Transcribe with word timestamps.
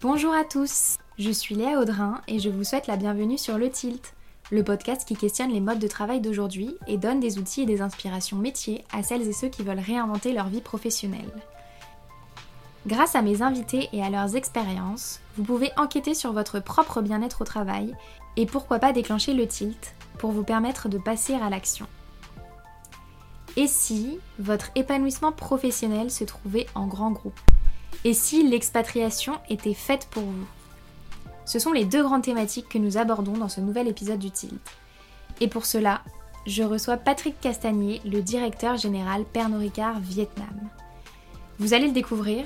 Bonjour 0.00 0.32
à 0.32 0.44
tous, 0.44 0.96
je 1.18 1.32
suis 1.32 1.56
Léa 1.56 1.80
Audrin 1.80 2.20
et 2.28 2.38
je 2.38 2.48
vous 2.48 2.62
souhaite 2.62 2.86
la 2.86 2.96
bienvenue 2.96 3.36
sur 3.36 3.58
Le 3.58 3.68
Tilt, 3.68 4.14
le 4.52 4.62
podcast 4.62 5.04
qui 5.04 5.16
questionne 5.16 5.50
les 5.50 5.58
modes 5.58 5.80
de 5.80 5.88
travail 5.88 6.20
d'aujourd'hui 6.20 6.76
et 6.86 6.98
donne 6.98 7.18
des 7.18 7.40
outils 7.40 7.62
et 7.62 7.66
des 7.66 7.80
inspirations 7.80 8.36
métiers 8.36 8.84
à 8.92 9.02
celles 9.02 9.26
et 9.26 9.32
ceux 9.32 9.48
qui 9.48 9.64
veulent 9.64 9.80
réinventer 9.80 10.32
leur 10.32 10.46
vie 10.46 10.60
professionnelle. 10.60 11.32
Grâce 12.86 13.16
à 13.16 13.22
mes 13.22 13.42
invités 13.42 13.88
et 13.92 14.00
à 14.00 14.08
leurs 14.08 14.36
expériences, 14.36 15.18
vous 15.36 15.42
pouvez 15.42 15.72
enquêter 15.76 16.14
sur 16.14 16.32
votre 16.32 16.60
propre 16.60 17.02
bien-être 17.02 17.42
au 17.42 17.44
travail 17.44 17.92
et 18.36 18.46
pourquoi 18.46 18.78
pas 18.78 18.92
déclencher 18.92 19.34
le 19.34 19.48
tilt 19.48 19.96
pour 20.18 20.30
vous 20.30 20.44
permettre 20.44 20.88
de 20.88 20.98
passer 20.98 21.34
à 21.34 21.50
l'action. 21.50 21.88
Et 23.56 23.66
si 23.66 24.20
votre 24.38 24.70
épanouissement 24.76 25.32
professionnel 25.32 26.12
se 26.12 26.22
trouvait 26.22 26.68
en 26.76 26.86
grand 26.86 27.10
groupe? 27.10 27.40
Et 28.04 28.14
si 28.14 28.48
l'expatriation 28.48 29.34
était 29.48 29.74
faite 29.74 30.06
pour 30.10 30.22
vous? 30.22 30.46
Ce 31.44 31.58
sont 31.58 31.72
les 31.72 31.84
deux 31.84 32.02
grandes 32.02 32.22
thématiques 32.22 32.68
que 32.68 32.78
nous 32.78 32.96
abordons 32.96 33.32
dans 33.32 33.48
ce 33.48 33.60
nouvel 33.60 33.88
épisode 33.88 34.18
du 34.18 34.30
Tilt. 34.30 34.60
Et 35.40 35.48
pour 35.48 35.66
cela, 35.66 36.02
je 36.46 36.62
reçois 36.62 36.96
Patrick 36.96 37.40
Castagnier, 37.40 38.00
le 38.04 38.22
directeur 38.22 38.76
général 38.76 39.24
Pernod 39.24 39.60
Ricard 39.60 39.98
Vietnam. 40.00 40.68
Vous 41.58 41.74
allez 41.74 41.88
le 41.88 41.92
découvrir. 41.92 42.44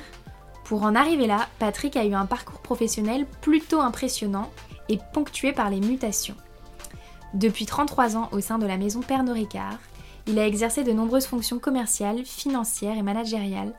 Pour 0.64 0.84
en 0.84 0.94
arriver 0.94 1.26
là, 1.26 1.48
Patrick 1.58 1.96
a 1.96 2.04
eu 2.04 2.14
un 2.14 2.26
parcours 2.26 2.60
professionnel 2.60 3.26
plutôt 3.42 3.80
impressionnant 3.80 4.50
et 4.88 4.98
ponctué 5.12 5.52
par 5.52 5.68
les 5.68 5.80
mutations. 5.80 6.36
Depuis 7.34 7.66
33 7.66 8.16
ans 8.16 8.28
au 8.32 8.40
sein 8.40 8.58
de 8.58 8.66
la 8.66 8.78
maison 8.78 9.00
Pernod 9.00 9.34
Ricard, 9.34 9.78
il 10.26 10.38
a 10.38 10.46
exercé 10.46 10.84
de 10.84 10.92
nombreuses 10.92 11.26
fonctions 11.26 11.58
commerciales, 11.58 12.24
financières 12.24 12.96
et 12.96 13.02
managériales 13.02 13.74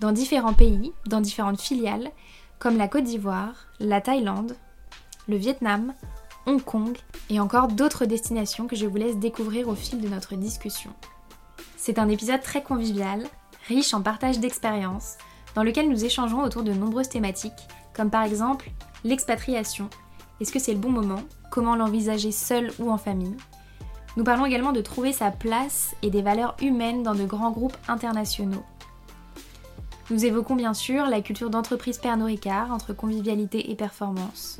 dans 0.00 0.12
différents 0.12 0.54
pays, 0.54 0.92
dans 1.06 1.20
différentes 1.20 1.60
filiales, 1.60 2.10
comme 2.58 2.76
la 2.76 2.88
Côte 2.88 3.04
d'Ivoire, 3.04 3.66
la 3.80 4.00
Thaïlande, 4.00 4.56
le 5.28 5.36
Vietnam, 5.36 5.94
Hong 6.46 6.62
Kong 6.62 6.96
et 7.30 7.40
encore 7.40 7.68
d'autres 7.68 8.06
destinations 8.06 8.66
que 8.66 8.76
je 8.76 8.86
vous 8.86 8.96
laisse 8.96 9.16
découvrir 9.16 9.68
au 9.68 9.74
fil 9.74 10.00
de 10.00 10.08
notre 10.08 10.34
discussion. 10.34 10.90
C'est 11.76 11.98
un 11.98 12.08
épisode 12.08 12.42
très 12.42 12.62
convivial, 12.62 13.24
riche 13.68 13.92
en 13.92 14.02
partage 14.02 14.40
d'expériences, 14.40 15.16
dans 15.54 15.62
lequel 15.62 15.88
nous 15.90 16.04
échangeons 16.04 16.42
autour 16.42 16.62
de 16.62 16.72
nombreuses 16.72 17.08
thématiques, 17.08 17.68
comme 17.94 18.10
par 18.10 18.22
exemple 18.22 18.70
l'expatriation. 19.04 19.90
Est-ce 20.40 20.52
que 20.52 20.58
c'est 20.58 20.72
le 20.72 20.78
bon 20.78 20.90
moment 20.90 21.22
Comment 21.50 21.76
l'envisager 21.76 22.32
seul 22.32 22.70
ou 22.78 22.90
en 22.90 22.98
famille 22.98 23.36
Nous 24.16 24.24
parlons 24.24 24.46
également 24.46 24.72
de 24.72 24.80
trouver 24.80 25.12
sa 25.12 25.30
place 25.30 25.94
et 26.02 26.10
des 26.10 26.22
valeurs 26.22 26.56
humaines 26.62 27.02
dans 27.02 27.14
de 27.14 27.24
grands 27.24 27.50
groupes 27.50 27.76
internationaux. 27.88 28.64
Nous 30.10 30.24
évoquons 30.24 30.56
bien 30.56 30.72
sûr 30.72 31.04
la 31.06 31.20
culture 31.20 31.50
d'entreprise 31.50 31.98
Pernod 31.98 32.28
Ricard 32.28 32.72
entre 32.72 32.94
convivialité 32.94 33.70
et 33.70 33.74
performance. 33.74 34.58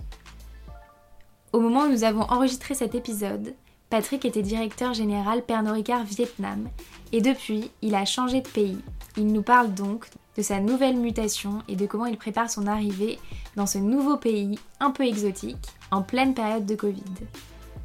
Au 1.54 1.60
moment 1.60 1.84
où 1.84 1.91
nous 1.91 2.04
avons 2.04 2.24
enregistré 2.24 2.74
cet 2.74 2.94
épisode, 2.94 3.54
Patrick 3.88 4.26
était 4.26 4.42
directeur 4.42 4.92
général 4.92 5.42
Pernod 5.42 5.72
Ricard 5.72 6.04
Vietnam 6.04 6.69
et 7.12 7.22
depuis, 7.22 7.70
il 7.80 7.94
a 7.94 8.04
changé 8.04 8.42
de 8.42 8.48
pays. 8.48 8.78
Il 9.16 9.28
nous 9.28 9.41
parle 9.41 9.72
donc 9.72 10.10
de 10.36 10.42
sa 10.42 10.60
nouvelle 10.60 10.98
mutation 10.98 11.62
et 11.66 11.76
de 11.76 11.86
comment 11.86 12.04
il 12.04 12.19
prépare 12.19 12.50
son 12.50 12.66
arrivée 12.66 13.19
dans 13.56 13.66
ce 13.66 13.78
nouveau 13.78 14.19
pays 14.19 14.58
un 14.80 14.91
peu 14.91 15.04
exotique 15.04 15.66
en 15.91 16.02
pleine 16.02 16.34
période 16.34 16.66
de 16.66 16.74
Covid. 16.74 17.02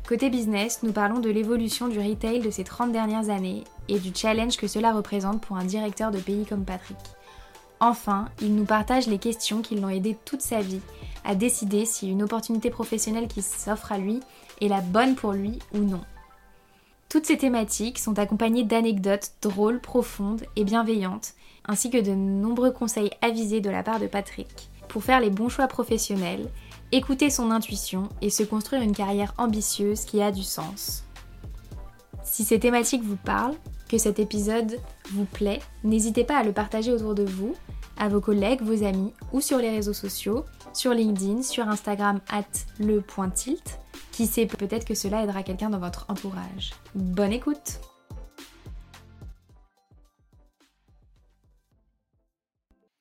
Côté 0.06 0.30
business, 0.30 0.84
nous 0.84 0.92
parlons 0.92 1.20
de 1.20 1.30
l'évolution 1.30 1.88
du 1.88 1.98
retail 1.98 2.42
de 2.42 2.52
ces 2.52 2.66
30 2.66 2.92
dernières 2.92 3.30
années 3.30 3.64
et 3.88 4.00
du 4.00 4.12
challenge 4.14 4.58
que 4.58 4.68
cela 4.68 4.92
représente 4.92 5.40
pour 5.40 5.56
un 5.56 5.64
directeur 5.64 6.12
de 6.12 6.20
pays 6.20 6.46
comme 6.46 6.66
Patrick. 6.66 6.98
Enfin, 7.86 8.30
il 8.42 8.56
nous 8.56 8.64
partage 8.64 9.08
les 9.08 9.18
questions 9.18 9.62
qui 9.62 9.76
l'ont 9.76 9.90
aidé 9.90 10.16
toute 10.24 10.40
sa 10.40 10.62
vie 10.62 10.80
à 11.26 11.36
décider 11.36 11.84
si 11.84 12.10
une 12.10 12.24
opportunité 12.24 12.70
professionnelle 12.70 13.28
qui 13.28 13.42
s'offre 13.42 13.92
à 13.92 13.98
lui 13.98 14.22
est 14.62 14.70
la 14.70 14.80
bonne 14.80 15.16
pour 15.16 15.34
lui 15.34 15.60
ou 15.74 15.80
non. 15.80 16.00
Toutes 17.10 17.26
ces 17.26 17.38
thématiques 17.38 18.00
sont 18.00 18.18
accompagnées 18.20 18.64
d'anecdotes 18.64 19.34
drôles, 19.42 19.82
profondes 19.82 20.44
et 20.56 20.64
bienveillantes, 20.64 21.34
ainsi 21.66 21.90
que 21.90 21.98
de 21.98 22.14
nombreux 22.14 22.72
conseils 22.72 23.12
avisés 23.22 23.60
de 23.60 23.70
la 23.70 23.84
part 23.84 24.00
de 24.00 24.08
Patrick 24.08 24.70
pour 24.88 25.04
faire 25.04 25.20
les 25.20 25.30
bons 25.30 25.50
choix 25.50 25.68
professionnels, 25.68 26.50
écouter 26.94 27.30
son 27.30 27.52
intuition 27.52 28.08
et 28.22 28.30
se 28.30 28.44
construire 28.44 28.82
une 28.82 28.96
carrière 28.96 29.34
ambitieuse 29.38 30.06
qui 30.06 30.22
a 30.22 30.32
du 30.32 30.44
sens. 30.44 31.04
Si 32.24 32.46
ces 32.46 32.62
thématiques 32.62 33.04
vous 33.04 33.18
parlent, 33.18 33.58
que 33.90 34.00
cet 34.00 34.18
épisode 34.18 34.80
vous 35.12 35.26
plaît, 35.26 35.60
n'hésitez 35.84 36.24
pas 36.24 36.38
à 36.38 36.44
le 36.44 36.52
partager 36.52 36.92
autour 36.92 37.14
de 37.14 37.24
vous, 37.24 37.56
à 37.98 38.10
vos 38.10 38.22
collègues, 38.22 38.62
vos 38.62 38.84
amis 38.84 39.14
ou 39.32 39.42
sur 39.42 39.58
les 39.58 39.70
réseaux 39.70 39.94
sociaux, 39.94 40.46
sur 40.74 40.94
LinkedIn, 40.94 41.42
sur 41.42 41.68
Instagram 41.68 42.20
at 42.30 42.44
le.tilt. 42.80 43.80
Qui 44.12 44.28
sait, 44.28 44.46
peut-être 44.46 44.86
que 44.86 44.94
cela 44.94 45.24
aidera 45.24 45.44
quelqu'un 45.44 45.70
dans 45.70 45.80
votre 45.80 46.06
entourage. 46.10 46.72
Bonne 46.96 47.34
écoute 47.34 47.80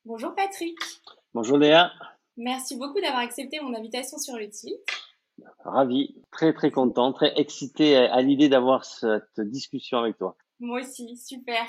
Bonjour 0.05 0.35
Patrick. 0.35 0.77
Bonjour 1.33 1.59
Léa. 1.59 1.93
Merci 2.37 2.77
beaucoup 2.77 3.01
d'avoir 3.01 3.21
accepté 3.21 3.61
mon 3.61 3.75
invitation 3.75 4.19
sur 4.19 4.37
le 4.37 4.49
tilt. 4.49 4.81
Ravi, 5.65 6.17
très 6.31 6.53
très 6.53 6.71
content, 6.71 7.13
très 7.13 7.33
excité 7.39 7.97
à 7.97 8.21
l'idée 8.21 8.49
d'avoir 8.49 8.85
cette 8.85 9.41
discussion 9.41 9.99
avec 9.99 10.19
toi. 10.19 10.37
Moi 10.61 10.81
aussi, 10.81 11.17
super. 11.17 11.67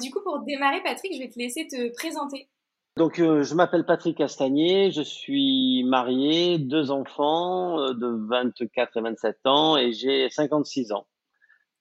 Du 0.00 0.10
coup, 0.10 0.20
pour 0.22 0.40
démarrer, 0.40 0.82
Patrick, 0.82 1.14
je 1.14 1.18
vais 1.18 1.30
te 1.30 1.38
laisser 1.38 1.66
te 1.66 1.94
présenter. 1.94 2.48
Donc, 2.96 3.18
euh, 3.18 3.42
je 3.42 3.54
m'appelle 3.54 3.84
Patrick 3.84 4.16
Castagnier, 4.16 4.92
je 4.92 5.02
suis 5.02 5.82
marié, 5.84 6.58
deux 6.58 6.92
enfants 6.92 7.80
euh, 7.80 7.92
de 7.92 8.06
24 8.28 8.96
et 8.96 9.00
27 9.00 9.38
ans 9.46 9.76
et 9.76 9.92
j'ai 9.92 10.30
56 10.30 10.92
ans. 10.92 11.06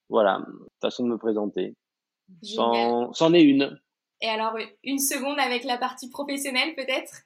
Voilà, 0.10 0.46
façon 0.82 1.04
de 1.04 1.10
me 1.10 1.18
présenter. 1.18 1.76
C'en 2.42 3.34
est 3.34 3.44
une. 3.44 3.80
Et 4.22 4.28
alors, 4.28 4.58
une 4.84 5.00
seconde 5.00 5.40
avec 5.40 5.66
la 5.66 5.78
partie 5.78 6.10
professionnelle 6.10 6.74
peut-être? 6.76 7.24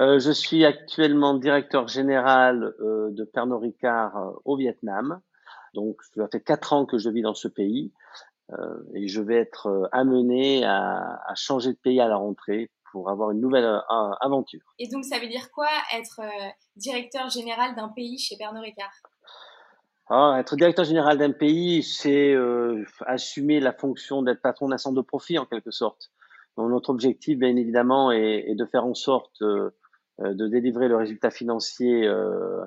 Euh, 0.00 0.18
Je 0.18 0.30
suis 0.30 0.64
actuellement 0.64 1.34
directeur 1.34 1.88
général 1.88 2.74
euh, 2.80 3.10
de 3.10 3.24
Pernod 3.24 3.62
Ricard 3.62 4.16
euh, 4.16 4.30
au 4.44 4.56
Vietnam. 4.56 5.20
Donc, 5.74 6.02
ça 6.14 6.28
fait 6.30 6.40
quatre 6.40 6.72
ans 6.72 6.86
que 6.86 6.98
je 6.98 7.08
vis 7.10 7.22
dans 7.22 7.34
ce 7.34 7.48
pays 7.48 7.92
et 8.94 9.08
je 9.08 9.20
vais 9.20 9.36
être 9.36 9.66
euh, 9.66 9.88
amené 9.92 10.64
à, 10.64 11.20
à, 11.26 11.34
changer 11.34 11.72
de 11.72 11.78
pays 11.78 12.00
à 12.00 12.08
la 12.08 12.16
rentrée 12.16 12.70
pour 12.90 13.08
avoir 13.08 13.30
une 13.30 13.40
nouvelle 13.40 13.80
aventure. 14.20 14.74
Et 14.78 14.86
donc, 14.88 15.04
ça 15.04 15.18
veut 15.18 15.28
dire 15.28 15.50
quoi 15.50 15.68
être 15.94 16.20
directeur 16.76 17.30
général 17.30 17.74
d'un 17.74 17.88
pays 17.88 18.18
chez 18.18 18.36
Pernod 18.36 18.62
Ricard? 18.62 18.92
Ah, 20.10 20.36
être 20.38 20.56
directeur 20.56 20.84
général 20.84 21.16
d'un 21.16 21.32
pays, 21.32 21.82
c'est 21.82 22.34
euh, 22.34 22.84
assumer 23.06 23.60
la 23.60 23.72
fonction 23.72 24.22
d'être 24.22 24.42
patron 24.42 24.68
d'un 24.68 24.76
centre 24.76 24.96
de 24.96 25.00
profit 25.00 25.38
en 25.38 25.46
quelque 25.46 25.70
sorte. 25.70 26.10
Donc, 26.58 26.70
notre 26.70 26.90
objectif, 26.90 27.38
bien 27.38 27.56
évidemment, 27.56 28.12
est, 28.12 28.44
est 28.46 28.54
de 28.54 28.66
faire 28.66 28.84
en 28.84 28.92
sorte 28.92 29.40
euh, 30.20 30.34
de 30.34 30.46
délivrer 30.46 30.88
le 30.88 30.96
résultat 30.96 31.30
financier 31.30 32.06
euh, 32.06 32.62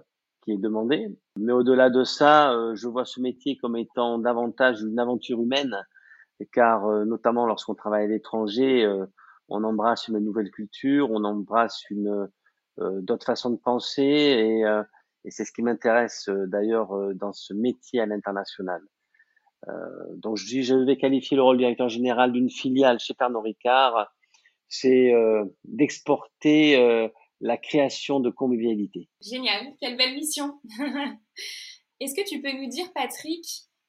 qui 0.46 0.52
est 0.52 0.58
demandé. 0.58 1.10
Mais 1.38 1.52
au-delà 1.52 1.90
de 1.90 2.04
ça, 2.04 2.54
euh, 2.54 2.76
je 2.76 2.88
vois 2.88 3.04
ce 3.04 3.20
métier 3.20 3.58
comme 3.58 3.76
étant 3.76 4.20
davantage 4.20 4.82
une 4.82 5.00
aventure 5.00 5.42
humaine, 5.42 5.76
car 6.54 6.86
euh, 6.86 7.04
notamment 7.04 7.46
lorsqu'on 7.46 7.76
travaille 7.76 8.06
à 8.06 8.08
l'étranger, 8.08 8.86
euh, 8.86 9.06
on 9.50 9.64
embrasse 9.64 10.08
une 10.08 10.20
nouvelle 10.20 10.52
culture, 10.52 11.10
on 11.12 11.24
embrasse 11.24 11.84
une 11.90 12.30
d'autres 12.78 13.26
façons 13.26 13.52
de 13.52 13.56
penser, 13.56 14.04
et, 14.04 14.66
c'est 15.32 15.46
ce 15.46 15.54
qui 15.54 15.62
m'intéresse 15.62 16.28
d'ailleurs 16.28 17.14
dans 17.14 17.32
ce 17.32 17.54
métier 17.54 18.02
à 18.02 18.06
l'international. 18.06 18.82
donc 20.18 20.36
je, 20.36 20.84
vais 20.84 20.98
qualifier 20.98 21.38
le 21.38 21.44
rôle 21.44 21.58
directeur 21.58 21.88
général 21.88 22.34
d'une 22.34 22.50
filiale 22.50 23.00
chez 23.00 23.14
Pernod 23.14 23.44
Ricard, 23.44 24.14
c'est 24.68 25.14
d'exporter 25.64 27.12
la 27.42 27.58
création 27.58 28.20
de 28.20 28.30
convivialité. 28.30 29.10
Génial, 29.22 29.74
quelle 29.80 29.98
belle 29.98 30.16
mission. 30.16 30.60
Est-ce 32.00 32.16
que 32.16 32.28
tu 32.28 32.42
peux 32.42 32.52
nous 32.52 32.70
dire, 32.70 32.92
Patrick, 32.94 33.46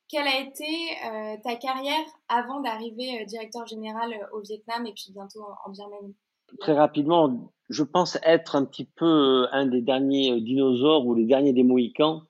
quelle 0.08 0.26
a 0.26 0.40
été 0.40 0.64
euh, 0.64 1.36
ta 1.42 1.56
carrière 1.56 2.04
avant 2.28 2.60
d'arriver 2.60 3.20
euh, 3.20 3.24
directeur 3.24 3.66
général 3.66 4.12
euh, 4.12 4.36
au 4.36 4.40
Vietnam 4.40 4.86
et 4.86 4.92
puis 4.92 5.12
bientôt 5.12 5.40
en, 5.42 5.68
en 5.68 5.72
Birmanie? 5.72 6.14
Très 6.60 6.74
rapidement, 6.74 7.52
je 7.68 7.82
pense 7.82 8.16
être 8.22 8.54
un 8.54 8.64
petit 8.64 8.84
peu 8.84 9.48
un 9.50 9.66
des 9.66 9.82
derniers 9.82 10.40
dinosaures 10.40 11.04
ou 11.04 11.14
les 11.14 11.24
derniers 11.24 11.52
des 11.52 11.64
Mohicans, 11.64 12.22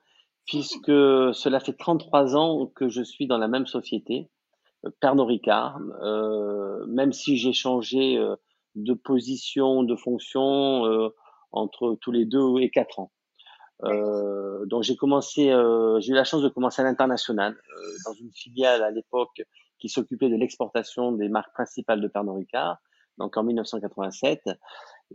puisque 0.47 0.87
cela 1.33 1.59
fait 1.59 1.73
33 1.73 2.35
ans 2.35 2.65
que 2.75 2.89
je 2.89 3.03
suis 3.03 3.27
dans 3.27 3.37
la 3.37 3.47
même 3.47 3.67
société, 3.67 4.29
Pernod 4.99 5.27
Ricard, 5.27 5.79
même 6.87 7.11
si 7.11 7.37
j'ai 7.37 7.53
changé 7.53 8.17
de 8.77 8.93
position, 8.93 9.83
de 9.83 9.95
fonction 9.95 10.85
euh, 10.85 11.09
entre 11.51 11.97
tous 11.99 12.11
les 12.11 12.25
deux 12.25 12.59
et 12.59 12.69
quatre 12.69 12.99
ans. 12.99 13.11
Euh, 13.83 14.65
donc 14.65 14.83
j'ai 14.83 14.95
commencé, 14.95 15.51
euh, 15.51 15.99
j'ai 15.99 16.11
eu 16.11 16.15
la 16.15 16.23
chance 16.23 16.41
de 16.41 16.49
commencer 16.49 16.81
à 16.81 16.85
l'international 16.85 17.53
euh, 17.53 17.81
dans 18.05 18.13
une 18.13 18.31
filiale 18.31 18.81
à 18.81 18.89
l'époque 18.89 19.43
qui 19.79 19.89
s'occupait 19.89 20.29
de 20.29 20.35
l'exportation 20.35 21.11
des 21.11 21.29
marques 21.29 21.53
principales 21.53 22.01
de 22.01 22.07
Pernod 22.07 22.37
Ricard, 22.37 22.77
donc 23.17 23.37
en 23.37 23.43
1987. 23.43 24.41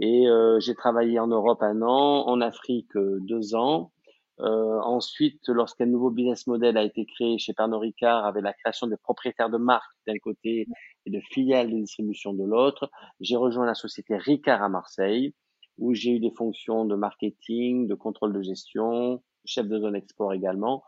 Et 0.00 0.28
euh, 0.28 0.60
j'ai 0.60 0.74
travaillé 0.74 1.18
en 1.18 1.26
Europe 1.26 1.62
un 1.62 1.82
an, 1.82 2.26
en 2.26 2.40
Afrique 2.40 2.96
euh, 2.96 3.18
deux 3.20 3.54
ans. 3.54 3.92
Euh, 4.40 4.80
ensuite, 4.80 5.46
lorsqu'un 5.48 5.86
nouveau 5.86 6.10
business 6.10 6.46
model 6.46 6.76
a 6.76 6.82
été 6.82 7.04
créé 7.04 7.38
chez 7.38 7.52
Pernod 7.52 7.80
Ricard 7.80 8.24
avec 8.24 8.42
la 8.42 8.52
création 8.52 8.86
des 8.86 8.96
propriétaires 8.96 9.50
de 9.50 9.58
marques 9.58 9.92
d'un 10.06 10.18
côté 10.18 10.66
et 11.04 11.10
de 11.10 11.20
filiales 11.20 11.70
de 11.70 11.76
distribution 11.76 12.32
de 12.32 12.44
l'autre, 12.44 12.90
j'ai 13.20 13.36
rejoint 13.36 13.66
la 13.66 13.74
société 13.74 14.16
Ricard 14.16 14.62
à 14.62 14.68
Marseille 14.68 15.34
où 15.78 15.94
j'ai 15.94 16.12
eu 16.12 16.20
des 16.20 16.30
fonctions 16.30 16.84
de 16.84 16.94
marketing, 16.94 17.88
de 17.88 17.94
contrôle 17.94 18.32
de 18.32 18.42
gestion, 18.42 19.22
chef 19.44 19.66
de 19.68 19.78
zone 19.78 19.96
export 19.96 20.32
également, 20.32 20.84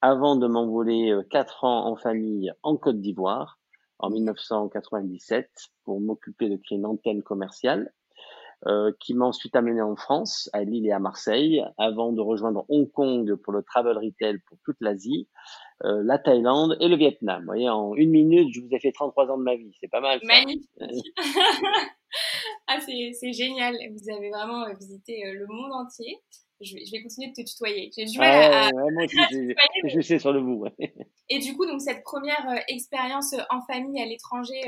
avant 0.00 0.36
de 0.36 0.46
m'envoler 0.46 1.10
euh, 1.10 1.22
quatre 1.22 1.64
ans 1.64 1.86
en 1.86 1.96
famille 1.96 2.52
en 2.62 2.76
Côte 2.76 3.00
d'Ivoire 3.00 3.58
en 3.98 4.10
1997 4.10 5.50
pour 5.84 6.00
m'occuper 6.00 6.48
de 6.48 6.56
créer 6.56 6.78
une 6.78 6.86
antenne 6.86 7.22
commerciale 7.22 7.92
euh, 8.66 8.90
qui 9.00 9.12
m'a 9.12 9.26
ensuite 9.26 9.54
amené 9.54 9.82
en 9.82 9.96
France, 9.96 10.48
à 10.54 10.64
Lille 10.64 10.86
et 10.86 10.90
à 10.90 10.98
Marseille, 10.98 11.62
avant 11.76 12.12
de 12.12 12.22
rejoindre 12.22 12.64
Hong 12.70 12.90
Kong 12.90 13.36
pour 13.36 13.52
le 13.52 13.62
travel 13.62 13.98
retail 13.98 14.38
pour 14.48 14.56
toute 14.64 14.78
l'Asie, 14.80 15.28
euh, 15.84 16.02
la 16.02 16.18
Thaïlande 16.18 16.76
et 16.80 16.88
le 16.88 16.96
Vietnam. 16.96 17.40
Vous 17.40 17.46
voyez, 17.46 17.68
en 17.68 17.94
une 17.94 18.10
minute, 18.10 18.48
je 18.54 18.60
vous 18.60 18.68
ai 18.72 18.80
fait 18.80 18.92
33 18.92 19.30
ans 19.30 19.36
de 19.36 19.42
ma 19.42 19.56
vie. 19.56 19.70
C'est 19.78 19.90
pas 19.90 20.00
mal. 20.00 20.20
Ça. 20.20 20.26
Magnifique. 20.26 20.70
ah, 22.66 22.80
c'est 22.80 23.32
génial. 23.32 23.76
Vous 23.92 24.10
avez 24.10 24.30
vraiment 24.30 24.64
euh, 24.64 24.72
visité 24.80 25.22
le 25.32 25.46
monde 25.46 25.72
entier. 25.72 26.18
Je 26.62 26.74
vais, 26.74 26.86
je 26.86 26.92
vais, 26.92 27.02
continuer 27.02 27.28
de 27.28 27.34
te 27.34 27.46
tutoyer. 27.46 27.90
J'ai 27.94 28.06
du 28.06 28.18
mal 28.18 28.52
ah, 28.52 28.68
à, 28.68 28.70
ouais, 28.74 28.90
moi 28.90 29.04
aussi, 29.04 29.54
je 29.84 30.00
sais 30.00 30.18
sur 30.18 30.32
le 30.32 30.40
bout. 30.40 30.64
et 31.28 31.38
du 31.40 31.54
coup, 31.54 31.66
donc 31.66 31.82
cette 31.82 32.02
première 32.02 32.64
expérience 32.68 33.34
en 33.50 33.60
famille 33.70 34.00
à 34.00 34.06
l'étranger 34.06 34.62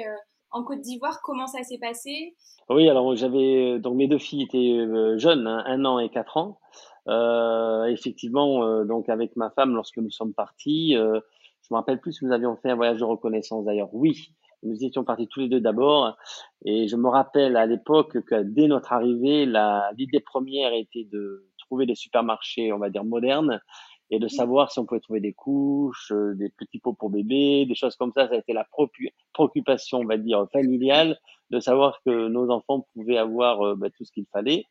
en 0.51 0.65
Côte 0.65 0.81
d'Ivoire, 0.81 1.21
comment 1.23 1.47
ça 1.47 1.63
s'est 1.63 1.79
passé? 1.79 2.35
Oui, 2.69 2.89
alors 2.89 3.15
j'avais 3.17 3.79
donc 3.79 3.97
mes 3.97 4.09
deux 4.09 4.19
filles 4.19 4.43
étaient 4.43 4.77
euh, 4.79 5.19
jeunes, 5.19 5.47
hein, 5.47 5.63
un 5.67 5.85
an 5.85 5.99
et 5.99 6.09
quatre 6.09 6.37
ans. 6.37 6.59
Euh, 7.09 7.85
effectivement, 7.85 8.65
euh, 8.65 8.85
donc 8.85 9.09
avec 9.09 9.35
ma 9.37 9.51
femme, 9.51 9.75
lorsque 9.75 9.97
nous 9.97 10.11
sommes 10.11 10.35
partis, 10.35 10.95
euh, 10.97 11.21
je 11.63 11.69
me 11.71 11.77
rappelle 11.77 12.01
plus 12.01 12.21
nous 12.23 12.33
avions 12.33 12.57
fait 12.57 12.71
un 12.71 12.77
voyage 12.77 12.99
de 12.99 13.05
reconnaissance 13.05 13.65
d'ailleurs. 13.65 13.89
Oui, 13.93 14.35
nous 14.63 14.85
étions 14.85 15.05
partis 15.05 15.29
tous 15.29 15.41
les 15.41 15.49
deux 15.49 15.61
d'abord, 15.61 16.17
et 16.65 16.89
je 16.89 16.97
me 16.97 17.09
rappelle 17.09 17.57
à 17.57 17.65
l'époque 17.65 18.21
que 18.25 18.43
dès 18.43 18.67
notre 18.67 18.93
arrivée, 18.93 19.47
l'idée 19.97 20.21
première 20.21 20.75
était 20.75 21.09
de 21.11 21.47
trouver 21.59 21.87
des 21.87 21.95
supermarchés, 21.95 22.73
on 22.73 22.79
va 22.79 22.91
dire 22.91 23.05
modernes, 23.05 23.61
et 24.11 24.19
de 24.19 24.29
savoir 24.29 24.71
si 24.73 24.79
on 24.79 24.87
pouvait 24.87 25.01
trouver 25.01 25.21
des 25.21 25.35
couches, 25.35 26.13
euh, 26.13 26.35
des 26.35 26.49
petits 26.49 26.79
pots 26.79 26.95
pour 26.95 27.11
bébé, 27.11 27.67
des 27.67 27.75
choses 27.75 27.97
comme 27.97 28.13
ça. 28.13 28.29
Ça 28.29 28.35
a 28.35 28.39
été 28.39 28.53
la 28.53 28.67
préoccupation, 29.33 29.99
on 29.99 30.07
va 30.07 30.17
dire, 30.17 30.47
familiale, 30.53 31.19
de 31.51 31.61
savoir 31.61 32.01
que 32.05 32.29
nos 32.29 32.51
enfants 32.51 32.87
pouvaient 32.95 33.19
avoir 33.19 33.63
euh, 33.63 33.75
bah, 33.77 33.89
tout 33.91 34.05
ce 34.05 34.13
qu'il 34.13 34.27
fallait. 34.33 34.65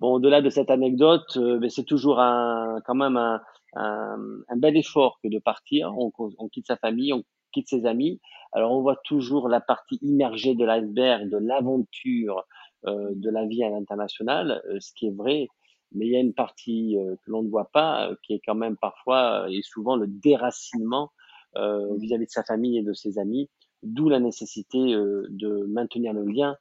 Bon, 0.00 0.12
au-delà 0.14 0.42
de 0.42 0.50
cette 0.50 0.70
anecdote, 0.70 1.36
euh, 1.36 1.66
c'est 1.68 1.84
toujours 1.84 2.20
un, 2.20 2.80
quand 2.84 2.94
même 2.94 3.16
un, 3.16 3.40
un, 3.74 4.18
un, 4.48 4.56
bel 4.56 4.76
effort 4.76 5.18
que 5.22 5.28
de 5.28 5.38
partir. 5.38 5.92
On, 5.98 6.12
on, 6.18 6.48
quitte 6.48 6.66
sa 6.66 6.76
famille, 6.76 7.12
on 7.12 7.24
quitte 7.52 7.68
ses 7.68 7.86
amis. 7.86 8.20
Alors, 8.52 8.72
on 8.72 8.82
voit 8.82 9.00
toujours 9.04 9.48
la 9.48 9.60
partie 9.60 9.98
immergée 10.02 10.54
de 10.54 10.64
l'iceberg, 10.64 11.28
de 11.28 11.38
l'aventure, 11.38 12.44
euh, 12.86 13.10
de 13.14 13.30
la 13.30 13.46
vie 13.46 13.64
à 13.64 13.70
l'international, 13.70 14.62
ce 14.78 14.92
qui 14.94 15.08
est 15.08 15.16
vrai 15.16 15.48
mais 15.92 16.06
il 16.06 16.12
y 16.12 16.16
a 16.16 16.20
une 16.20 16.34
partie 16.34 16.98
euh, 16.98 17.16
que 17.24 17.30
l'on 17.30 17.42
ne 17.42 17.48
voit 17.48 17.70
pas, 17.72 18.08
euh, 18.08 18.14
qui 18.22 18.34
est 18.34 18.40
quand 18.44 18.54
même 18.54 18.76
parfois 18.76 19.44
euh, 19.44 19.48
et 19.48 19.62
souvent 19.62 19.96
le 19.96 20.06
déracinement 20.06 21.12
mmh. 21.56 21.96
vis-à-vis 21.96 22.26
de 22.26 22.30
sa 22.30 22.44
famille 22.44 22.78
et 22.78 22.82
de 22.82 22.92
ses 22.92 23.18
amis, 23.18 23.48
d'où 23.82 24.08
la 24.08 24.20
nécessité 24.20 24.78
de 24.78 25.66
maintenir 25.66 26.12
le 26.12 26.24
lien 26.24 26.56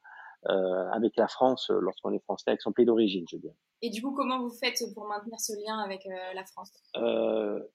avec 0.45 1.17
la 1.17 1.27
France 1.27 1.69
lorsqu'on 1.69 2.13
est 2.13 2.23
français, 2.23 2.51
avec 2.51 2.61
son 2.61 2.71
pays 2.71 2.85
d'origine, 2.85 3.25
je 3.29 3.35
veux 3.35 3.41
dire. 3.41 3.53
Et 3.81 3.89
du 3.89 4.01
coup, 4.01 4.13
comment 4.15 4.39
vous 4.39 4.49
faites 4.49 4.81
pour 4.95 5.05
maintenir 5.05 5.39
ce 5.39 5.53
lien 5.53 5.77
avec 5.79 6.07
la 6.33 6.43
France? 6.45 6.71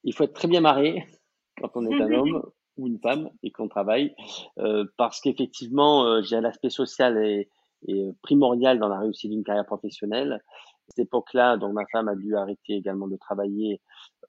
Il 0.02 0.14
faut 0.14 0.24
être 0.24 0.32
très 0.32 0.48
bien 0.48 0.62
marié 0.62 1.04
quand 1.60 1.70
on 1.76 1.86
est 1.86 2.00
un 2.00 2.10
homme 2.12 2.42
ou 2.78 2.88
une 2.88 2.98
femme 2.98 3.30
et 3.42 3.50
qu'on 3.52 3.68
travaille, 3.68 4.16
parce 4.96 5.20
qu'effectivement, 5.20 6.22
j'ai 6.22 6.40
l'aspect 6.40 6.70
social 6.70 7.18
est, 7.18 7.50
est 7.86 8.12
primordial 8.22 8.80
dans 8.80 8.88
la 8.88 8.98
réussite 8.98 9.30
d'une 9.30 9.44
carrière 9.44 9.66
professionnelle 9.66 10.42
cette 10.88 11.06
époque-là, 11.06 11.56
donc 11.56 11.72
ma 11.72 11.86
femme 11.92 12.08
a 12.08 12.14
dû 12.14 12.36
arrêter 12.36 12.74
également 12.74 13.08
de 13.08 13.16
travailler 13.16 13.80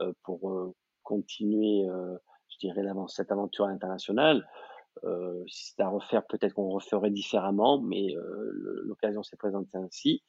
euh, 0.02 0.14
pour 0.24 0.52
euh, 0.52 0.74
continuer, 1.04 1.88
euh, 1.88 2.16
je 2.50 2.58
dirais, 2.60 2.84
cette 3.08 3.32
aventure 3.32 3.66
internationale. 3.66 4.48
Euh, 5.04 5.44
si 5.48 5.70
c'était 5.70 5.84
à 5.84 5.90
refaire, 5.90 6.26
peut-être 6.28 6.54
qu'on 6.54 6.70
referait 6.70 7.10
différemment, 7.10 7.82
mais 7.82 8.14
l'occasion 8.84 9.24
s'est 9.24 9.38
présentée 9.38 9.78
ainsi. 9.78 10.24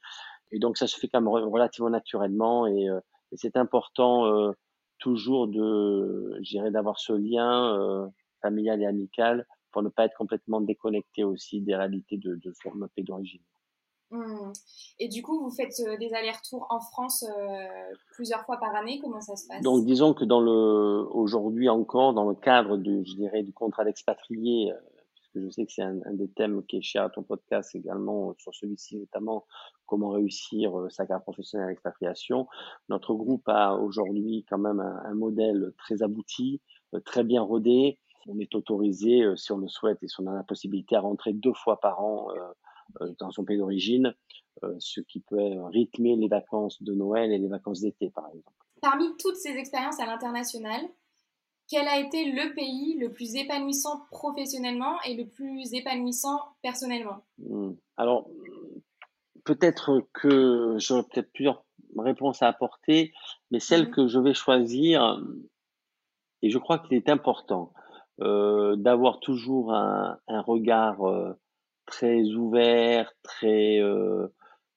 Et 0.50 0.58
donc 0.58 0.78
ça 0.78 0.86
se 0.86 0.98
fait 0.98 1.08
quand 1.08 1.20
même 1.20 1.28
relativement 1.28 1.90
naturellement 1.90 2.66
et, 2.66 2.86
et 2.86 3.36
c'est 3.36 3.56
important 3.56 4.52
toujours 4.98 5.48
de, 5.48 6.38
je 6.42 6.50
dirais, 6.50 6.70
d'avoir 6.70 6.98
ce 6.98 7.12
lien 7.12 8.10
familial 8.40 8.80
et 8.82 8.86
amical 8.86 9.46
pour 9.70 9.82
ne 9.82 9.88
pas 9.88 10.04
être 10.06 10.16
complètement 10.16 10.60
déconnecté 10.60 11.24
aussi 11.24 11.60
des 11.60 11.76
réalités 11.76 12.16
de, 12.16 12.36
de 12.36 12.52
son 12.62 12.70
pays 12.94 13.04
d'origine. 13.04 13.42
Mmh. 14.10 14.52
Et 15.00 15.08
du 15.08 15.22
coup, 15.22 15.40
vous 15.40 15.50
faites 15.50 15.74
euh, 15.80 15.96
des 15.96 16.12
allers-retours 16.12 16.66
en 16.70 16.80
France 16.80 17.24
euh, 17.24 17.66
plusieurs 18.14 18.44
fois 18.44 18.58
par 18.58 18.74
année. 18.74 19.00
Comment 19.00 19.20
ça 19.20 19.36
se 19.36 19.46
passe? 19.48 19.62
Donc, 19.62 19.84
disons 19.84 20.14
que 20.14 20.24
dans 20.24 20.40
le 20.40 21.06
aujourd'hui 21.10 21.68
encore, 21.68 22.14
dans 22.14 22.28
le 22.28 22.34
cadre 22.34 22.76
du, 22.76 23.04
je 23.04 23.14
dirais, 23.16 23.42
du 23.42 23.52
contrat 23.52 23.84
d'expatrié, 23.84 24.72
euh, 24.72 24.76
puisque 25.14 25.44
je 25.44 25.50
sais 25.50 25.66
que 25.66 25.72
c'est 25.72 25.82
un, 25.82 25.98
des 26.12 26.28
thèmes 26.28 26.64
qui 26.66 26.76
est 26.76 26.82
cher 26.82 27.04
à 27.04 27.10
ton 27.10 27.22
podcast 27.22 27.74
également, 27.74 28.34
sur 28.38 28.54
celui-ci 28.54 28.98
notamment, 28.98 29.46
comment 29.86 30.10
réussir 30.10 30.72
sa 30.90 31.06
carrière 31.06 31.24
professionnelle 31.24 31.66
à 31.66 31.70
l'expatriation. 31.70 32.46
Notre 32.88 33.14
groupe 33.14 33.48
a 33.48 33.74
aujourd'hui 33.74 34.44
quand 34.48 34.58
même 34.58 34.80
un, 34.80 35.02
un, 35.04 35.14
modèle 35.14 35.72
très 35.76 36.02
abouti, 36.02 36.60
très 37.04 37.24
bien 37.24 37.42
rodé. 37.42 37.98
On 38.26 38.38
est 38.38 38.54
autorisé, 38.54 39.22
si 39.36 39.52
on 39.52 39.58
le 39.58 39.68
souhaite 39.68 40.02
et 40.02 40.08
si 40.08 40.20
on 40.20 40.26
a 40.26 40.34
la 40.34 40.44
possibilité, 40.44 40.96
à 40.96 41.00
rentrer 41.00 41.32
deux 41.32 41.52
fois 41.52 41.78
par 41.80 42.02
an 42.02 42.28
euh, 42.30 42.52
dans 43.18 43.30
son 43.30 43.44
pays 43.44 43.58
d'origine, 43.58 44.14
euh, 44.62 44.74
ce 44.78 45.00
qui 45.00 45.20
peut 45.20 45.62
rythmer 45.72 46.16
les 46.16 46.28
vacances 46.28 46.82
de 46.82 46.94
Noël 46.94 47.32
et 47.32 47.38
les 47.38 47.48
vacances 47.48 47.80
d'été, 47.80 48.10
par 48.10 48.26
exemple. 48.28 48.56
Parmi 48.80 49.06
toutes 49.18 49.36
ces 49.36 49.50
expériences 49.50 50.00
à 50.00 50.06
l'international, 50.06 50.80
quel 51.68 51.88
a 51.88 51.98
été 51.98 52.30
le 52.30 52.54
pays 52.54 52.96
le 52.98 53.10
plus 53.10 53.36
épanouissant 53.36 54.04
professionnellement 54.10 55.00
et 55.02 55.14
le 55.14 55.26
plus 55.26 55.72
épanouissant 55.72 56.38
personnellement? 56.62 57.24
Hmm. 57.38 57.72
Alors, 57.96 58.28
peut-être 59.44 60.06
que 60.12 60.76
j'aurais 60.78 61.04
peut-être 61.04 61.32
plusieurs 61.32 61.64
réponses 61.96 62.42
à 62.42 62.48
apporter, 62.48 63.12
mais 63.50 63.60
celle 63.60 63.86
mhm. 63.86 63.90
que 63.90 64.08
je 64.08 64.18
vais 64.18 64.34
choisir, 64.34 65.22
et 66.42 66.50
je 66.50 66.58
crois 66.58 66.78
qu'il 66.78 66.96
est 66.96 67.08
important 67.08 67.72
euh, 68.20 68.76
d'avoir 68.76 69.20
toujours 69.20 69.72
un, 69.72 70.18
un 70.28 70.40
regard 70.40 71.02
euh, 71.02 71.32
très 71.86 72.22
ouvert, 72.32 73.12
très 73.22 73.78
euh, 73.80 74.26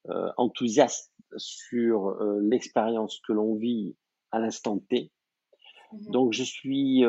euh, 0.10 0.30
enthousiaste 0.38 1.14
sur 1.38 2.08
euh, 2.08 2.40
l'expérience 2.42 3.20
que 3.28 3.34
l'on 3.34 3.56
vit 3.56 3.96
à 4.32 4.40
l'instant 4.40 4.80
T. 4.90 5.12
Mmh 5.92 6.12
Donc 6.12 6.34
je 6.34 6.44
suis 6.44 7.04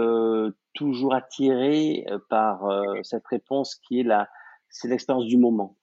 toujours 0.74 1.14
attiré 1.14 2.06
par 2.30 2.62
cette 3.02 3.26
réponse 3.26 3.74
qui 3.74 4.00
est 4.00 4.04
la, 4.04 4.28
c'est 4.68 4.86
l'expérience 4.86 5.26
du 5.26 5.36
moment 5.36 5.76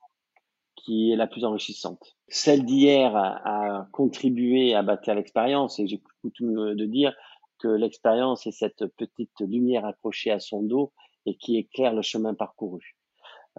qui 0.78 1.12
est 1.12 1.16
la 1.16 1.28
plus 1.28 1.44
enrichissante. 1.44 2.16
Celle 2.30 2.64
d'hier 2.64 3.16
a, 3.16 3.80
a, 3.80 3.88
contribué 3.92 4.76
à 4.76 4.84
bâtir 4.84 5.16
l'expérience 5.16 5.80
et 5.80 5.88
j'ai 5.88 6.02
coutume 6.22 6.76
de 6.76 6.86
dire 6.86 7.14
que 7.60 7.68
l'expérience 7.68 8.46
est 8.48 8.52
cette 8.52 8.86
petite 8.98 9.40
lumière 9.42 9.86
accrochée 9.86 10.32
à 10.32 10.40
son 10.40 10.62
dos 10.62 10.94
et 11.26 11.36
qui 11.36 11.58
éclaire 11.58 11.94
le 11.94 12.02
chemin 12.02 12.34
parcouru. 12.34 12.95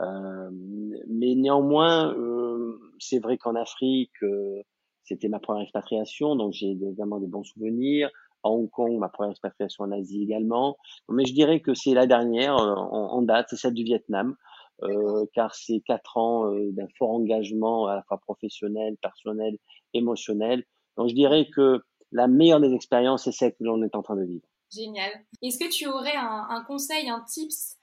Euh, 0.00 0.50
mais 1.08 1.34
néanmoins, 1.34 2.14
euh, 2.14 2.78
c'est 2.98 3.18
vrai 3.18 3.38
qu'en 3.38 3.54
Afrique, 3.54 4.12
euh, 4.22 4.62
c'était 5.04 5.28
ma 5.28 5.38
première 5.38 5.62
expatriation, 5.62 6.36
donc 6.36 6.52
j'ai 6.52 6.70
également 6.70 7.18
des 7.18 7.26
bons 7.26 7.44
souvenirs. 7.44 8.10
À 8.42 8.50
Hong 8.50 8.70
Kong, 8.70 8.98
ma 8.98 9.08
première 9.08 9.30
expatriation 9.30 9.84
en 9.84 9.92
Asie 9.92 10.22
également. 10.22 10.76
Mais 11.08 11.24
je 11.24 11.32
dirais 11.32 11.60
que 11.60 11.74
c'est 11.74 11.94
la 11.94 12.06
dernière 12.06 12.54
en, 12.56 13.12
en, 13.12 13.22
date, 13.22 13.46
c'est 13.50 13.56
celle 13.56 13.74
du 13.74 13.82
Vietnam, 13.82 14.36
euh, 14.82 15.24
car 15.32 15.54
c'est 15.54 15.80
quatre 15.80 16.16
ans 16.16 16.52
d'un 16.52 16.86
fort 16.98 17.10
engagement 17.10 17.86
à 17.86 17.96
la 17.96 18.02
fois 18.02 18.18
professionnel, 18.18 18.96
personnel, 19.00 19.56
émotionnel. 19.94 20.64
Donc 20.96 21.08
je 21.08 21.14
dirais 21.14 21.48
que 21.52 21.80
la 22.12 22.28
meilleure 22.28 22.60
des 22.60 22.72
expériences, 22.72 23.24
c'est 23.24 23.32
celle 23.32 23.52
que 23.52 23.64
l'on 23.64 23.82
est 23.82 23.96
en 23.96 24.02
train 24.02 24.16
de 24.16 24.24
vivre. 24.24 24.46
Génial. 24.72 25.10
Est-ce 25.42 25.58
que 25.58 25.70
tu 25.70 25.86
aurais 25.86 26.16
un, 26.16 26.46
un 26.48 26.62
conseil, 26.64 27.08
un 27.08 27.20
tips 27.20 27.76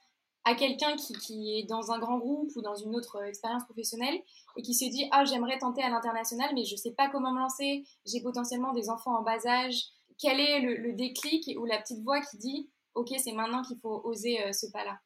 à 0.44 0.54
quelqu'un 0.54 0.94
qui, 0.96 1.14
qui, 1.14 1.58
est 1.58 1.64
dans 1.64 1.90
un 1.90 1.98
grand 1.98 2.18
groupe 2.18 2.50
ou 2.56 2.62
dans 2.62 2.74
une 2.74 2.94
autre 2.94 3.22
expérience 3.24 3.64
professionnelle 3.64 4.14
et 4.56 4.62
qui 4.62 4.74
se 4.74 4.84
dit 4.84 5.06
ah 5.10 5.24
j'aimerais 5.24 5.58
tenter 5.58 5.82
à 5.82 5.88
l'international 5.88 6.50
mais 6.54 6.64
je 6.64 6.76
sais 6.76 6.92
pas 6.92 7.08
comment 7.08 7.32
me 7.32 7.38
lancer. 7.38 7.84
J'ai 8.06 8.20
potentiellement 8.20 8.72
des 8.72 8.90
enfants 8.90 9.18
en 9.18 9.22
bas 9.22 9.46
âge. 9.46 9.84
Quel 10.18 10.40
est 10.40 10.60
le, 10.60 10.92
déclic 10.92 11.58
ou 11.58 11.64
la 11.64 11.78
petite 11.78 12.02
voix 12.02 12.20
qui 12.20 12.36
dit 12.36 12.68
ok 12.94 13.08
c'est 13.18 13.32
maintenant 13.32 13.62
qu'il 13.62 13.78
faut 13.78 14.02
oser 14.04 14.40
euh, 14.42 14.52
ce 14.52 14.70
pas 14.70 14.84
là 14.84 14.98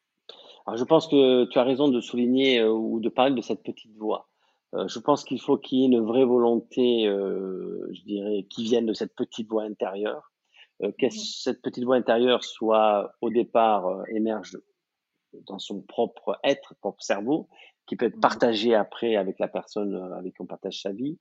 alors 0.67 0.77
je 0.77 0.85
pense 0.85 1.07
que 1.07 1.47
tu 1.47 1.59
as 1.59 1.63
raison 1.63 1.89
de 1.89 2.01
souligner 2.03 2.59
euh, 2.59 2.71
ou 2.71 3.01
de 3.01 3.09
parler 3.09 3.35
de 3.35 3.41
cette 3.41 3.63
petite 3.63 3.97
voix. 3.97 4.29
Je 4.75 4.99
pense 4.99 5.25
qu'il 5.25 5.41
faut 5.41 5.57
qu'il 5.57 5.79
y 5.79 5.83
ait 5.83 5.87
une 5.87 6.05
vraie 6.05 6.27
volonté, 6.27 7.05
je 7.07 8.03
dirais, 8.03 8.47
qui 8.51 8.65
vienne 8.65 8.85
de 8.85 8.93
cette 8.93 9.15
petite 9.15 9.49
voix 9.49 9.63
intérieure, 9.63 10.31
que 10.83 11.07
mmh 11.07 11.11
cette 11.11 11.63
petite 11.63 11.85
voix 11.85 11.97
intérieure 11.97 12.45
soit 12.45 13.15
au 13.23 13.31
départ 13.31 14.03
émerge 14.09 14.59
dans 15.47 15.59
son 15.59 15.81
propre 15.83 16.39
être, 16.45 16.75
propre 16.81 17.03
cerveau, 17.03 17.49
qui 17.87 17.97
peut 17.97 18.07
être 18.07 18.17
mmh 18.17 18.21
partagé 18.21 18.75
après 18.75 19.17
avec 19.17 19.39
la 19.39 19.49
personne 19.49 19.95
avec 20.17 20.35
qui 20.35 20.43
on 20.43 20.47
partage 20.47 20.83
sa 20.83 20.93
vie, 20.93 21.19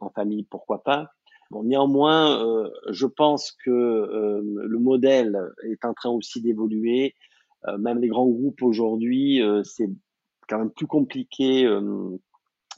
en 0.00 0.10
famille, 0.10 0.44
pourquoi 0.44 0.82
pas. 0.82 1.10
Bon, 1.50 1.62
néanmoins, 1.62 2.44
euh, 2.44 2.70
je 2.90 3.06
pense 3.06 3.52
que 3.64 3.70
euh, 3.70 4.42
le 4.42 4.78
modèle 4.78 5.38
est 5.62 5.84
en 5.84 5.94
train 5.94 6.10
aussi 6.10 6.42
d'évoluer. 6.42 7.14
Euh, 7.66 7.78
même 7.78 7.98
les 7.98 8.08
grands 8.08 8.28
groupes 8.28 8.62
aujourd'hui, 8.62 9.40
c'est 9.64 9.90
quand 10.48 10.58
même 10.58 10.70
plus 10.70 10.86
compliqué 10.86 11.68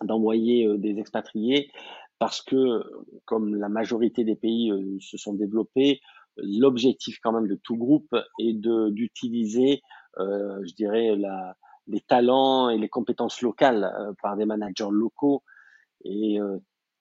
d'envoyer 0.03 0.69
des 0.79 0.99
expatriés 0.99 1.71
parce 2.19 2.43
que, 2.43 2.83
comme 3.25 3.57
la 3.57 3.69
majorité 3.69 4.25
des 4.25 4.37
pays 4.37 4.73
se 5.01 5.17
sont 5.17 5.35
développés, 5.35 6.01
l'objectif 6.37 7.19
quand 7.23 7.33
même 7.33 7.49
de 7.49 7.59
tout 7.63 7.77
groupe 7.77 8.15
est 8.39 8.55
d'utiliser, 8.55 9.83
je 10.19 10.75
dirais, 10.75 11.17
la, 11.17 11.57
les 11.87 12.01
talents 12.01 12.69
et 12.69 12.79
les 12.79 12.89
compétences 12.89 13.43
locales 13.43 14.15
par 14.23 14.37
des 14.37 14.47
managers 14.47 14.91
locaux. 14.91 15.43
Et 16.05 16.39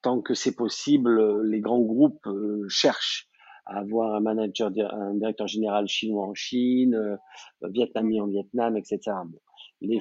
tant 0.02 0.22
que 0.22 0.34
c'est 0.34 0.56
possible, 0.56 1.20
euh, 1.20 1.44
les 1.44 1.60
grands 1.60 1.82
groupes 1.82 2.26
euh, 2.28 2.66
cherchent 2.70 3.28
à 3.66 3.80
avoir 3.80 4.16
un 4.16 4.20
manager, 4.20 4.72
un 4.94 5.14
directeur 5.14 5.48
général 5.48 5.88
chinois 5.88 6.26
en 6.26 6.34
Chine, 6.34 6.96
euh, 6.96 7.18
vietnamien 7.62 8.24
en 8.24 8.28
Vietnam, 8.28 8.76
etc. 8.78 9.12
les, 9.82 10.00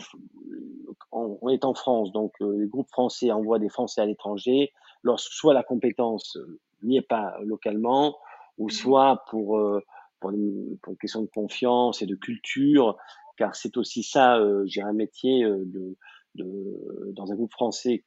on, 1.12 1.48
est 1.50 1.64
en 1.64 1.74
France, 1.74 2.10
donc 2.12 2.32
les 2.40 2.66
groupes 2.66 2.88
français 2.90 3.30
envoient 3.30 3.58
des 3.58 3.68
Français 3.68 4.00
à 4.00 4.06
l'étranger, 4.06 4.72
lorsque 5.02 5.32
soit 5.32 5.52
la 5.52 5.62
compétence 5.62 6.38
n'y 6.82 6.96
est 6.96 7.02
pas 7.02 7.36
localement, 7.44 8.16
ou 8.56 8.66
mmh 8.68 8.70
soit 8.70 9.24
pour, 9.30 9.60
pour, 10.20 10.30
pour, 10.30 10.92
une, 10.92 10.98
question 11.00 11.22
de 11.22 11.28
confiance 11.28 12.02
et 12.02 12.06
de 12.06 12.14
culture, 12.14 12.96
car 13.36 13.54
c'est 13.54 13.76
aussi 13.76 14.02
ça, 14.02 14.40
j'ai 14.66 14.82
un 14.82 14.92
métier 14.92 15.44
de, 15.44 15.96
de, 16.34 17.12
dans 17.12 17.30
un 17.32 17.34
groupe 17.34 17.52
français 17.52 18.04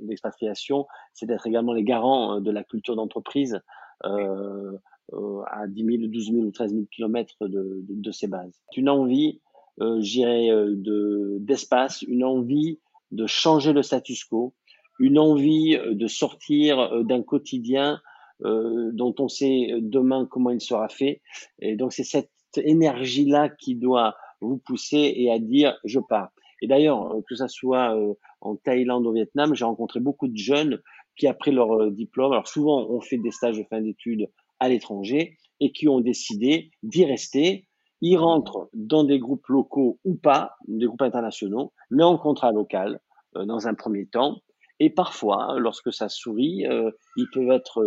d'expatriation, 0.00 0.86
c'est 1.12 1.26
d'être 1.26 1.46
également 1.46 1.72
les 1.72 1.84
garants 1.84 2.36
euh, 2.36 2.40
de 2.40 2.50
la 2.50 2.64
culture 2.64 2.96
d'entreprise 2.96 3.60
euh, 4.04 4.72
euh, 5.12 5.42
à 5.46 5.66
10 5.66 5.84
000, 5.84 5.96
12 6.08 6.32
000 6.32 6.44
ou 6.46 6.50
13 6.50 6.72
000 6.72 6.84
kilomètres 6.90 7.36
de, 7.40 7.48
de, 7.48 7.86
de 7.88 8.10
ces 8.10 8.26
bases. 8.26 8.60
Une 8.76 8.88
envie, 8.88 9.40
euh, 9.80 10.00
j'irais, 10.00 10.48
de 10.48 11.38
d'espace, 11.40 12.02
une 12.02 12.24
envie 12.24 12.80
de 13.10 13.26
changer 13.26 13.72
le 13.72 13.82
status 13.82 14.24
quo, 14.24 14.54
une 14.98 15.18
envie 15.18 15.76
de 15.76 16.06
sortir 16.06 17.04
d'un 17.04 17.22
quotidien 17.22 18.00
euh, 18.44 18.90
dont 18.92 19.14
on 19.18 19.28
sait 19.28 19.68
demain 19.80 20.26
comment 20.30 20.50
il 20.50 20.60
sera 20.60 20.88
fait. 20.88 21.20
Et 21.60 21.76
donc 21.76 21.92
c'est 21.92 22.04
cette 22.04 22.30
énergie-là 22.56 23.48
qui 23.48 23.76
doit 23.76 24.14
vous 24.40 24.58
pousser 24.58 25.12
et 25.16 25.30
à 25.30 25.38
dire 25.38 25.76
je 25.84 26.00
pars. 26.00 26.30
Et 26.62 26.66
d'ailleurs, 26.66 27.14
que 27.28 27.34
ça 27.34 27.48
soit 27.48 27.94
en 28.40 28.56
Thaïlande, 28.56 29.06
au 29.06 29.12
Vietnam, 29.12 29.54
j'ai 29.54 29.64
rencontré 29.64 30.00
beaucoup 30.00 30.28
de 30.28 30.36
jeunes 30.36 30.80
qui, 31.16 31.26
après 31.26 31.50
leur 31.50 31.72
euh, 31.72 31.90
diplôme, 31.90 32.32
alors 32.32 32.48
souvent 32.48 32.86
on 32.88 33.00
fait 33.00 33.18
des 33.18 33.30
stages 33.30 33.58
de 33.58 33.64
fin 33.64 33.80
d'études 33.80 34.28
à 34.60 34.68
l'étranger 34.68 35.36
et 35.60 35.72
qui 35.72 35.88
ont 35.88 36.00
décidé 36.00 36.70
d'y 36.82 37.04
rester. 37.04 37.66
Ils 38.00 38.16
rentrent 38.16 38.68
dans 38.74 39.04
des 39.04 39.18
groupes 39.18 39.46
locaux 39.46 39.98
ou 40.04 40.14
pas, 40.14 40.56
des 40.66 40.86
groupes 40.86 41.02
internationaux, 41.02 41.72
mais 41.90 42.02
en 42.02 42.18
contrat 42.18 42.52
local 42.52 43.00
euh, 43.36 43.44
dans 43.44 43.66
un 43.66 43.74
premier 43.74 44.06
temps. 44.06 44.40
Et 44.84 44.90
parfois, 44.90 45.56
lorsque 45.58 45.92
ça 45.92 46.08
sourit, 46.08 46.66
euh, 46.66 46.90
ils 47.16 47.28
peuvent 47.32 47.50
être 47.50 47.82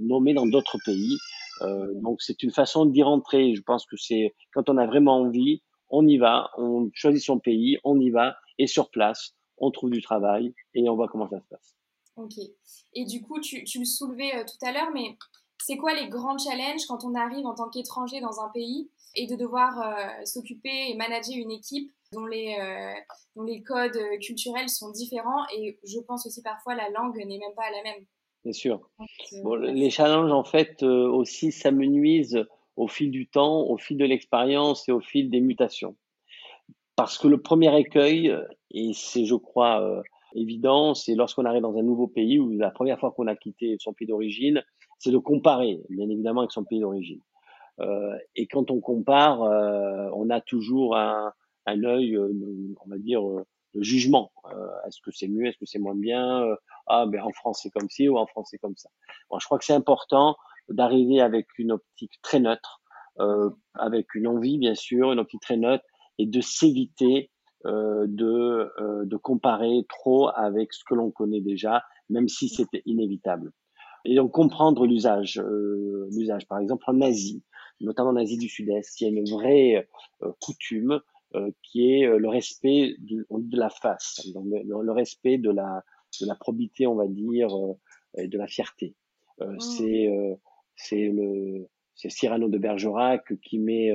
nommés 0.00 0.34
dans 0.34 0.46
d'autres 0.46 0.78
pays. 0.84 1.16
donc 2.02 2.22
c'est 2.22 2.42
une 2.42 2.50
façon 2.50 2.86
d'y 2.86 3.02
rentrer. 3.02 3.54
Je 3.54 3.62
pense 3.62 3.86
que 3.86 3.96
c'est 3.96 4.34
quand 4.52 4.68
on 4.68 4.76
a 4.76 4.86
vraiment 4.86 5.18
envie, 5.18 5.62
on 5.90 6.06
y 6.06 6.18
va, 6.18 6.50
on 6.56 6.90
choisit 6.94 7.22
son 7.22 7.38
pays, 7.38 7.78
on 7.84 8.00
y 8.00 8.10
va, 8.10 8.36
et 8.58 8.66
sur 8.66 8.90
place, 8.90 9.34
on 9.58 9.70
trouve 9.70 9.90
du 9.90 10.02
travail 10.02 10.54
et 10.74 10.88
on 10.88 10.96
voit 10.96 11.08
comment 11.08 11.28
ça 11.28 11.40
se 11.40 11.46
passe. 11.48 11.76
Ok. 12.16 12.38
Et 12.94 13.04
du 13.04 13.22
coup, 13.22 13.40
tu, 13.40 13.62
le 13.78 13.84
soulevais 13.84 14.34
euh, 14.34 14.44
tout 14.44 14.66
à 14.66 14.72
l'heure, 14.72 14.90
mais 14.92 15.16
c'est 15.58 15.76
quoi 15.76 15.94
les 15.94 16.08
grands 16.08 16.38
challenges 16.38 16.86
quand 16.86 17.04
on 17.04 17.14
arrive 17.14 17.46
en 17.46 17.54
tant 17.54 17.68
qu'étranger 17.68 18.20
dans 18.20 18.40
un 18.40 18.48
pays? 18.50 18.90
Et 19.14 19.26
de 19.26 19.36
devoir 19.36 19.80
euh, 19.80 20.24
s'occuper 20.24 20.90
et 20.90 20.94
manager 20.94 21.36
une 21.36 21.50
équipe 21.50 21.90
dont 22.12 22.26
les, 22.26 22.56
euh, 22.60 22.92
dont 23.36 23.42
les 23.42 23.62
codes 23.62 23.98
culturels 24.20 24.68
sont 24.68 24.90
différents 24.90 25.44
et 25.56 25.78
je 25.84 25.98
pense 26.00 26.26
aussi 26.26 26.42
parfois 26.42 26.74
la 26.74 26.90
langue 26.90 27.16
n'est 27.16 27.38
même 27.38 27.54
pas 27.56 27.70
la 27.70 27.82
même. 27.82 28.04
Bien 28.44 28.52
sûr. 28.52 28.90
bon, 29.42 29.56
les 29.56 29.90
challenges, 29.90 30.32
en 30.32 30.44
fait, 30.44 30.82
aussi 30.82 31.52
s'amenuisent 31.52 32.46
au 32.76 32.88
fil 32.88 33.10
du 33.10 33.28
temps, 33.28 33.66
au 33.68 33.76
fil 33.76 33.98
de 33.98 34.04
l'expérience 34.06 34.88
et 34.88 34.92
au 34.92 35.00
fil 35.00 35.28
des 35.28 35.40
mutations. 35.40 35.94
Parce 36.96 37.18
que 37.18 37.28
le 37.28 37.40
premier 37.40 37.78
écueil, 37.78 38.34
et 38.70 38.92
c'est, 38.94 39.24
je 39.24 39.34
crois, 39.34 39.82
euh, 39.82 40.02
évident, 40.34 40.94
c'est 40.94 41.14
lorsqu'on 41.14 41.44
arrive 41.44 41.62
dans 41.62 41.76
un 41.76 41.82
nouveau 41.82 42.06
pays 42.06 42.38
ou 42.38 42.50
la 42.50 42.70
première 42.70 42.98
fois 42.98 43.10
qu'on 43.12 43.26
a 43.26 43.36
quitté 43.36 43.76
son 43.78 43.92
pays 43.92 44.06
d'origine, 44.06 44.62
c'est 44.98 45.10
de 45.10 45.18
comparer, 45.18 45.80
bien 45.88 46.08
évidemment, 46.08 46.40
avec 46.40 46.52
son 46.52 46.64
pays 46.64 46.80
d'origine. 46.80 47.20
Euh, 47.80 48.16
et 48.36 48.46
quand 48.46 48.70
on 48.70 48.80
compare, 48.80 49.42
euh, 49.42 50.08
on 50.14 50.30
a 50.30 50.40
toujours 50.40 50.96
un, 50.96 51.32
un 51.66 51.84
œil, 51.84 52.16
euh, 52.16 52.32
on 52.84 52.88
va 52.88 52.98
dire, 52.98 53.26
euh, 53.26 53.46
de 53.74 53.82
jugement. 53.82 54.32
est-ce 54.86 55.00
que 55.00 55.12
c'est 55.12 55.28
mieux, 55.28 55.46
est-ce 55.46 55.58
que 55.58 55.64
c'est 55.64 55.78
moins 55.78 55.94
bien 55.94 56.44
Ah, 56.88 57.06
ben 57.06 57.22
en 57.22 57.30
France 57.30 57.60
c'est 57.62 57.70
comme 57.70 57.88
ci 57.88 58.08
ou 58.08 58.18
en 58.18 58.26
France 58.26 58.48
c'est 58.50 58.58
comme 58.58 58.76
ça. 58.76 58.88
Bon, 59.30 59.38
je 59.38 59.46
crois 59.46 59.58
que 59.60 59.64
c'est 59.64 59.74
important 59.74 60.34
d'arriver 60.68 61.20
avec 61.20 61.46
une 61.56 61.70
optique 61.70 62.20
très 62.20 62.40
neutre, 62.40 62.82
avec 63.74 64.12
une 64.16 64.26
envie 64.26 64.58
bien 64.58 64.74
sûr, 64.74 65.12
une 65.12 65.20
optique 65.20 65.42
très 65.42 65.56
neutre, 65.56 65.84
et 66.18 66.26
de 66.26 66.40
s'éviter 66.40 67.30
euh, 67.66 68.06
de, 68.08 68.72
euh, 68.80 69.04
de 69.04 69.16
comparer 69.18 69.84
trop 69.86 70.30
avec 70.34 70.72
ce 70.72 70.82
que 70.82 70.94
l'on 70.94 71.10
connaît 71.10 71.42
déjà, 71.42 71.82
même 72.08 72.26
si 72.26 72.48
c'était 72.48 72.82
inévitable. 72.86 73.52
Et 74.06 74.14
donc 74.14 74.32
comprendre 74.32 74.86
l'usage, 74.86 75.38
euh, 75.38 76.08
l'usage. 76.10 76.48
Par 76.48 76.58
exemple 76.58 76.84
en 76.86 77.02
Asie, 77.02 77.42
notamment 77.80 78.10
en 78.10 78.16
Asie 78.16 78.38
du 78.38 78.48
Sud-Est, 78.48 79.00
il 79.00 79.04
y 79.04 79.06
a 79.06 79.10
une 79.10 79.28
vraie 79.28 79.88
euh, 80.22 80.32
coutume 80.40 81.00
euh, 81.34 81.50
qui 81.62 81.92
est 81.92 82.06
le 82.06 82.28
respect 82.28 82.94
de, 82.98 83.26
de 83.30 83.56
la 83.58 83.70
face, 83.70 84.26
donc 84.34 84.46
le, 84.46 84.92
respect 84.92 85.38
de 85.38 85.50
la 85.50 85.82
de 86.20 86.26
la 86.26 86.34
probité, 86.34 86.88
on 86.88 86.96
va 86.96 87.06
dire, 87.06 87.48
et 88.18 88.26
de 88.26 88.36
la 88.36 88.48
fierté. 88.48 88.96
Mmh. 89.38 89.60
C'est 89.60 90.08
c'est 90.74 91.08
le 91.08 91.68
c'est 91.94 92.10
Cyrano 92.10 92.48
de 92.48 92.58
Bergerac 92.58 93.32
qui 93.42 93.60
met 93.60 93.92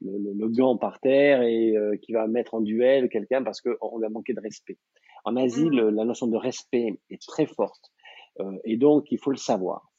le, 0.00 0.32
le, 0.34 0.48
gant 0.48 0.76
par 0.76 1.00
terre 1.00 1.42
et 1.42 1.76
euh, 1.76 1.96
qui 1.96 2.12
va 2.12 2.26
mettre 2.26 2.54
en 2.54 2.60
duel 2.60 3.08
quelqu'un 3.08 3.42
parce 3.42 3.60
qu'on 3.60 3.98
lui 3.98 4.06
a 4.06 4.08
manqué 4.08 4.32
de 4.34 4.40
respect. 4.40 4.78
En 5.24 5.36
Asie, 5.36 5.66
mm. 5.66 5.90
la 5.90 6.04
notion 6.04 6.26
de 6.26 6.36
respect 6.36 6.98
est 7.10 7.22
très 7.26 7.46
forte 7.46 7.90
euh, 8.40 8.58
et 8.64 8.76
donc 8.76 9.10
il 9.10 9.18
faut 9.18 9.30
le 9.30 9.36
savoir 9.36 9.90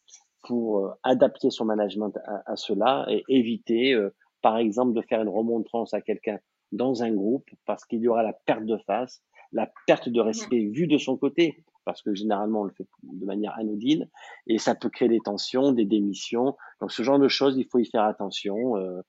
pour 0.44 0.86
euh, 0.86 0.92
adapter 1.04 1.50
son 1.50 1.66
management 1.66 2.18
à, 2.26 2.52
à 2.52 2.56
cela 2.56 3.06
et 3.10 3.24
éviter, 3.28 3.98
par 4.42 4.58
exemple, 4.58 4.94
de 4.94 5.02
faire 5.02 5.22
une 5.22 5.30
remontrance 5.30 5.94
à 5.94 6.02
quelqu'un 6.02 6.40
dans 6.72 7.04
un 7.04 7.12
groupe 7.12 7.50
parce 7.66 7.86
qu'il 7.86 8.00
y 8.00 8.08
aura 8.08 8.24
la 8.24 8.34
perte 8.34 8.66
de 8.66 8.78
face, 8.88 9.22
la 9.52 9.70
perte 9.88 10.10
de 10.10 10.22
respect 10.22 10.66
vue 10.66 10.88
de 10.88 10.98
son 10.98 11.18
côté 11.18 11.64
parce 11.84 12.02
que 12.02 12.14
généralement 12.14 12.62
on 12.62 12.64
le 12.66 12.72
fait 12.72 12.88
de 13.04 13.26
manière 13.26 13.58
anodine 13.58 14.08
et 14.48 14.60
ça 14.60 14.76
peut 14.76 14.90
créer 14.90 15.10
des 15.10 15.20
tensions, 15.20 15.72
des 15.72 15.86
démissions. 15.86 16.56
Donc 16.80 16.92
ce 16.92 17.04
genre 17.04 17.20
de 17.20 17.28
choses, 17.28 17.58
il 17.58 17.66
faut 17.66 17.80
y 17.80 17.86
faire 17.86 18.04
attention. 18.04 18.78
Euh, 18.78 19.02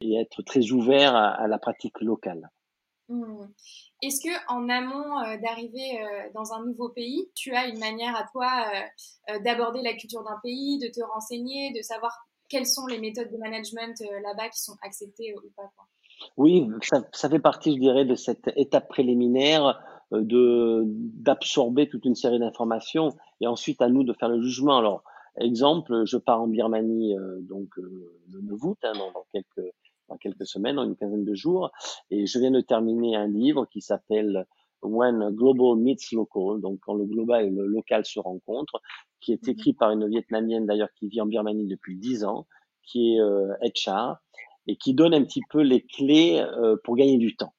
et 0.00 0.14
être 0.16 0.42
très 0.42 0.72
ouvert 0.72 1.14
à, 1.14 1.46
la 1.46 1.58
pratique 1.58 2.00
locale. 2.00 2.50
Mmh. 3.08 3.44
Est-ce 4.02 4.20
que 4.20 4.52
en 4.52 4.68
amont 4.68 5.20
euh, 5.20 5.36
d'arriver 5.40 6.00
euh, 6.02 6.28
dans 6.34 6.52
un 6.52 6.64
nouveau 6.64 6.88
pays, 6.88 7.30
tu 7.36 7.54
as 7.54 7.68
une 7.68 7.78
manière 7.78 8.16
à 8.16 8.24
toi 8.32 8.50
euh, 9.30 9.38
d'aborder 9.44 9.80
la 9.80 9.94
culture 9.94 10.24
d'un 10.24 10.40
pays, 10.42 10.78
de 10.80 10.88
te 10.88 11.00
renseigner, 11.14 11.72
de 11.72 11.82
savoir 11.82 12.12
quelles 12.48 12.66
sont 12.66 12.86
les 12.86 12.98
méthodes 12.98 13.30
de 13.30 13.38
management 13.38 14.02
là-bas 14.24 14.48
qui 14.48 14.60
sont 14.60 14.76
acceptées 14.82 15.34
ou 15.36 15.50
pas 15.56 15.70
Oui, 16.36 16.66
ça, 17.12 17.30
fait 17.30 17.38
partie, 17.38 17.72
je 17.72 17.78
dirais, 17.78 18.04
de 18.04 18.16
cette 18.16 18.50
étape 18.56 18.88
préliminaire 18.88 19.80
de 20.10 20.82
d'absorber 20.84 21.88
toute 21.88 22.04
une 22.04 22.14
série 22.14 22.38
d'informations 22.38 23.16
et 23.40 23.46
ensuite 23.46 23.80
à 23.80 23.88
nous 23.88 24.04
de 24.04 24.12
faire 24.12 24.28
le 24.28 24.42
jugement. 24.42 24.76
Alors, 24.76 25.02
exemple, 25.40 26.02
je 26.04 26.18
pars 26.18 26.42
en 26.42 26.48
Birmanie 26.48 27.14
donc 27.40 27.70
le 27.76 28.42
9 28.42 28.62
août, 28.64 28.78
hein, 28.82 28.92
dans 28.92 29.24
quelques 29.32 29.72
quelques 30.20 30.46
semaines, 30.46 30.78
en 30.78 30.84
une 30.84 30.96
quinzaine 30.96 31.24
de 31.24 31.34
jours. 31.34 31.70
Et 32.10 32.26
je 32.26 32.38
viens 32.38 32.50
de 32.50 32.60
terminer 32.60 33.16
un 33.16 33.28
livre 33.28 33.66
qui 33.66 33.80
s'appelle 33.80 34.46
When 34.82 35.30
Global 35.30 35.76
Meets 35.78 36.12
Local, 36.12 36.60
donc 36.60 36.80
quand 36.80 36.94
le 36.94 37.04
global 37.04 37.46
et 37.46 37.50
le 37.50 37.66
local 37.66 38.04
se 38.04 38.18
rencontrent, 38.18 38.80
qui 39.20 39.32
est 39.32 39.48
écrit 39.48 39.72
par 39.72 39.90
une 39.90 40.08
Vietnamienne 40.08 40.66
d'ailleurs 40.66 40.92
qui 40.98 41.08
vit 41.08 41.20
en 41.20 41.26
Birmanie 41.26 41.66
depuis 41.66 41.96
dix 41.96 42.24
ans, 42.24 42.46
qui 42.82 43.14
est 43.14 43.20
euh, 43.20 43.54
HR, 43.62 44.16
et 44.66 44.76
qui 44.76 44.94
donne 44.94 45.14
un 45.14 45.24
petit 45.24 45.42
peu 45.50 45.60
les 45.60 45.82
clés 45.82 46.40
euh, 46.40 46.76
pour 46.84 46.96
gagner 46.96 47.18
du 47.18 47.36
temps 47.36 47.54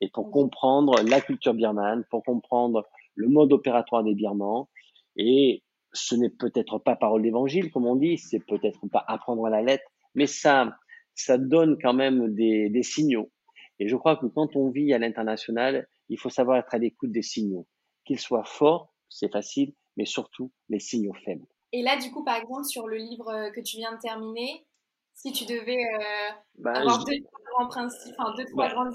et 0.00 0.10
pour 0.10 0.30
comprendre 0.30 1.02
la 1.02 1.20
culture 1.20 1.54
birmane, 1.54 2.04
pour 2.10 2.22
comprendre 2.22 2.84
le 3.14 3.28
mode 3.28 3.52
opératoire 3.52 4.04
des 4.04 4.14
Birmans. 4.14 4.68
Et 5.16 5.62
ce 5.92 6.14
n'est 6.14 6.30
peut-être 6.30 6.78
pas 6.78 6.96
parole 6.96 7.22
d'évangile, 7.22 7.70
comme 7.70 7.86
on 7.86 7.96
dit, 7.96 8.18
c'est 8.18 8.44
peut-être 8.46 8.80
pas 8.92 9.04
apprendre 9.08 9.46
à 9.46 9.50
la 9.50 9.62
lettre, 9.62 9.84
mais 10.14 10.26
ça, 10.26 10.76
ça 11.16 11.38
donne 11.38 11.78
quand 11.80 11.94
même 11.94 12.34
des, 12.34 12.70
des 12.70 12.82
signaux. 12.82 13.30
Et 13.78 13.88
je 13.88 13.96
crois 13.96 14.16
que 14.16 14.26
quand 14.26 14.56
on 14.56 14.70
vit 14.70 14.92
à 14.92 14.98
l'international, 14.98 15.88
il 16.08 16.18
faut 16.18 16.30
savoir 16.30 16.58
être 16.58 16.74
à 16.74 16.78
l'écoute 16.78 17.10
des 17.10 17.22
signaux. 17.22 17.66
Qu'ils 18.04 18.20
soient 18.20 18.44
forts, 18.44 18.94
c'est 19.08 19.30
facile, 19.30 19.74
mais 19.96 20.04
surtout 20.04 20.52
les 20.68 20.78
signaux 20.78 21.14
faibles. 21.24 21.46
Et 21.72 21.82
là, 21.82 21.98
du 21.98 22.10
coup, 22.10 22.24
par 22.24 22.36
exemple, 22.36 22.64
sur 22.64 22.86
le 22.86 22.96
livre 22.96 23.50
que 23.54 23.60
tu 23.60 23.76
viens 23.78 23.94
de 23.94 24.00
terminer, 24.00 24.64
si 25.14 25.32
tu 25.32 25.44
devais 25.44 25.76
euh, 25.76 26.32
bah, 26.58 26.72
avoir 26.72 27.04
deux, 27.04 27.16
grands 27.52 27.68
principes, 27.68 28.14
enfin 28.18 28.34
deux, 28.36 28.44
trois 28.44 28.68
bah, 28.68 28.74
grandes 28.74 28.94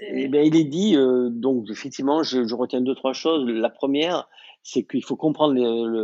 eh 0.00 0.28
bien, 0.28 0.42
il 0.42 0.56
est 0.56 0.64
dit, 0.64 0.96
euh, 0.96 1.30
donc 1.30 1.70
effectivement, 1.70 2.22
je, 2.22 2.46
je, 2.46 2.54
retiens 2.54 2.80
deux, 2.80 2.94
trois 2.94 3.12
choses. 3.12 3.48
La 3.48 3.70
première, 3.70 4.28
c'est 4.66 4.84
qu'il 4.84 5.04
faut 5.04 5.16
comprendre 5.16 5.54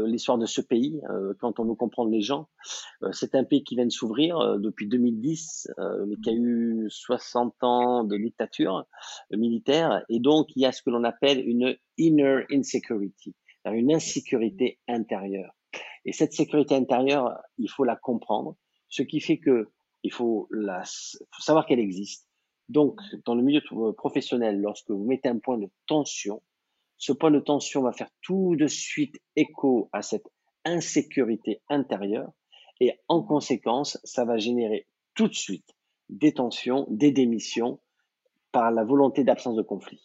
l'histoire 0.07 0.39
de 0.39 0.47
ce 0.47 0.61
pays 0.61 1.01
euh, 1.11 1.35
quand 1.41 1.59
on 1.59 1.65
veut 1.65 1.75
comprendre 1.75 2.11
les 2.11 2.21
gens. 2.21 2.49
Euh, 3.03 3.11
c'est 3.11 3.35
un 3.35 3.43
pays 3.43 3.65
qui 3.65 3.75
vient 3.75 3.87
de 3.87 3.91
s'ouvrir 3.91 4.39
euh, 4.39 4.59
depuis 4.59 4.87
2010, 4.87 5.69
mais 6.07 6.17
qui 6.23 6.31
a 6.31 6.33
eu 6.33 6.87
60 6.89 7.55
ans 7.63 8.05
de 8.05 8.17
dictature 8.17 8.87
militaire, 9.33 10.05
et 10.09 10.21
donc 10.21 10.55
il 10.55 10.63
y 10.63 10.67
a 10.67 10.73
ce 10.73 10.83
que 10.83 10.91
l'on 10.91 11.03
appelle 11.03 11.47
une 11.47 11.77
inner 11.99 12.45
insecurity, 12.53 13.35
une 13.65 13.93
insécurité 13.93 14.79
intérieure. 14.87 15.57
Et 16.05 16.13
cette 16.13 16.33
sécurité 16.33 16.77
intérieure, 16.77 17.37
il 17.59 17.69
faut 17.69 17.85
la 17.85 17.97
comprendre, 17.97 18.57
ce 18.89 19.03
qui 19.03 19.21
fait 19.21 19.39
que 19.39 19.69
il 20.05 20.13
faut, 20.13 20.49
la, 20.51 20.83
faut 20.85 21.43
savoir 21.43 21.67
qu'elle 21.67 21.79
existe 21.79 22.29
donc, 22.69 23.01
dans 23.27 23.35
le 23.35 23.43
milieu 23.43 23.61
euh, 23.73 23.93
professionnel, 23.93 24.61
lorsque 24.61 24.91
vous 24.91 25.05
mettez 25.05 25.29
un 25.29 25.39
point 25.39 25.59
de 25.59 25.69
tension, 25.87 26.43
ce 27.03 27.13
point 27.13 27.33
de 27.33 27.41
tension 27.41 27.83
va 27.83 27.91
faire 27.91 28.11
tout 28.21 28.55
de 28.55 28.69
suite 28.69 29.17
écho 29.35 29.89
à 29.93 30.03
cette 30.03 30.29
insécurité 30.65 31.61
intérieure 31.69 32.31
et 32.79 32.93
en 33.09 33.25
conséquence, 33.25 33.99
ça 34.05 34.25
va 34.25 34.39
générer 34.39 34.87
tout 35.17 35.27
de 35.27 35.35
suite 35.35 35.69
des 36.11 36.33
tensions, 36.33 36.87
des 36.89 37.11
démissions 37.11 37.81
par 38.53 38.71
la 38.71 38.85
volonté 38.85 39.25
d'absence 39.25 39.57
de 39.57 39.63
conflit. 39.63 40.01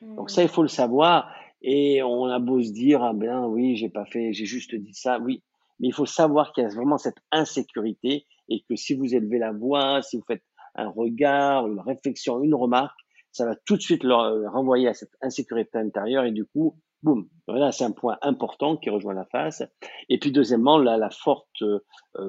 Donc 0.00 0.30
ça, 0.30 0.42
il 0.42 0.48
faut 0.48 0.62
le 0.62 0.68
savoir 0.68 1.32
et 1.62 2.02
on 2.02 2.24
a 2.24 2.40
beau 2.40 2.60
se 2.60 2.72
dire, 2.72 3.04
ah 3.04 3.12
ben 3.12 3.46
oui, 3.46 3.76
j'ai 3.76 3.88
pas 3.88 4.04
fait, 4.04 4.32
j'ai 4.32 4.46
juste 4.46 4.74
dit 4.74 4.94
ça, 4.94 5.20
oui, 5.20 5.44
mais 5.78 5.86
il 5.86 5.94
faut 5.94 6.06
savoir 6.06 6.52
qu'il 6.52 6.64
y 6.64 6.66
a 6.66 6.70
vraiment 6.70 6.98
cette 6.98 7.22
insécurité 7.30 8.26
et 8.48 8.64
que 8.68 8.74
si 8.74 8.94
vous 8.94 9.14
élevez 9.14 9.38
la 9.38 9.52
voix, 9.52 10.02
si 10.02 10.16
vous 10.16 10.24
faites 10.26 10.42
un 10.74 10.88
regard, 10.88 11.68
une 11.68 11.78
réflexion, 11.78 12.42
une 12.42 12.56
remarque, 12.56 12.98
ça 13.32 13.46
va 13.46 13.56
tout 13.56 13.76
de 13.76 13.82
suite 13.82 14.04
leur 14.04 14.20
euh, 14.20 14.48
renvoyer 14.48 14.88
à 14.88 14.94
cette 14.94 15.14
insécurité 15.22 15.78
intérieure 15.78 16.24
et 16.24 16.32
du 16.32 16.44
coup, 16.44 16.78
boum, 17.02 17.28
voilà, 17.48 17.72
c'est 17.72 17.84
un 17.84 17.90
point 17.90 18.18
important 18.22 18.76
qui 18.76 18.90
rejoint 18.90 19.14
la 19.14 19.24
face. 19.24 19.62
Et 20.08 20.18
puis 20.18 20.30
deuxièmement, 20.30 20.78
la, 20.78 20.96
la 20.98 21.10
forte 21.10 21.62
euh, 21.62 21.80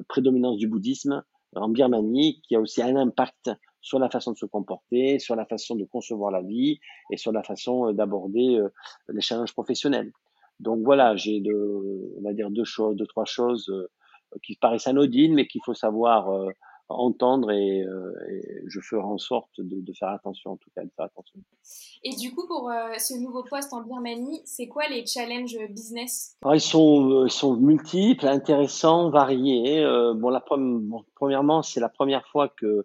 prédominance 0.08 0.56
du 0.56 0.66
bouddhisme 0.66 1.22
en 1.54 1.68
Birmanie 1.68 2.40
qui 2.42 2.56
a 2.56 2.60
aussi 2.60 2.82
un 2.82 2.96
impact 2.96 3.50
sur 3.80 3.98
la 3.98 4.08
façon 4.08 4.32
de 4.32 4.38
se 4.38 4.46
comporter, 4.46 5.18
sur 5.18 5.36
la 5.36 5.44
façon 5.44 5.76
de 5.76 5.84
concevoir 5.84 6.30
la 6.30 6.40
vie 6.40 6.80
et 7.12 7.18
sur 7.18 7.32
la 7.32 7.42
façon 7.42 7.88
euh, 7.88 7.92
d'aborder 7.92 8.58
les 9.08 9.20
challenges 9.20 9.52
professionnels. 9.52 10.10
Donc 10.58 10.82
voilà, 10.84 11.16
j'ai 11.16 11.40
deux, 11.40 12.14
on 12.18 12.22
va 12.22 12.32
dire 12.32 12.50
deux 12.50 12.64
choses, 12.64 12.96
deux 12.96 13.06
trois 13.06 13.26
choses 13.26 13.70
qui 14.42 14.56
paraissent 14.56 14.86
anodines, 14.86 15.34
mais 15.34 15.46
qu'il 15.46 15.60
faut 15.64 15.74
savoir 15.74 16.30
entendre 16.88 17.50
et, 17.50 17.82
euh, 17.82 18.12
et, 18.28 18.62
je 18.66 18.80
ferai 18.80 19.02
en 19.02 19.18
sorte 19.18 19.60
de, 19.60 19.80
de, 19.80 19.92
faire 19.92 20.10
attention, 20.10 20.52
en 20.52 20.56
tout 20.56 20.70
cas, 20.74 20.84
de 20.84 20.90
faire 20.94 21.06
attention. 21.06 21.40
Et 22.02 22.14
du 22.16 22.34
coup, 22.34 22.46
pour 22.46 22.70
euh, 22.70 22.92
ce 22.98 23.14
nouveau 23.14 23.42
poste 23.44 23.72
en 23.72 23.82
Birmanie, 23.82 24.42
c'est 24.44 24.68
quoi 24.68 24.84
les 24.88 25.06
challenges 25.06 25.56
business 25.70 26.36
Alors, 26.42 26.54
Ils 26.54 26.60
sont, 26.60 27.10
euh, 27.10 27.28
sont 27.28 27.56
multiples, 27.56 28.26
intéressants, 28.26 29.10
variés. 29.10 29.82
bon, 30.14 30.28
la, 30.28 30.44
bon, 30.50 31.04
premièrement, 31.14 31.62
c'est 31.62 31.80
la 31.80 31.88
première 31.88 32.26
fois 32.28 32.48
que 32.48 32.84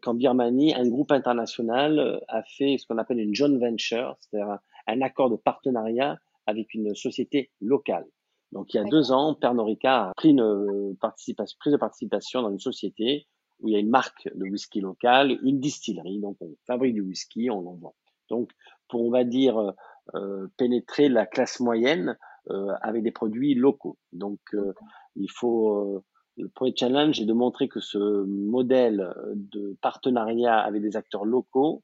qu'en 0.00 0.14
Birmanie, 0.14 0.74
un 0.74 0.88
groupe 0.88 1.12
international 1.12 2.22
a 2.28 2.42
fait 2.42 2.78
ce 2.78 2.86
qu'on 2.86 2.96
appelle 2.96 3.20
une 3.20 3.34
joint 3.34 3.58
venture, 3.58 4.16
c'est-à-dire 4.20 4.52
un, 4.52 4.60
un 4.86 5.02
accord 5.02 5.28
de 5.28 5.36
partenariat 5.36 6.18
avec 6.46 6.72
une 6.72 6.94
société 6.94 7.50
locale. 7.60 8.06
Donc, 8.52 8.72
il 8.72 8.76
y 8.76 8.80
a 8.80 8.84
deux 8.84 9.10
ans, 9.10 9.34
Pernod 9.34 9.66
Ricard 9.66 10.08
a 10.08 10.12
pris 10.14 10.30
une 10.30 10.96
participation, 11.00 11.56
prise 11.58 11.72
de 11.72 11.78
participation 11.78 12.40
dans 12.40 12.50
une 12.50 12.60
société 12.60 13.26
où 13.64 13.68
il 13.68 13.72
y 13.72 13.76
a 13.76 13.80
une 13.80 13.88
marque 13.88 14.28
de 14.34 14.44
whisky 14.44 14.80
local, 14.80 15.38
une 15.42 15.58
distillerie, 15.58 16.20
donc 16.20 16.36
on 16.40 16.54
fabrique 16.66 16.94
du 16.94 17.00
whisky, 17.00 17.50
on 17.50 17.66
en 17.66 17.74
vend. 17.74 17.94
Donc, 18.28 18.50
pour, 18.88 19.02
on 19.02 19.10
va 19.10 19.24
dire, 19.24 19.58
euh, 19.58 19.72
euh, 20.14 20.48
pénétrer 20.58 21.08
la 21.08 21.24
classe 21.24 21.60
moyenne 21.60 22.18
euh, 22.50 22.74
avec 22.82 23.02
des 23.02 23.10
produits 23.10 23.54
locaux. 23.54 23.96
Donc, 24.12 24.38
euh, 24.52 24.74
il 25.16 25.30
faut, 25.30 25.78
euh, 25.78 26.04
le 26.36 26.50
premier 26.50 26.74
challenge 26.76 27.18
est 27.18 27.24
de 27.24 27.32
montrer 27.32 27.68
que 27.68 27.80
ce 27.80 27.96
modèle 28.26 29.14
de 29.34 29.78
partenariat 29.80 30.58
avec 30.58 30.82
des 30.82 30.94
acteurs 30.98 31.24
locaux 31.24 31.82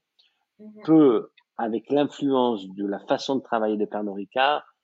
mhm. 0.59 0.83
peut, 0.83 1.31
avec 1.57 1.89
l'influence 1.89 2.67
de 2.67 2.85
la 2.85 2.99
façon 2.99 3.37
de 3.37 3.41
travailler 3.41 3.75
de 3.75 3.85
Pernod 3.85 4.13
Ricard, 4.13 4.75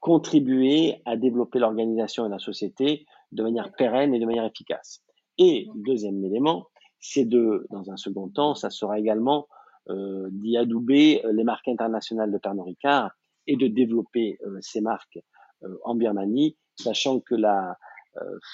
contribuer 0.00 1.02
à 1.04 1.18
développer 1.18 1.58
l'organisation 1.58 2.24
et 2.24 2.30
la 2.30 2.38
société 2.38 3.04
de 3.32 3.42
manière 3.42 3.72
pérenne 3.72 4.14
et 4.14 4.18
de 4.18 4.24
manière 4.24 4.44
efficace. 4.44 5.02
Et 5.38 5.68
deuxième 5.74 6.24
élément, 6.24 6.68
c'est 7.00 7.24
de, 7.24 7.66
dans 7.70 7.90
un 7.90 7.96
second 7.96 8.28
temps, 8.28 8.54
ça 8.54 8.70
sera 8.70 8.98
également 8.98 9.48
euh, 9.88 10.28
d'y 10.32 10.56
adouber 10.56 11.24
euh, 11.24 11.32
les 11.32 11.44
marques 11.44 11.68
internationales 11.68 12.32
de 12.32 12.38
Pernod 12.38 12.66
Ricard 12.66 13.12
et 13.46 13.56
de 13.56 13.68
développer 13.68 14.38
euh, 14.44 14.58
ces 14.60 14.80
marques 14.80 15.18
en 15.84 15.94
Birmanie, 15.94 16.54
sachant 16.78 17.18
que 17.18 17.34
la 17.34 17.78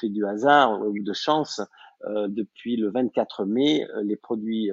fait 0.01 0.09
du 0.09 0.25
hasard 0.25 0.81
ou 0.83 0.95
de 1.03 1.13
chance, 1.13 1.61
depuis 2.07 2.77
le 2.77 2.93
24 2.93 3.45
mai, 3.45 3.85
les 4.05 4.15
produits 4.15 4.71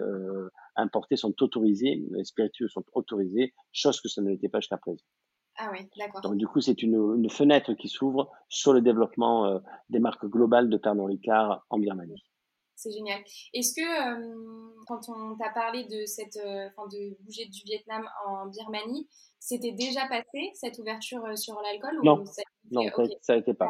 importés 0.76 1.16
sont 1.16 1.34
autorisés, 1.42 2.06
les 2.12 2.24
spiritueux 2.24 2.68
sont 2.68 2.86
autorisés, 2.94 3.56
chose 3.74 4.00
que 4.00 4.10
ça 4.10 4.22
ne 4.22 4.30
l'était 4.30 4.48
pas 4.48 4.60
jusqu'à 4.60 4.78
présent. 4.78 5.04
Ah 5.62 5.70
oui, 5.72 5.88
d'accord. 5.98 6.22
Donc 6.22 6.38
du 6.38 6.48
coup, 6.48 6.62
c'est 6.62 6.82
une, 6.82 6.96
une, 6.96 7.30
fenêtre 7.30 7.74
qui 7.74 7.90
s'ouvre 7.90 8.32
sur 8.48 8.72
le 8.74 8.82
développement 8.82 9.46
euh, 9.46 9.60
des 9.90 10.00
marques 10.00 10.26
globales 10.26 10.70
de 10.70 10.78
Pernod 10.78 11.08
Ricard 11.08 11.66
en 11.70 11.78
Birmanie. 11.78 12.24
C'est 12.80 12.94
génial. 12.94 13.20
Est-ce 13.54 13.74
que 13.76 13.82
euh, 13.82 14.72
quand 14.88 15.02
on 15.10 15.36
t'a 15.36 15.50
parlé 15.50 15.84
de 15.84 16.06
cette, 16.06 16.38
euh, 16.38 16.70
de 16.90 17.22
bouger 17.26 17.46
du 17.48 17.62
Vietnam 17.66 18.08
en 18.26 18.48
Birmanie, 18.48 19.06
c'était 19.38 19.74
déjà 19.74 20.08
passé 20.08 20.52
cette 20.54 20.80
ouverture 20.80 21.26
euh, 21.26 21.36
sur 21.36 21.62
l'alcool 21.62 22.00
Non, 22.06 22.24
ça 22.24 22.42
non, 22.72 22.84
ça 23.22 23.36
n'était 23.36 23.54
pas. 23.54 23.68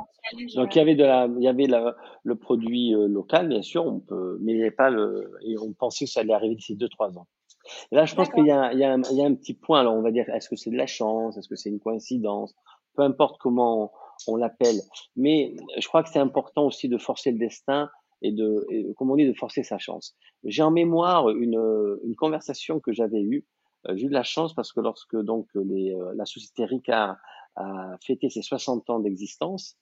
Donc 0.56 0.76
il 0.76 0.78
y 0.78 0.82
avait 0.82 0.94
de 0.94 1.06
la, 1.06 1.26
il 1.26 1.42
y 1.42 1.48
avait 1.48 1.66
la, 1.66 1.96
le 2.22 2.36
produit 2.36 2.92
local, 2.92 3.48
bien 3.48 3.64
sûr, 3.64 3.84
on 3.84 4.00
peut, 4.00 4.38
mais 4.42 4.52
il 4.52 4.56
n'y 4.58 4.62
avait 4.62 4.72
pas 4.72 4.92
le, 4.92 5.40
et 5.42 5.58
on 5.58 5.74
pensait 5.74 6.06
que 6.06 6.12
ça 6.12 6.20
allait 6.20 6.34
arriver 6.34 6.56
d'ici 6.56 6.76
2-3 6.76 7.18
ans 7.18 7.28
là, 7.92 8.06
je 8.06 8.16
pense 8.16 8.30
qu'il 8.30 8.44
y, 8.44 8.48
y, 8.48 8.50
y 8.50 8.84
a 8.84 8.94
un 8.94 9.36
petit 9.36 9.54
point. 9.54 9.80
Alors, 9.82 9.96
on 9.96 10.02
va 10.02 10.12
dire, 10.12 10.30
est-ce 10.30 10.50
que 10.50 10.56
c'est 10.56 10.70
de 10.70 10.78
la 10.78 10.88
chance? 10.88 11.38
Est-ce 11.38 11.48
que 11.48 11.56
c'est 11.56 11.70
une 11.70 11.80
coïncidence? 11.80 12.56
Peu 12.96 13.04
importe 13.04 13.40
comment 13.40 13.92
on, 14.28 14.36
l'appelle. 14.36 14.80
Mais 15.16 15.56
je 15.78 15.88
crois 15.88 16.04
que 16.04 16.10
c'est 16.10 16.20
important 16.20 16.66
aussi 16.66 16.90
de 16.90 16.98
forcer 16.98 17.32
le 17.32 17.38
destin 17.38 17.90
et 18.22 18.32
de, 18.32 18.94
comme 18.98 19.12
on 19.12 19.16
dit, 19.16 19.28
de 19.28 19.34
forcer 19.34 19.64
sa 19.64 19.78
chance. 19.78 20.16
J'ai 20.44 20.64
en 20.64 20.72
mémoire 20.72 21.30
une, 21.30 22.00
une 22.04 22.16
conversation 22.16 22.80
que 22.80 22.92
j'avais 22.92 23.22
eue. 23.22 23.46
Euh, 23.88 23.96
j'ai 23.96 24.08
eu 24.08 24.10
de 24.10 24.14
la 24.14 24.24
chance 24.24 24.54
parce 24.54 24.74
que 24.74 24.82
lorsque 24.82 25.16
donc 25.16 25.48
les, 25.56 25.94
euh, 25.94 26.14
la 26.16 26.26
société 26.26 26.66
Ricard 26.66 27.16
a 27.56 27.96
fêté 28.06 28.30
ses 28.30 28.42
60 28.42 28.90
ans 28.90 29.00
d'existence, 29.00 29.78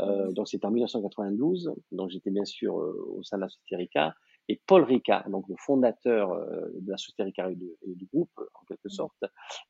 euh, 0.00 0.32
donc 0.32 0.48
c'était 0.48 0.66
en 0.66 0.70
1992, 0.70 1.74
donc 1.92 2.10
j'étais 2.10 2.30
bien 2.30 2.44
sûr 2.44 2.78
euh, 2.78 3.14
au 3.16 3.22
sein 3.22 3.36
de 3.36 3.42
la 3.42 3.48
société 3.48 3.76
Ricard, 3.76 4.14
et 4.48 4.60
Paul 4.66 4.82
Ricard, 4.84 5.28
donc 5.30 5.48
le 5.48 5.56
fondateur 5.56 6.32
euh, 6.32 6.68
de 6.74 6.90
la 6.90 6.96
société 6.96 7.22
Ricard 7.22 7.50
et, 7.50 7.56
du 7.56 8.06
groupe, 8.06 8.30
en 8.54 8.64
quelque 8.66 8.88
mmh. 8.88 8.90
sorte, 8.90 9.24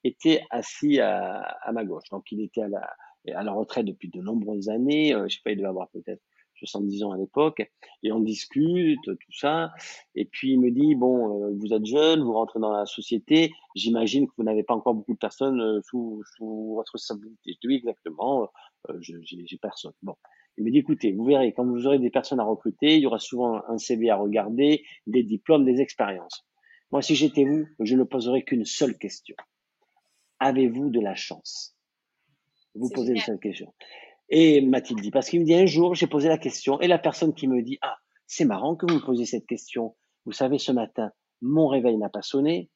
était 0.04 0.42
assis 0.50 1.00
à, 1.00 1.40
à, 1.40 1.72
ma 1.72 1.84
gauche. 1.84 2.08
Donc 2.10 2.30
il 2.32 2.40
était 2.40 2.62
à 2.62 2.68
la, 2.68 2.90
à 3.34 3.42
la 3.42 3.52
retraite 3.52 3.86
depuis 3.86 4.08
de 4.08 4.20
nombreuses 4.20 4.68
années. 4.68 5.14
Euh, 5.14 5.28
je 5.28 5.36
sais 5.36 5.42
pas, 5.44 5.50
il 5.50 5.56
devait 5.56 5.68
avoir 5.68 5.88
peut-être 5.90 6.22
70 6.66 7.04
ans 7.04 7.12
à 7.12 7.16
l'époque, 7.16 7.68
et 8.02 8.12
on 8.12 8.20
discute, 8.20 9.00
tout 9.04 9.32
ça. 9.32 9.72
Et 10.14 10.24
puis 10.24 10.52
il 10.52 10.60
me 10.60 10.70
dit, 10.70 10.94
bon, 10.94 11.44
euh, 11.44 11.50
vous 11.58 11.72
êtes 11.72 11.84
jeune, 11.84 12.22
vous 12.22 12.32
rentrez 12.32 12.60
dans 12.60 12.72
la 12.72 12.86
société, 12.86 13.52
j'imagine 13.74 14.26
que 14.26 14.32
vous 14.36 14.44
n'avez 14.44 14.62
pas 14.62 14.74
encore 14.74 14.94
beaucoup 14.94 15.14
de 15.14 15.18
personnes 15.18 15.82
sous, 15.82 16.22
sous 16.36 16.74
votre 16.76 16.92
responsabilité. 16.92 17.52
Je 17.52 17.58
dis 17.60 17.66
oui, 17.66 17.74
exactement, 17.76 18.48
euh, 18.90 18.98
j'ai 19.00 19.58
personne. 19.60 19.92
Bon. 20.02 20.16
Il 20.58 20.64
me 20.64 20.70
dit, 20.70 20.78
écoutez, 20.78 21.12
vous 21.12 21.24
verrez, 21.24 21.52
quand 21.52 21.64
vous 21.64 21.86
aurez 21.86 21.98
des 21.98 22.10
personnes 22.10 22.40
à 22.40 22.44
recruter, 22.44 22.96
il 22.96 23.00
y 23.00 23.06
aura 23.06 23.18
souvent 23.18 23.62
un 23.68 23.78
CV 23.78 24.10
à 24.10 24.16
regarder, 24.16 24.84
des 25.06 25.22
diplômes, 25.22 25.64
des 25.64 25.80
expériences. 25.80 26.44
Moi, 26.90 27.00
si 27.00 27.14
j'étais 27.14 27.44
vous, 27.44 27.66
je 27.80 27.96
ne 27.96 28.04
poserais 28.04 28.42
qu'une 28.42 28.66
seule 28.66 28.98
question. 28.98 29.34
Avez-vous 30.40 30.90
de 30.90 31.00
la 31.00 31.14
chance? 31.14 31.76
Vous 32.74 32.90
posez 32.90 33.12
une 33.12 33.20
seule 33.20 33.38
question. 33.38 33.72
Et 34.28 34.60
m'a-t-il 34.60 35.00
dit, 35.00 35.10
parce 35.10 35.28
qu'il 35.28 35.40
me 35.40 35.44
dit, 35.44 35.54
un 35.54 35.66
jour, 35.66 35.94
j'ai 35.94 36.06
posé 36.06 36.28
la 36.28 36.38
question, 36.38 36.80
et 36.80 36.88
la 36.88 36.98
personne 36.98 37.34
qui 37.34 37.48
me 37.48 37.62
dit, 37.62 37.78
ah, 37.82 37.96
c'est 38.26 38.44
marrant 38.44 38.76
que 38.76 38.86
vous 38.86 38.98
me 38.98 39.04
posiez 39.04 39.26
cette 39.26 39.46
question. 39.46 39.96
Vous 40.26 40.32
savez, 40.32 40.58
ce 40.58 40.72
matin, 40.72 41.12
mon 41.40 41.66
réveil 41.66 41.96
n'a 41.96 42.08
pas 42.08 42.22
sonné, 42.22 42.70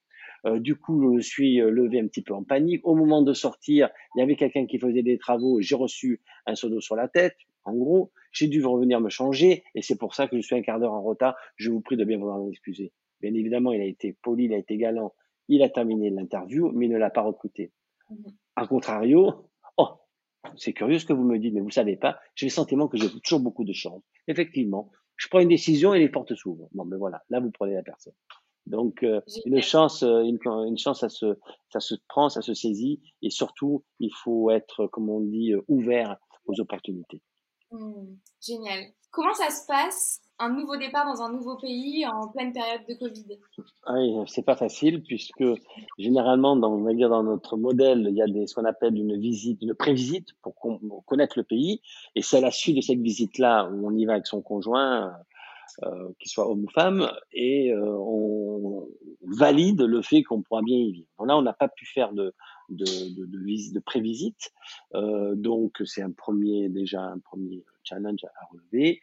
Euh, 0.46 0.60
du 0.60 0.76
coup, 0.76 1.00
je 1.02 1.08
me 1.08 1.20
suis 1.20 1.60
euh, 1.60 1.70
levé 1.70 1.98
un 2.00 2.06
petit 2.06 2.22
peu 2.22 2.34
en 2.34 2.44
panique. 2.44 2.80
Au 2.84 2.94
moment 2.94 3.22
de 3.22 3.32
sortir, 3.32 3.88
il 4.14 4.20
y 4.20 4.22
avait 4.22 4.36
quelqu'un 4.36 4.66
qui 4.66 4.78
faisait 4.78 5.02
des 5.02 5.18
travaux. 5.18 5.60
J'ai 5.60 5.74
reçu 5.74 6.20
un 6.46 6.54
seau 6.54 6.68
d'eau 6.68 6.80
sur 6.80 6.94
la 6.94 7.08
tête. 7.08 7.36
En 7.66 7.74
gros, 7.74 8.12
j'ai 8.32 8.48
dû 8.48 8.64
revenir 8.64 9.00
me 9.00 9.08
changer 9.08 9.64
et 9.74 9.82
c'est 9.82 9.98
pour 9.98 10.14
ça 10.14 10.28
que 10.28 10.36
je 10.36 10.42
suis 10.42 10.56
un 10.56 10.62
quart 10.62 10.80
d'heure 10.80 10.92
en 10.92 11.02
retard. 11.02 11.36
Je 11.56 11.70
vous 11.70 11.80
prie 11.80 11.96
de 11.96 12.04
bien 12.04 12.18
vouloir 12.18 12.38
m'excuser. 12.38 12.92
Bien 13.20 13.34
évidemment, 13.34 13.72
il 13.72 13.80
a 13.80 13.84
été 13.84 14.16
poli, 14.22 14.44
il 14.44 14.54
a 14.54 14.58
été 14.58 14.76
galant. 14.76 15.14
Il 15.48 15.62
a 15.62 15.68
terminé 15.68 16.10
l'interview, 16.10 16.70
mais 16.72 16.86
il 16.86 16.92
ne 16.92 16.98
l'a 16.98 17.10
pas 17.10 17.22
recruté. 17.22 17.72
Mhm. 18.10 18.32
A 18.56 18.66
contrario, 18.66 19.48
oh, 19.76 19.88
c'est 20.56 20.72
curieux 20.72 20.98
ce 20.98 21.06
que 21.06 21.12
vous 21.12 21.24
me 21.24 21.38
dites, 21.38 21.54
mais 21.54 21.60
vous 21.60 21.70
savez 21.70 21.96
pas, 21.96 22.18
j'ai 22.34 22.46
le 22.46 22.50
sentiment 22.50 22.88
que 22.88 22.96
j'ai 22.96 23.08
toujours 23.20 23.40
beaucoup 23.40 23.64
de 23.64 23.72
chance. 23.72 24.02
Effectivement, 24.28 24.90
je 25.16 25.28
prends 25.28 25.40
une 25.40 25.48
décision 25.48 25.94
et 25.94 25.98
les 25.98 26.08
portes 26.08 26.34
s'ouvrent. 26.34 26.68
Bon, 26.72 26.84
ben 26.84 26.98
voilà, 26.98 27.22
là 27.30 27.40
vous 27.40 27.50
prenez 27.50 27.74
la 27.74 27.82
personne. 27.82 28.14
Donc 28.66 29.04
euh, 29.04 29.20
une 29.44 29.60
chance, 29.62 30.02
euh, 30.02 30.22
une, 30.22 30.38
une, 30.44 30.76
chance, 30.78 31.00
ça 31.00 31.08
se, 31.08 31.38
ça 31.70 31.80
se 31.80 31.94
prend, 32.08 32.28
ça 32.28 32.42
se 32.42 32.52
saisit, 32.52 33.00
et 33.22 33.30
surtout 33.30 33.84
il 34.00 34.10
faut 34.12 34.50
être, 34.50 34.88
comme 34.88 35.08
on 35.08 35.20
dit, 35.20 35.52
euh, 35.52 35.62
ouvert 35.68 36.16
aux 36.46 36.60
opportunités. 36.60 37.22
Mmh, 37.70 38.16
génial. 38.40 38.84
Comment 39.10 39.34
ça 39.34 39.50
se 39.50 39.66
passe 39.66 40.20
un 40.38 40.50
nouveau 40.50 40.76
départ 40.76 41.06
dans 41.06 41.22
un 41.22 41.32
nouveau 41.32 41.56
pays 41.56 42.06
en 42.06 42.28
pleine 42.28 42.52
période 42.52 42.82
de 42.86 42.94
Covid? 42.94 43.38
Ah 43.86 43.94
Oui, 43.94 44.14
c'est 44.26 44.44
pas 44.44 44.56
facile 44.56 45.02
puisque 45.02 45.44
généralement, 45.98 46.54
dans, 46.56 46.72
on 46.72 46.82
va 46.82 46.92
dire 46.92 47.08
dans 47.08 47.22
notre 47.22 47.56
modèle, 47.56 48.06
il 48.10 48.14
y 48.14 48.22
a 48.22 48.26
des, 48.26 48.46
ce 48.46 48.54
qu'on 48.54 48.66
appelle 48.66 48.96
une 48.96 49.18
visite, 49.18 49.62
une 49.62 49.74
prévisite 49.74 50.28
pour, 50.42 50.54
connaître 51.06 51.38
le 51.38 51.44
pays. 51.44 51.80
Et 52.14 52.22
c'est 52.22 52.38
à 52.38 52.40
la 52.42 52.50
suite 52.50 52.76
de 52.76 52.82
cette 52.82 53.00
visite-là 53.00 53.70
où 53.70 53.88
on 53.88 53.96
y 53.96 54.04
va 54.04 54.14
avec 54.14 54.26
son 54.26 54.42
conjoint, 54.42 55.14
euh, 55.82 56.08
qu'il 56.20 56.30
soit 56.30 56.48
homme 56.48 56.64
ou 56.64 56.70
femme, 56.70 57.10
et 57.32 57.72
euh, 57.72 57.96
on 57.98 58.86
valide 59.22 59.80
le 59.80 60.02
fait 60.02 60.22
qu'on 60.22 60.42
pourra 60.42 60.62
bien 60.62 60.76
y 60.76 60.92
vivre. 60.92 61.08
là, 61.24 61.36
on 61.36 61.42
n'a 61.42 61.52
pas 61.52 61.68
pu 61.68 61.86
faire 61.86 62.12
de, 62.12 62.34
de, 62.68 62.84
de, 62.84 63.26
de, 63.26 63.72
de 63.74 63.80
prévisite, 63.80 64.52
euh, 64.94 65.34
donc 65.34 65.82
c'est 65.84 66.02
un 66.02 66.12
premier 66.12 66.68
déjà 66.68 67.02
un 67.02 67.18
premier 67.18 67.64
challenge 67.84 68.24
à 68.24 68.46
relever. 68.50 69.00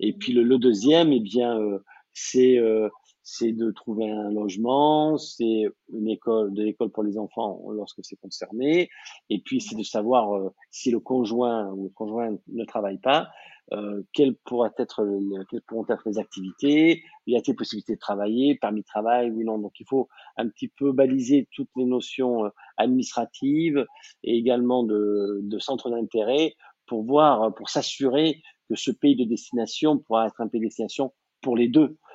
Et 0.00 0.12
puis 0.12 0.32
le, 0.32 0.42
le 0.42 0.58
deuxième, 0.58 1.12
eh 1.12 1.20
bien, 1.20 1.58
euh, 1.58 1.78
c'est 2.12 2.58
euh, 2.58 2.88
c'est 3.24 3.52
de 3.52 3.70
trouver 3.70 4.10
un 4.10 4.30
logement, 4.30 5.16
c'est 5.16 5.64
une 5.92 6.08
école, 6.08 6.52
de 6.52 6.62
l'école 6.62 6.90
pour 6.90 7.02
les 7.02 7.16
enfants 7.16 7.58
lorsque 7.70 8.04
c'est 8.04 8.16
concerné, 8.16 8.90
et 9.30 9.40
puis 9.40 9.62
c'est 9.62 9.76
de 9.76 9.82
savoir 9.82 10.36
euh, 10.36 10.50
si 10.70 10.90
le 10.90 11.00
conjoint 11.00 11.72
ou 11.72 11.84
le 11.84 11.88
conjoint 11.88 12.36
ne 12.48 12.64
travaille 12.64 12.98
pas, 12.98 13.30
euh, 13.72 14.02
quelles, 14.12 14.36
pourraient 14.36 14.74
être, 14.76 15.08
quelles 15.50 15.62
pourront 15.62 15.86
être 15.88 16.02
les 16.06 16.18
activités, 16.18 17.02
y 17.26 17.34
a-t-il 17.34 17.56
possibilité 17.56 17.94
de 17.94 17.98
travailler, 17.98 18.56
permis 18.56 18.82
de 18.82 18.86
travail, 18.86 19.30
oui, 19.30 19.42
non. 19.42 19.58
Donc 19.58 19.72
il 19.80 19.86
faut 19.88 20.08
un 20.36 20.46
petit 20.48 20.68
peu 20.68 20.92
baliser 20.92 21.48
toutes 21.50 21.70
les 21.76 21.86
notions 21.86 22.50
administratives 22.76 23.86
et 24.22 24.36
également 24.36 24.84
de, 24.84 25.40
de 25.42 25.58
centres 25.58 25.88
d'intérêt 25.88 26.54
pour 26.86 27.04
voir, 27.04 27.54
pour 27.54 27.70
s'assurer 27.70 28.42
que 28.68 28.76
ce 28.76 28.90
pays 28.90 29.16
de 29.16 29.24
destination 29.24 29.96
pourra 29.96 30.26
être 30.26 30.42
un 30.42 30.48
pays 30.48 30.60
de 30.60 30.66
destination 30.66 31.14
pour 31.40 31.56
les 31.56 31.68
deux 31.68 31.96
euh. 31.96 32.13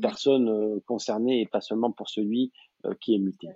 Personnes 0.00 0.48
euh, 0.48 0.80
concernées 0.86 1.40
et 1.40 1.46
pas 1.46 1.60
seulement 1.60 1.90
pour 1.90 2.08
celui 2.08 2.52
euh, 2.84 2.94
qui 3.00 3.14
est 3.14 3.18
muté. 3.18 3.48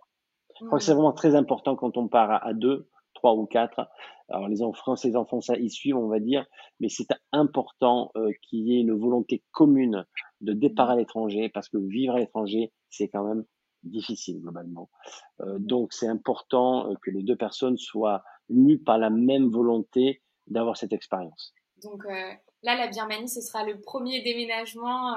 Je 0.60 0.66
crois 0.66 0.78
que 0.78 0.84
c'est 0.84 0.94
vraiment 0.94 1.12
très 1.12 1.34
important 1.34 1.76
quand 1.76 1.96
on 1.96 2.08
part 2.08 2.44
à, 2.44 2.52
deux, 2.54 2.88
trois 3.14 3.34
ou 3.34 3.46
quatre. 3.46 3.88
Alors 4.28 4.48
les 4.48 4.62
enfants, 4.62 4.96
ces 4.96 5.16
enfants, 5.16 5.40
ça 5.40 5.56
y 5.56 5.70
suivent, 5.70 5.96
on 5.96 6.08
va 6.08 6.18
dire, 6.18 6.46
mais 6.80 6.88
c'est 6.88 7.08
important 7.30 8.10
euh, 8.16 8.32
qu'il 8.42 8.66
y 8.66 8.76
ait 8.76 8.80
une 8.80 8.98
volonté 8.98 9.42
commune 9.52 10.04
de 10.40 10.52
départ 10.52 10.90
à 10.90 10.94
mmh. 10.94 10.98
l'étranger 10.98 11.48
parce 11.48 11.68
que 11.68 11.78
vivre 11.78 12.14
à 12.14 12.18
l'étranger, 12.18 12.72
c'est 12.90 13.08
quand 13.08 13.24
même 13.24 13.44
difficile 13.84 14.40
globalement. 14.40 14.90
Euh, 15.40 15.58
donc 15.58 15.92
c'est 15.92 16.08
important 16.08 16.94
que 17.02 17.10
les 17.10 17.22
deux 17.22 17.36
personnes 17.36 17.76
soient 17.76 18.22
mues 18.48 18.78
par 18.78 18.98
la 18.98 19.10
même 19.10 19.50
volonté 19.50 20.22
d'avoir 20.48 20.76
cette 20.76 20.92
expérience. 20.92 21.54
Donc 21.82 22.04
euh, 22.06 22.32
là, 22.62 22.76
la 22.76 22.88
Birmanie, 22.88 23.28
ce 23.28 23.40
sera 23.40 23.64
le 23.64 23.80
premier 23.80 24.22
déménagement 24.22 25.16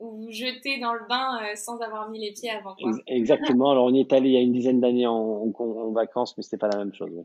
euh, 0.00 0.04
où 0.04 0.16
vous 0.16 0.30
jetez 0.30 0.78
dans 0.78 0.94
le 0.94 1.06
bain 1.08 1.40
euh, 1.42 1.54
sans 1.56 1.78
avoir 1.80 2.10
mis 2.10 2.20
les 2.20 2.32
pieds 2.32 2.50
avant. 2.50 2.76
Exactement. 3.06 3.70
Alors 3.70 3.86
on 3.86 3.94
y 3.94 4.00
est 4.00 4.12
allé 4.12 4.28
il 4.30 4.34
y 4.34 4.36
a 4.36 4.40
une 4.40 4.52
dizaine 4.52 4.80
d'années 4.80 5.06
en, 5.06 5.46
vacances, 5.90 6.36
mais 6.36 6.42
c'était 6.42 6.58
pas 6.58 6.68
la 6.68 6.78
même 6.78 6.94
chose. 6.94 7.24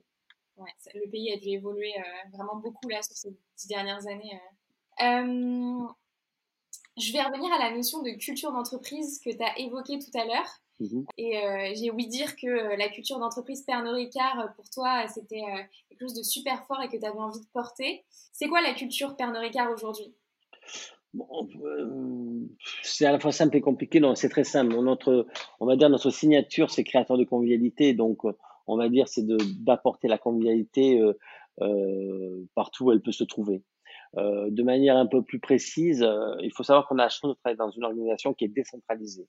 Ouais, 0.57 0.71
le 0.93 1.09
pays 1.09 1.31
a 1.33 1.37
dû 1.37 1.49
évoluer 1.49 1.93
vraiment 2.31 2.57
beaucoup 2.57 2.87
là 2.89 3.01
sur 3.01 3.15
ces 3.15 3.29
dix 3.57 3.67
dernières 3.67 4.05
années. 4.07 4.39
je 6.97 7.13
vais 7.13 7.23
revenir 7.23 7.51
à 7.53 7.57
la 7.57 7.75
notion 7.75 8.01
de 8.03 8.11
culture 8.11 8.51
d'entreprise 8.51 9.19
que 9.23 9.31
tu 9.31 9.43
as 9.43 9.59
évoquée 9.59 9.97
tout 9.99 10.17
à 10.17 10.25
l'heure. 10.25 10.61
Mhm. 10.81 11.05
Et 11.17 11.37
euh, 11.37 11.73
j'ai 11.75 11.91
ouï 11.91 12.07
dire 12.07 12.35
que 12.35 12.47
euh, 12.47 12.75
la 12.75 12.89
culture 12.89 13.19
d'entreprise 13.19 13.61
Pernod 13.61 13.93
Ricard, 13.93 14.39
euh, 14.39 14.47
pour 14.55 14.67
toi, 14.69 15.07
c'était 15.07 15.43
quelque 15.89 15.99
chose 15.99 16.15
de 16.15 16.23
super 16.23 16.65
fort 16.65 16.81
et 16.81 16.89
que 16.89 16.97
tu 16.97 17.05
avais 17.05 17.19
envie 17.19 17.39
de 17.39 17.45
porter. 17.53 18.03
C'est 18.33 18.47
quoi 18.47 18.61
la 18.61 18.73
culture 18.73 19.15
Pernod 19.15 19.41
Ricard 19.41 19.71
aujourd'hui? 19.71 20.13
C'est 22.83 23.05
à 23.05 23.11
la 23.11 23.19
fois 23.19 23.31
simple 23.31 23.57
et 23.57 23.61
compliqué. 23.61 23.99
Non, 23.99 24.15
c'est 24.15 24.29
très 24.29 24.43
simple. 24.43 24.75
Notre, 24.81 25.27
on 25.59 25.65
va 25.65 25.75
dire 25.75 25.89
notre 25.89 26.09
signature, 26.09 26.69
c'est 26.69 26.83
créateur 26.83 27.17
de 27.17 27.23
convivialité. 27.23 27.93
Donc, 27.93 28.21
on 28.67 28.77
va 28.77 28.89
dire, 28.89 29.07
c'est 29.07 29.25
d'apporter 29.63 30.07
la 30.07 30.17
convivialité 30.17 31.01
euh, 31.61 32.45
partout 32.55 32.85
où 32.85 32.91
elle 32.91 33.01
peut 33.01 33.11
se 33.11 33.23
trouver. 33.23 33.61
Euh, 34.17 34.49
de 34.49 34.63
manière 34.63 34.97
un 34.97 35.05
peu 35.05 35.21
plus 35.21 35.39
précise, 35.39 36.05
il 36.41 36.51
faut 36.55 36.63
savoir 36.63 36.87
qu'on 36.87 36.97
a 36.97 37.03
la 37.03 37.09
chance 37.09 37.31
de 37.31 37.35
travailler 37.35 37.57
dans 37.57 37.71
une 37.71 37.83
organisation 37.83 38.33
qui 38.33 38.45
est 38.45 38.49
décentralisée. 38.49 39.27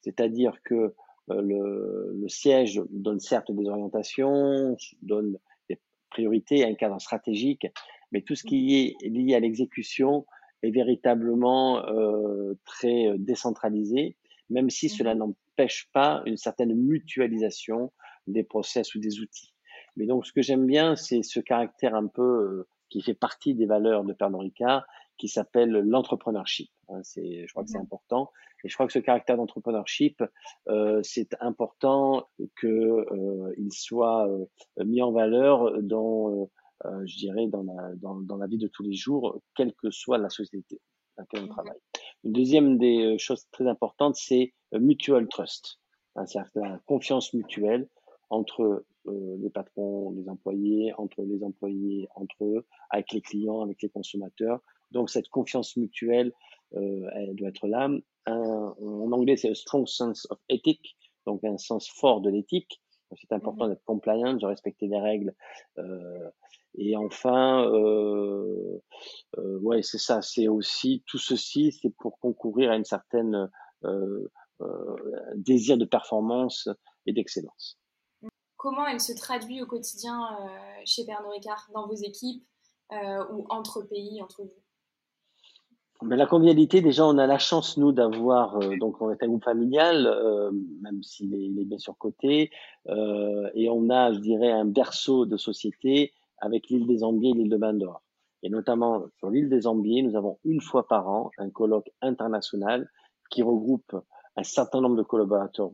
C'est-à-dire 0.00 0.52
que 0.64 0.94
euh, 1.30 1.42
le, 1.42 2.12
le, 2.14 2.28
siège 2.28 2.80
donne 2.90 3.20
certes 3.20 3.50
des 3.52 3.68
orientations, 3.68 4.76
donne 5.02 5.38
des 5.68 5.78
priorités, 6.10 6.64
un 6.64 6.74
cadre 6.74 7.00
stratégique, 7.00 7.66
mais 8.12 8.22
tout 8.22 8.34
ce 8.34 8.44
qui 8.44 8.96
est 9.02 9.06
lié 9.06 9.34
à 9.34 9.40
l'exécution 9.40 10.24
est 10.62 10.70
véritablement 10.70 11.84
euh, 11.86 12.54
très 12.64 13.08
euh, 13.08 13.16
décentralisé, 13.18 14.16
même 14.50 14.70
si 14.70 14.88
cela 14.88 15.14
mmh 15.14 15.18
n'empêche 15.18 15.90
pas 15.92 16.22
une 16.24 16.36
certaine 16.36 16.72
mutualisation 16.74 17.92
des 18.28 18.44
process 18.44 18.94
ou 18.94 19.00
des 19.00 19.18
outils. 19.18 19.52
Mais 19.96 20.06
donc, 20.06 20.24
ce 20.24 20.32
que 20.32 20.42
j'aime 20.42 20.66
bien, 20.66 20.94
c'est 20.94 21.24
ce 21.24 21.40
caractère 21.40 21.96
un 21.96 22.06
peu 22.06 22.22
euh, 22.22 22.68
qui 22.88 23.02
fait 23.02 23.14
partie 23.14 23.54
des 23.54 23.66
valeurs 23.66 24.04
de 24.04 24.12
Pernod 24.12 24.40
Ricard, 24.40 24.86
qui 25.18 25.28
s'appelle 25.28 25.70
l'entrepreneurship. 25.70 26.70
Hein, 26.88 27.00
c'est, 27.02 27.46
je 27.46 27.52
crois 27.52 27.64
que 27.64 27.70
c'est 27.70 27.78
important. 27.78 28.30
Et 28.64 28.68
je 28.68 28.74
crois 28.74 28.86
que 28.86 28.92
ce 28.92 28.98
caractère 28.98 29.36
d'entrepreneurship, 29.36 30.22
euh, 30.68 31.00
c'est 31.02 31.36
important 31.40 32.28
qu'il 32.58 32.68
euh, 32.70 33.68
soit 33.70 34.28
euh, 34.28 34.46
mis 34.84 35.02
en 35.02 35.12
valeur 35.12 35.82
dans, 35.82 36.48
euh, 36.84 37.06
je 37.06 37.16
dirais, 37.16 37.46
dans 37.48 37.62
la, 37.62 37.94
dans, 37.96 38.16
dans, 38.16 38.36
la 38.36 38.46
vie 38.46 38.58
de 38.58 38.68
tous 38.68 38.82
les 38.82 38.94
jours, 38.94 39.40
quelle 39.56 39.74
que 39.74 39.90
soit 39.90 40.18
la 40.18 40.30
société 40.30 40.80
dans 41.16 41.22
laquelle 41.22 41.44
on 41.44 41.48
travaille. 41.48 41.80
Une 42.24 42.32
deuxième 42.32 42.78
des 42.78 43.18
choses 43.18 43.46
très 43.50 43.66
importantes, 43.66 44.16
c'est 44.16 44.54
mutual 44.72 45.28
trust. 45.28 45.78
Hein, 46.14 46.26
c'est-à-dire 46.26 46.50
la 46.54 46.78
confiance 46.86 47.32
mutuelle 47.34 47.88
entre 48.30 48.84
les 49.06 49.48
patrons, 49.48 50.10
les 50.10 50.28
employés, 50.28 50.92
entre 50.98 51.22
les 51.22 51.42
employés, 51.42 52.08
entre 52.14 52.44
eux, 52.44 52.66
avec 52.90 53.12
les 53.12 53.22
clients, 53.22 53.62
avec 53.62 53.80
les 53.82 53.88
consommateurs. 53.88 54.60
Donc 54.90 55.10
cette 55.10 55.28
confiance 55.28 55.76
mutuelle, 55.76 56.32
euh, 56.74 57.08
elle 57.14 57.34
doit 57.34 57.48
être 57.48 57.66
là. 57.66 57.88
Un, 58.26 58.74
en 58.80 59.12
anglais, 59.12 59.36
c'est 59.36 59.50
a 59.50 59.54
strong 59.54 59.86
sense 59.86 60.26
of 60.30 60.38
ethic, 60.48 60.96
donc 61.26 61.44
un 61.44 61.58
sens 61.58 61.88
fort 61.88 62.20
de 62.20 62.30
l'éthique. 62.30 62.82
C'est 63.16 63.32
important 63.32 63.66
mmh 63.66 63.70
d'être 63.70 63.84
compliant, 63.84 64.34
de 64.34 64.44
respecter 64.44 64.86
les 64.86 65.00
règles. 65.00 65.34
Euh, 65.78 66.30
et 66.78 66.96
enfin, 66.96 67.68
euh, 67.70 68.80
euh, 69.38 69.58
ouais, 69.60 69.82
c'est 69.82 69.98
ça. 69.98 70.22
C'est 70.22 70.48
aussi 70.48 71.02
tout 71.06 71.18
ceci, 71.18 71.72
c'est 71.72 71.90
pour 71.90 72.18
concourir 72.20 72.70
à 72.70 72.76
une 72.76 72.84
certaine 72.84 73.50
euh, 73.84 74.28
désir 75.34 75.76
de 75.76 75.84
performance 75.84 76.68
et 77.06 77.12
d'excellence. 77.12 77.78
Comment 78.56 78.86
elle 78.86 79.00
se 79.00 79.12
traduit 79.12 79.62
au 79.62 79.66
quotidien 79.66 80.20
chez 80.84 81.04
Pernod 81.04 81.30
Ricard, 81.32 81.68
dans 81.72 81.86
vos 81.86 81.94
équipes 81.94 82.44
ou 82.90 83.46
entre 83.50 83.82
pays, 83.82 84.20
entre 84.20 84.42
vous? 84.42 84.62
Mais 86.02 86.16
la 86.16 86.26
convivialité, 86.26 86.80
déjà, 86.80 87.04
on 87.04 87.18
a 87.18 87.26
la 87.26 87.38
chance, 87.38 87.76
nous, 87.76 87.90
d'avoir, 87.90 88.56
euh, 88.56 88.76
donc 88.78 89.02
on 89.02 89.10
est 89.10 89.20
un 89.20 89.26
groupe 89.26 89.42
familial, 89.42 90.06
euh, 90.06 90.52
même 90.80 91.02
s'il 91.02 91.34
est, 91.34 91.42
il 91.42 91.58
est, 91.58 91.64
bien 91.64 91.78
sûr 91.78 91.98
coté, 91.98 92.50
euh, 92.88 93.50
et 93.54 93.68
on 93.68 93.90
a, 93.90 94.12
je 94.12 94.20
dirais, 94.20 94.52
un 94.52 94.64
berceau 94.64 95.26
de 95.26 95.36
société 95.36 96.12
avec 96.40 96.68
l'île 96.68 96.86
des 96.86 97.04
Ambiers 97.04 97.30
et 97.30 97.34
l'île 97.34 97.50
de 97.50 97.56
Bandor. 97.56 98.02
Et 98.42 98.50
notamment 98.50 99.04
sur 99.18 99.30
l'île 99.30 99.48
des 99.48 99.66
Ambiers, 99.66 100.02
nous 100.02 100.16
avons 100.16 100.38
une 100.44 100.60
fois 100.60 100.86
par 100.86 101.08
an 101.08 101.30
un 101.38 101.50
colloque 101.50 101.90
international 102.00 102.88
qui 103.30 103.42
regroupe 103.42 103.96
un 104.36 104.42
certain 104.44 104.80
nombre 104.80 104.96
de 104.96 105.02
collaborateurs 105.02 105.70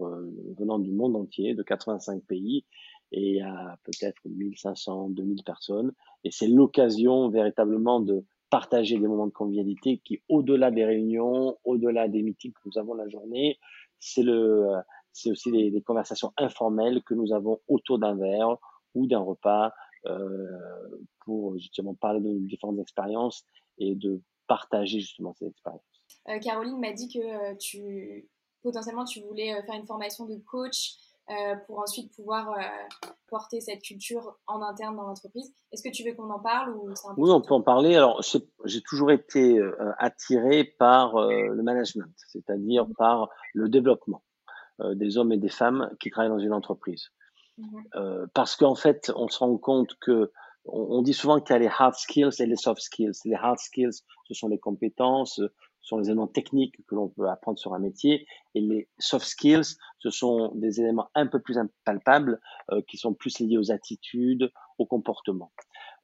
venant 0.58 0.78
du 0.78 0.90
monde 0.90 1.16
entier, 1.16 1.54
de 1.54 1.62
85 1.62 2.22
pays, 2.24 2.64
et 3.12 3.42
à 3.42 3.76
peut-être 3.84 4.20
1500, 4.24 5.10
2000 5.10 5.44
personnes. 5.44 5.92
Et 6.24 6.30
c'est 6.30 6.46
l'occasion 6.46 7.28
véritablement 7.28 8.00
de 8.00 8.24
partager 8.48 8.98
des 8.98 9.06
moments 9.06 9.26
de 9.26 9.32
convivialité 9.32 10.00
qui, 10.04 10.22
au-delà 10.28 10.70
des 10.70 10.84
réunions, 10.84 11.58
au-delà 11.64 12.08
des 12.08 12.22
meetings 12.22 12.52
que 12.52 12.60
nous 12.66 12.78
avons 12.78 12.94
la 12.94 13.08
journée, 13.08 13.58
c'est 13.98 14.22
le, 14.22 14.68
c'est 15.12 15.30
aussi 15.30 15.50
des, 15.50 15.82
conversations 15.82 16.32
informelles 16.36 17.02
que 17.02 17.14
nous 17.14 17.32
avons 17.32 17.60
autour 17.68 17.98
d'un 17.98 18.14
verre 18.16 18.56
ou 18.94 19.06
d'un 19.06 19.20
repas 19.20 19.66
euh, 19.66 19.70
pour 21.24 21.56
justement 21.58 21.94
parler 21.94 22.20
de 22.20 22.28
nos 22.28 22.38
différentes 22.40 22.78
expériences 22.78 23.44
et 23.78 23.94
de 23.94 24.20
partager 24.46 25.00
justement 25.00 25.34
ces 25.34 25.46
expériences. 25.46 25.82
Euh, 26.28 26.38
Caroline 26.38 26.78
m'a 26.78 26.92
dit 26.92 27.08
que 27.08 27.18
euh, 27.18 27.54
tu 27.56 28.28
potentiellement 28.62 29.04
tu 29.04 29.20
voulais 29.20 29.54
faire 29.66 29.74
une 29.74 29.86
formation 29.86 30.26
de 30.26 30.36
coach 30.36 30.96
pour 31.66 31.78
ensuite 31.78 32.14
pouvoir 32.14 32.54
porter 33.28 33.60
cette 33.62 33.80
culture 33.80 34.38
en 34.46 34.60
interne 34.60 34.96
dans 34.96 35.04
l'entreprise. 35.04 35.54
Est-ce 35.72 35.82
que 35.82 35.90
tu 35.90 36.04
veux 36.04 36.14
qu'on 36.14 36.28
en 36.28 36.38
parle 36.38 36.76
ou 36.76 36.90
Oui, 37.16 37.30
on 37.30 37.40
peut 37.40 37.54
en 37.54 37.62
parler. 37.62 37.94
Alors, 37.94 38.20
j'ai 38.66 38.82
toujours 38.82 39.10
été 39.10 39.58
attiré 39.96 40.64
par 40.64 41.14
le 41.16 41.62
management, 41.62 42.12
c'est-à-dire 42.28 42.86
mmh. 42.86 42.94
par 42.98 43.30
le 43.54 43.70
développement 43.70 44.22
des 44.82 45.16
hommes 45.16 45.32
et 45.32 45.38
des 45.38 45.48
femmes 45.48 45.90
qui 45.98 46.10
travaillent 46.10 46.30
dans 46.30 46.38
une 46.38 46.52
entreprise. 46.52 47.08
Mmh 47.56 47.80
euh, 47.94 48.26
parce 48.34 48.56
qu'en 48.56 48.74
fait, 48.74 49.12
on 49.14 49.28
se 49.28 49.38
rend 49.38 49.56
compte 49.58 49.94
que 50.00 50.32
on, 50.66 51.02
dit 51.02 51.12
souvent 51.12 51.40
qu'il 51.40 51.52
y 51.52 51.56
a 51.56 51.58
les 51.58 51.68
hard 51.68 51.94
skills 51.94 52.30
et 52.40 52.46
les 52.46 52.56
soft 52.56 52.80
skills. 52.80 53.12
Les 53.26 53.34
hard 53.34 53.58
skills, 53.58 54.02
ce 54.26 54.34
sont 54.34 54.48
les 54.48 54.58
compétences, 54.58 55.34
ce 55.36 55.48
sont 55.82 55.98
les 55.98 56.06
éléments 56.06 56.26
techniques 56.26 56.74
que 56.86 56.94
l'on 56.94 57.08
peut 57.08 57.28
apprendre 57.28 57.58
sur 57.58 57.74
un 57.74 57.78
métier, 57.78 58.26
et 58.54 58.60
les 58.60 58.88
soft 58.98 59.26
skills, 59.26 59.76
ce 59.98 60.10
sont 60.10 60.52
des 60.54 60.80
éléments 60.80 61.10
un 61.14 61.26
peu 61.26 61.40
plus 61.40 61.58
impalpables, 61.58 62.40
euh, 62.70 62.80
qui 62.88 62.96
sont 62.96 63.12
plus 63.12 63.38
liés 63.40 63.58
aux 63.58 63.70
attitudes, 63.70 64.50
au 64.78 64.86
comportement. 64.86 65.52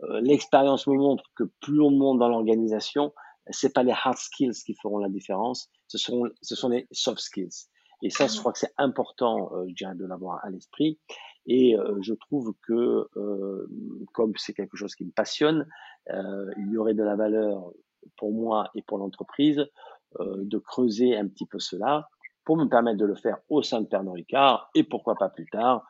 Euh, 0.02 0.20
L'expérience 0.20 0.86
me 0.86 0.94
montre 0.94 1.24
que 1.34 1.44
plus 1.60 1.80
on 1.80 1.90
monte 1.90 2.18
dans 2.18 2.28
l'organisation, 2.28 3.14
c'est 3.48 3.72
pas 3.72 3.82
les 3.82 3.92
hard 3.92 4.18
skills 4.18 4.62
qui 4.64 4.74
feront 4.74 4.98
la 4.98 5.08
différence, 5.08 5.70
ce 5.88 5.96
sont, 5.96 6.24
ce 6.42 6.54
sont 6.54 6.68
les 6.68 6.86
soft 6.92 7.20
skills. 7.20 7.66
Et 8.02 8.10
ça, 8.10 8.26
je 8.26 8.34
mmh 8.34 8.40
crois 8.40 8.52
que 8.52 8.58
c'est 8.58 8.72
important, 8.78 9.50
euh, 9.52 9.66
je 9.68 9.74
dirais, 9.74 9.94
de 9.94 10.06
l'avoir 10.06 10.44
à 10.44 10.50
l'esprit. 10.50 10.98
Et 11.52 11.76
euh, 11.76 12.00
je 12.00 12.14
trouve 12.14 12.54
que, 12.62 13.08
euh, 13.16 13.68
comme 14.14 14.32
c'est 14.36 14.54
quelque 14.54 14.76
chose 14.76 14.94
qui 14.94 15.04
me 15.04 15.10
passionne, 15.10 15.66
euh, 16.10 16.48
il 16.58 16.70
y 16.70 16.76
aurait 16.76 16.94
de 16.94 17.02
la 17.02 17.16
valeur 17.16 17.72
pour 18.16 18.32
moi 18.32 18.70
et 18.76 18.82
pour 18.82 18.98
l'entreprise 18.98 19.66
de 20.18 20.58
creuser 20.58 21.16
un 21.16 21.28
petit 21.28 21.46
peu 21.46 21.60
cela 21.60 22.08
pour 22.44 22.56
me 22.56 22.64
permettre 22.66 22.98
de 22.98 23.04
le 23.04 23.14
faire 23.14 23.38
au 23.48 23.62
sein 23.62 23.80
de 23.80 23.86
Pernod 23.86 24.14
Ricard 24.14 24.70
et 24.74 24.82
pourquoi 24.82 25.14
pas 25.14 25.28
plus 25.28 25.46
tard 25.46 25.86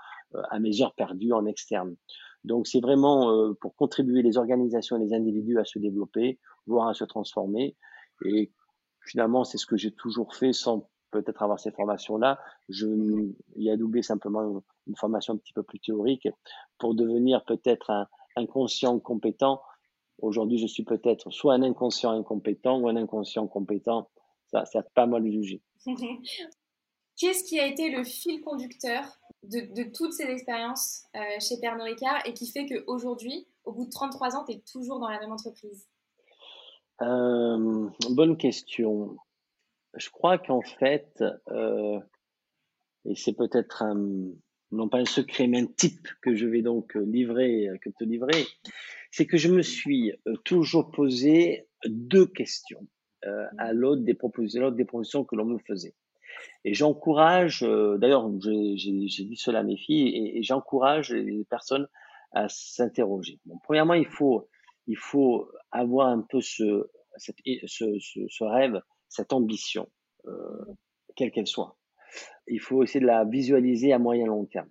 à 0.51 0.59
mes 0.59 0.83
heures 0.83 0.95
perdues 0.95 1.33
en 1.33 1.47
externe. 1.47 1.97
Donc 2.45 2.67
c'est 2.67 2.81
vraiment 2.81 3.55
pour 3.61 3.75
contribuer 3.77 4.21
les 4.21 4.37
organisations 4.37 4.97
et 4.97 5.01
les 5.01 5.15
individus 5.15 5.59
à 5.59 5.65
se 5.65 5.79
développer, 5.79 6.39
voire 6.67 6.89
à 6.89 6.95
se 6.95 7.05
transformer. 7.05 7.77
Et 8.27 8.53
finalement, 9.07 9.45
c'est 9.45 9.57
ce 9.57 9.65
que 9.65 9.77
j'ai 9.77 9.93
toujours 9.93 10.35
fait 10.35 10.53
sans 10.53 10.91
peut-être 11.11 11.43
avoir 11.43 11.59
ces 11.59 11.71
formations-là. 11.71 12.39
Je 12.69 12.87
y 13.57 13.71
adoubé 13.71 14.03
simplement 14.03 14.63
une, 14.91 14.97
formation 14.97 15.35
un 15.35 15.37
petit 15.37 15.53
peu 15.53 15.63
plus 15.63 15.81
théorique 15.81 16.29
pour 16.79 16.95
devenir 16.95 17.45
peut-être 17.45 17.91
un 17.91 18.07
inconscient 18.37 18.99
compétent. 18.99 19.61
Aujourd'hui, 20.19 20.59
je 20.59 20.67
suis 20.67 20.85
peut-être 20.85 21.31
soit 21.31 21.55
un 21.55 21.63
inconscient 21.63 22.11
incompétent 22.11 22.79
ou 22.81 22.89
un 22.89 22.97
inconscient 22.97 23.47
compétent. 23.47 24.11
Ça, 24.51 24.65
c'est 24.67 24.89
pas 24.95 25.07
mal 25.07 25.25
jugé. 25.31 25.63
Qu'est-ce 27.17 27.45
qui 27.45 27.59
a 27.59 27.67
été 27.67 27.91
le 27.91 28.05
fil 28.05 28.41
conducteur 28.41 29.05
de, 29.43 29.91
toutes 29.93 30.13
ces 30.13 30.25
expériences 30.25 31.05
euh, 31.17 31.21
chez 31.41 31.59
Pernod 31.61 31.87
Ricard 31.87 32.27
et 32.27 32.35
qui 32.35 32.47
fait 32.47 32.67
qu'aujourd'hui, 32.67 33.47
au 33.65 33.73
bout 33.73 33.87
de 33.87 33.91
33 33.91 34.37
ans, 34.37 34.45
tu 34.45 34.53
es 34.53 34.61
toujours 34.61 35.01
dans 35.01 35.09
la 35.09 35.21
même 35.21 35.33
entreprise? 35.33 35.87
Euh, 37.03 37.89
Bonne 38.11 38.37
question 38.37 39.17
je 39.95 40.11
crois 40.11 40.39
qu'en 40.39 40.63
fait, 40.63 41.23
euh, 41.49 41.99
et 43.05 43.15
c'est 43.17 43.33
peut-être 43.33 43.83
un, 43.83 44.33
non 44.73 44.89
pas 44.89 44.99
un 44.99 45.05
secret, 45.05 45.47
mais 45.47 45.61
un 45.61 45.67
type 45.67 46.09
que 46.23 46.35
je 46.35 46.47
vais 46.47 46.63
donc 46.63 46.95
livrer, 46.95 47.69
que 47.83 47.91
te 47.91 48.05
livrer, 48.05 48.47
c'est 49.11 49.27
que 49.27 49.37
je 49.37 49.49
me 49.49 49.63
suis 49.63 50.13
euh, 50.27 50.37
toujours 50.45 50.91
posé 50.91 51.67
deux 51.87 52.27
questions 52.27 52.87
euh, 53.25 53.47
à 53.59 53.73
l'autre 53.73 54.03
des 54.03 54.15
propositions, 54.15 54.71
des 54.71 54.85
propositions 54.85 55.25
que 55.25 55.37
l'on 55.37 55.45
me 55.45 55.59
faisait. 55.59 55.95
Et 56.65 56.75
j'encourage, 56.75 57.63
euh, 57.65 57.99
d'ailleurs, 57.99 58.31
j'ai 58.41 58.75
dit 59.25 59.37
cela 59.37 59.61
à 59.61 59.63
mes 59.63 59.77
filles, 59.77 60.09
et, 60.09 60.39
et 60.39 60.43
j'encourage 60.43 61.13
les 61.13 61.45
personnes 61.45 61.89
à 62.33 62.49
s'interroger. 62.49 63.41
Bon, 63.47 63.59
premièrement, 63.65 63.95
il 63.95 64.07
faut, 64.07 64.49
il 64.87 64.97
faut 64.97 65.51
avoir 65.73 66.09
un 66.09 66.21
peu 66.21 66.41
ce, 66.41 66.89
cette, 67.17 67.39
ce, 67.67 67.99
ce, 67.99 68.21
ce 68.29 68.45
rêve 68.45 68.81
cette 69.09 69.33
ambition, 69.33 69.89
euh, 70.27 70.65
quelle 71.17 71.33
qu'elle 71.33 71.49
soit. 71.49 71.77
Il 72.51 72.61
faut 72.61 72.83
essayer 72.83 73.01
de 73.01 73.07
la 73.07 73.25
visualiser 73.25 73.93
à 73.93 73.99
moyen 73.99 74.27
long 74.27 74.45
terme. 74.45 74.69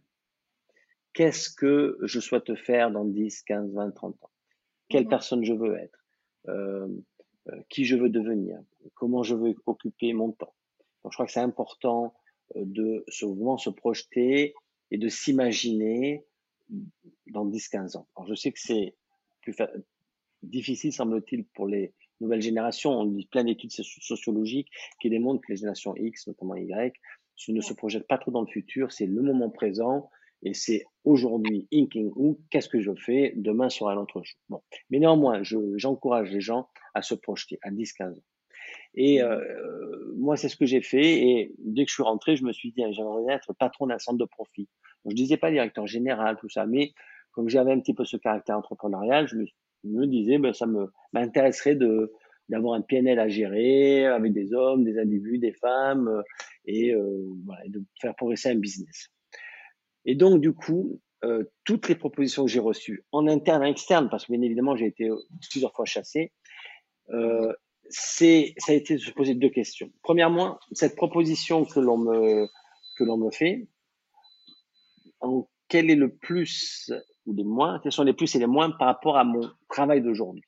Qu'est-ce 1.13 1.49
que 1.49 1.97
je 2.03 2.19
souhaite 2.19 2.53
faire 2.55 2.91
dans 2.91 3.05
10, 3.05 3.43
15, 3.43 3.73
20, 3.73 3.91
30 3.91 4.23
ans? 4.23 4.29
Quelle 4.89 5.03
mhm. 5.03 5.09
personne 5.09 5.43
je 5.43 5.53
veux 5.53 5.75
être? 5.75 6.05
Euh, 6.47 6.87
euh, 7.49 7.61
Qui 7.69 7.85
je 7.85 7.95
veux 7.95 8.09
devenir? 8.09 8.59
Comment 8.93 9.23
je 9.23 9.35
veux 9.35 9.55
occuper 9.65 10.13
mon 10.13 10.31
temps? 10.31 10.53
Donc, 11.03 11.13
je 11.13 11.15
crois 11.15 11.25
que 11.25 11.31
c'est 11.31 11.39
important 11.39 12.13
euh, 12.55 12.61
de 12.65 13.03
souvent 13.07 13.57
se 13.57 13.69
projeter 13.69 14.53
et 14.91 14.97
de 14.97 15.07
s'imaginer 15.07 16.25
dans 17.27 17.45
10, 17.45 17.67
15 17.69 17.95
ans. 17.95 18.07
Alors, 18.15 18.27
je 18.27 18.35
sais 18.35 18.51
que 18.51 18.59
c'est 18.59 18.95
plus 19.41 19.55
difficile, 20.43 20.93
semble-t-il, 20.93 21.45
pour 21.45 21.67
les 21.67 21.93
nouvelle 22.21 22.41
génération. 22.41 22.91
On 22.91 23.05
dit 23.05 23.25
plein 23.25 23.43
d'études 23.43 23.71
sociologiques 23.71 24.69
qui 25.01 25.09
démontrent 25.09 25.41
que 25.41 25.51
les 25.51 25.57
générations 25.57 25.95
X, 25.95 26.27
notamment 26.27 26.55
Y, 26.55 26.95
ne 27.47 27.61
se 27.61 27.73
projettent 27.73 28.07
pas 28.07 28.17
trop 28.17 28.31
dans 28.31 28.41
le 28.41 28.47
futur. 28.47 28.91
C'est 28.91 29.05
le 29.05 29.21
moment 29.21 29.49
présent 29.49 30.09
et 30.41 30.53
c'est 30.53 30.85
aujourd'hui, 31.03 31.67
inking 31.73 32.11
ou 32.15 32.39
qu'est-ce 32.49 32.69
que 32.69 32.79
je 32.79 32.93
fais 32.95 33.33
Demain 33.35 33.69
sera 33.69 33.95
l'autre 33.95 34.21
jour. 34.23 34.37
Bon. 34.49 34.61
Mais 34.89 34.99
néanmoins, 34.99 35.41
j'encourage 35.75 36.31
les 36.31 36.41
gens 36.41 36.67
à 36.93 37.01
se 37.01 37.15
projeter 37.15 37.59
à 37.61 37.71
10-15 37.71 38.11
ans. 38.11 38.23
Et 38.95 39.21
euh, 39.21 40.13
moi, 40.15 40.37
c'est 40.37 40.49
ce 40.49 40.55
que 40.55 40.65
j'ai 40.65 40.81
fait. 40.81 41.23
Et 41.23 41.53
dès 41.59 41.85
que 41.85 41.89
je 41.89 41.95
suis 41.95 42.03
rentré, 42.03 42.35
je 42.35 42.43
me 42.43 42.53
suis 42.53 42.71
dit, 42.71 42.83
j'aimerais 42.91 43.33
être 43.33 43.53
patron 43.53 43.87
d'un 43.87 43.99
centre 43.99 44.17
de 44.17 44.25
profit. 44.25 44.67
Donc, 45.03 45.11
je 45.11 45.15
disais 45.15 45.37
pas 45.37 45.51
directeur 45.51 45.87
général, 45.87 46.37
tout 46.39 46.49
ça, 46.49 46.65
mais 46.65 46.93
comme 47.31 47.49
j'avais 47.49 47.71
un 47.71 47.79
petit 47.79 47.93
peu 47.93 48.05
ce 48.05 48.17
caractère 48.17 48.57
entrepreneurial, 48.57 49.27
je 49.27 49.35
me 49.83 50.07
disais, 50.07 50.37
ben, 50.37 50.53
ça 50.53 50.65
m'intéresserait 51.13 51.75
de 51.75 52.13
d'avoir 52.49 52.73
un 52.73 52.81
PNL 52.81 53.19
à 53.19 53.27
gérer 53.27 54.05
avec 54.05 54.33
des 54.33 54.53
hommes, 54.53 54.83
des 54.83 54.97
individus, 54.99 55.37
des 55.37 55.53
femmes, 55.53 56.07
euh, 56.07 56.21
et, 56.65 56.93
euh, 56.93 57.27
voilà, 57.45 57.61
de 57.67 57.83
faire 58.01 58.15
progresser 58.15 58.49
un 58.49 58.55
business. 58.55 59.09
Et 60.05 60.15
donc, 60.15 60.41
du 60.41 60.53
coup, 60.53 60.99
euh, 61.23 61.43
toutes 61.63 61.89
les 61.89 61.95
propositions 61.95 62.45
que 62.45 62.51
j'ai 62.51 62.59
reçues, 62.59 63.05
en 63.11 63.27
interne 63.27 63.63
et 63.63 63.69
externe, 63.69 64.09
parce 64.09 64.25
que 64.25 64.31
bien 64.31 64.41
évidemment, 64.41 64.75
j'ai 64.75 64.87
été 64.87 65.09
plusieurs 65.49 65.73
fois 65.73 65.85
chassé, 65.85 66.31
euh, 67.11 67.53
c'est, 67.89 68.53
ça 68.57 68.71
a 68.71 68.75
été 68.75 68.95
de 68.95 68.99
se 68.99 69.11
poser 69.11 69.33
deux 69.33 69.49
questions. 69.49 69.91
Premièrement, 70.03 70.59
cette 70.71 70.95
proposition 70.95 71.65
que 71.65 71.79
l'on 71.79 71.97
me, 71.97 72.47
que 72.97 73.03
l'on 73.03 73.17
me 73.17 73.31
fait, 73.31 73.67
en 75.19 75.47
quel 75.67 75.89
est 75.89 75.95
le 75.95 76.15
plus 76.15 76.91
ou 77.25 77.33
les 77.33 77.43
moins, 77.43 77.79
quels 77.81 77.91
sont 77.91 78.03
les 78.03 78.13
plus 78.13 78.33
et 78.35 78.39
les 78.39 78.47
moins 78.47 78.71
par 78.71 78.87
rapport 78.87 79.17
à 79.17 79.23
mon 79.23 79.41
travail 79.69 80.01
d'aujourd'hui? 80.01 80.43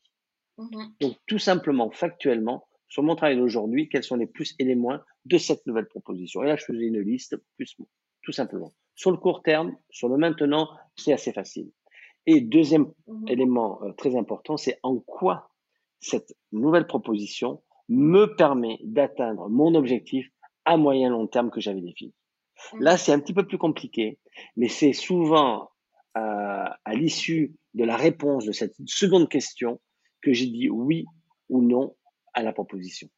Mhm. 0.61 0.93
Donc, 0.99 1.17
tout 1.27 1.39
simplement, 1.39 1.89
factuellement, 1.89 2.67
sur 2.87 3.03
mon 3.03 3.15
travail 3.15 3.37
d'aujourd'hui, 3.37 3.89
quels 3.89 4.03
sont 4.03 4.17
les 4.17 4.27
plus 4.27 4.53
et 4.59 4.65
les 4.65 4.75
moins 4.75 5.01
de 5.25 5.37
cette 5.37 5.65
nouvelle 5.65 5.87
proposition. 5.87 6.43
Et 6.43 6.47
là, 6.47 6.55
je 6.55 6.65
faisais 6.65 6.85
une 6.85 6.99
liste, 6.99 7.37
plus, 7.55 7.77
tout 8.21 8.31
simplement. 8.31 8.73
Sur 8.95 9.11
le 9.11 9.17
court 9.17 9.43
terme, 9.43 9.75
sur 9.89 10.09
le 10.09 10.17
maintenant, 10.17 10.69
c'est 10.95 11.13
assez 11.13 11.31
facile. 11.31 11.71
Et 12.27 12.41
deuxième 12.41 12.91
mhm. 13.07 13.27
élément 13.27 13.81
euh, 13.83 13.93
très 13.93 14.15
important, 14.15 14.57
c'est 14.57 14.79
en 14.83 14.99
quoi 14.99 15.49
cette 15.99 16.35
nouvelle 16.51 16.85
proposition 16.85 17.61
me 17.87 18.25
permet 18.35 18.79
d'atteindre 18.83 19.49
mon 19.49 19.73
objectif 19.75 20.29
à 20.65 20.77
moyen 20.77 21.09
long 21.09 21.27
terme 21.27 21.49
que 21.49 21.61
j'avais 21.61 21.81
défini. 21.81 22.13
Mhm. 22.73 22.81
Là, 22.81 22.97
c'est 22.97 23.13
un 23.13 23.19
petit 23.19 23.33
peu 23.33 23.47
plus 23.47 23.57
compliqué, 23.57 24.19
mais 24.57 24.67
c'est 24.67 24.93
souvent 24.93 25.69
à, 26.13 26.77
à 26.83 26.93
l'issue 26.93 27.55
de 27.73 27.85
la 27.85 27.95
réponse 27.95 28.45
de 28.45 28.51
cette 28.51 28.75
seconde 28.85 29.29
question 29.29 29.79
que 30.21 30.33
j'ai 30.33 30.47
dit 30.47 30.69
oui 30.69 31.05
ou 31.49 31.61
non 31.61 31.95
à 32.33 32.43
la 32.43 32.53
proposition. 32.53 33.09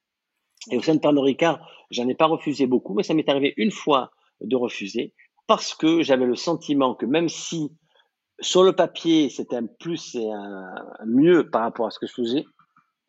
Et 0.72 0.78
au 0.78 0.82
sein 0.82 0.96
de 0.96 1.00
Pernod 1.00 1.24
Ricard, 1.24 1.68
j'en 1.92 2.08
ai 2.08 2.16
pas 2.16 2.26
refusé 2.26 2.68
beaucoup, 2.68 2.94
mais 2.94 3.04
ça 3.04 3.14
m'est 3.14 3.28
arrivé 3.30 3.54
une 3.58 3.72
fois 3.72 4.12
de 4.42 4.56
refuser 4.56 5.14
parce 5.48 5.74
que 5.74 6.02
j'avais 6.04 6.26
le 6.26 6.36
sentiment 6.36 6.96
que 6.96 7.06
même 7.06 7.30
si 7.30 7.72
sur 8.40 8.64
le 8.64 8.74
papier 8.74 9.30
c'était 9.30 9.58
un 9.58 9.66
plus 9.66 10.16
et 10.16 10.32
un, 10.32 10.74
mieux 11.06 11.50
par 11.50 11.62
rapport 11.62 11.88
à 11.88 11.92
ce 11.92 12.00
que 12.00 12.08
je 12.08 12.14
faisais 12.14 12.46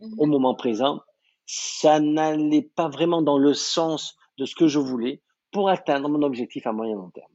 mhm. 0.01 0.15
au 0.19 0.27
moment 0.27 0.55
présent, 0.55 1.01
ça 1.47 2.01
n'allait 2.01 2.71
pas 2.75 2.89
vraiment 2.89 3.23
dans 3.23 3.39
le 3.39 3.55
sens 3.55 4.17
de 4.39 4.45
ce 4.47 4.55
que 4.55 4.67
je 4.67 4.79
voulais 4.79 5.23
pour 5.53 5.69
atteindre 5.69 6.09
mon 6.09 6.23
objectif 6.23 6.67
à 6.67 6.73
moyen 6.73 6.97
long 6.97 7.11
terme. 7.11 7.34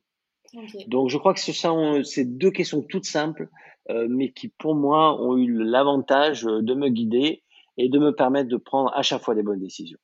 Donc 0.88 1.10
je 1.10 1.18
crois 1.18 1.34
que 1.34 1.40
ce 1.40 1.54
sont 1.54 2.04
ces 2.04 2.26
deux 2.26 2.52
questions 2.52 2.82
toutes 2.82 3.06
simples, 3.06 3.50
euh, 3.90 4.08
mais 4.10 4.32
qui 4.32 4.50
pour 4.50 4.76
moi 4.76 5.22
ont 5.22 5.38
eu 5.38 5.52
l'avantage 5.52 6.44
de 6.44 6.74
me 6.74 6.90
guider 6.90 7.44
et 7.78 7.90
de 7.90 8.00
me 8.00 8.14
permettre 8.14 8.50
de 8.50 8.58
prendre 8.58 8.92
à 8.94 9.02
chaque 9.02 9.22
fois 9.22 9.36
des 9.36 9.44
bonnes 9.44 9.60
décisions. 9.60 10.00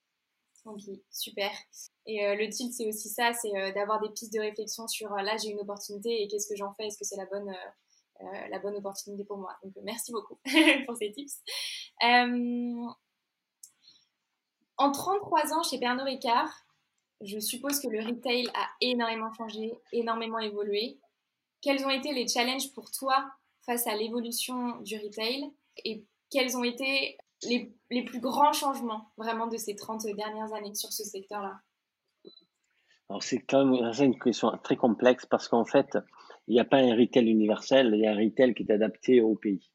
Ok, 0.66 0.82
super. 1.12 1.52
Et 2.08 2.36
le 2.36 2.50
tilt, 2.50 2.74
c'est 2.74 2.88
aussi 2.88 3.10
ça, 3.10 3.34
c'est 3.34 3.52
d'avoir 3.74 4.02
des 4.02 4.10
pistes 4.10 4.34
de 4.34 4.40
réflexion 4.40 4.88
sur 4.88 5.10
là, 5.10 5.38
j'ai 5.38 5.50
une 5.50 5.60
opportunité 5.60 6.24
et 6.24 6.28
qu'est-ce 6.28 6.48
que 6.48 6.56
j'en 6.56 6.74
fais? 6.74 6.88
Est-ce 6.88 6.98
que 6.98 7.06
c'est 7.06 7.18
la 7.18 7.28
bonne, 7.28 7.54
la 8.50 8.60
bonne 8.60 8.76
opportunité 8.76 9.24
pour 9.26 9.38
moi? 9.38 9.56
Donc, 9.64 9.74
merci 9.84 10.12
beaucoup 10.12 10.40
pour 10.88 10.96
ces 10.98 11.12
tips. 11.12 11.40
en 14.78 14.92
33 14.92 15.54
ans 15.54 15.62
chez 15.62 15.78
Pernod 15.78 16.06
Ricard, 16.06 16.64
je 17.21 17.39
suppose 17.39 17.80
que 17.80 17.88
le 17.88 17.99
retail 18.06 18.47
a 18.54 18.67
énormément 18.82 19.32
changé, 19.34 19.73
énormément 19.91 20.39
évolué. 20.39 20.99
Quels 21.62 21.86
ont 21.86 21.89
été 21.89 22.13
les 22.13 22.28
challenges 22.28 22.71
pour 22.73 22.91
toi 22.91 23.25
face 23.65 23.88
à 23.88 23.95
l'évolution 23.95 24.80
du 24.82 24.97
retail 24.97 25.49
et 25.84 26.06
quels 26.30 26.56
ont 26.58 26.63
été 26.63 27.17
les, 27.43 28.04
plus 28.04 28.19
grands 28.19 28.54
changements 28.54 29.12
vraiment 29.17 29.47
de 29.47 29.58
ces 29.58 29.75
30 29.75 30.06
dernières 30.15 30.54
années 30.54 30.75
sur 30.75 30.91
ce 30.91 31.04
secteur-là? 31.04 31.60
Alors 33.10 33.23
c'est 33.23 33.39
quand 33.39 33.65
même 33.65 33.91
une 33.99 34.19
question 34.19 34.51
très 34.63 34.75
complexe 34.75 35.25
parce 35.25 35.47
qu'en 35.47 35.65
fait, 35.65 35.97
il 36.47 36.54
n'y 36.54 36.60
a 36.60 36.65
pas 36.65 36.78
un 36.78 36.95
retail 36.95 37.30
universel, 37.30 37.91
il 37.93 38.01
y 38.01 38.08
a 38.08 38.12
un 38.12 38.17
retail 38.17 38.54
qui 38.54 38.63
est 38.63 38.71
adapté 38.71 39.21
au 39.21 39.36
pays. 39.36 39.69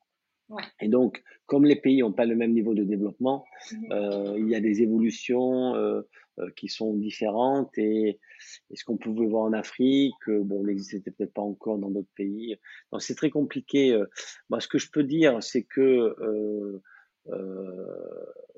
Ouais. 0.50 0.64
Et 0.80 0.88
donc, 0.88 1.22
comme 1.46 1.64
les 1.64 1.76
pays 1.76 2.00
n'ont 2.00 2.12
pas 2.12 2.26
le 2.26 2.34
même 2.34 2.52
niveau 2.52 2.74
de 2.74 2.82
développement, 2.82 3.44
mmh 3.70 3.92
euh, 3.92 4.36
il 4.38 4.48
y 4.48 4.56
a 4.56 4.60
des 4.60 4.82
évolutions 4.82 5.74
euh, 5.76 6.02
euh, 6.40 6.50
qui 6.56 6.68
sont 6.68 6.94
différentes 6.94 7.76
et, 7.78 8.18
ce 8.74 8.84
qu'on 8.84 8.96
pouvait 8.96 9.26
voir 9.26 9.44
en 9.44 9.52
Afrique, 9.52 10.28
bon, 10.28 10.64
n'existait 10.64 11.10
peut-être 11.10 11.34
pas 11.34 11.42
encore 11.42 11.78
dans 11.78 11.90
d'autres 11.90 12.14
pays. 12.16 12.56
Donc 12.90 13.02
c'est 13.02 13.14
très 13.14 13.30
compliqué. 13.30 14.00
Moi, 14.48 14.60
ce 14.60 14.68
que 14.68 14.78
je 14.78 14.90
peux 14.90 15.04
dire, 15.04 15.42
c'est 15.42 15.64
que 15.64 16.16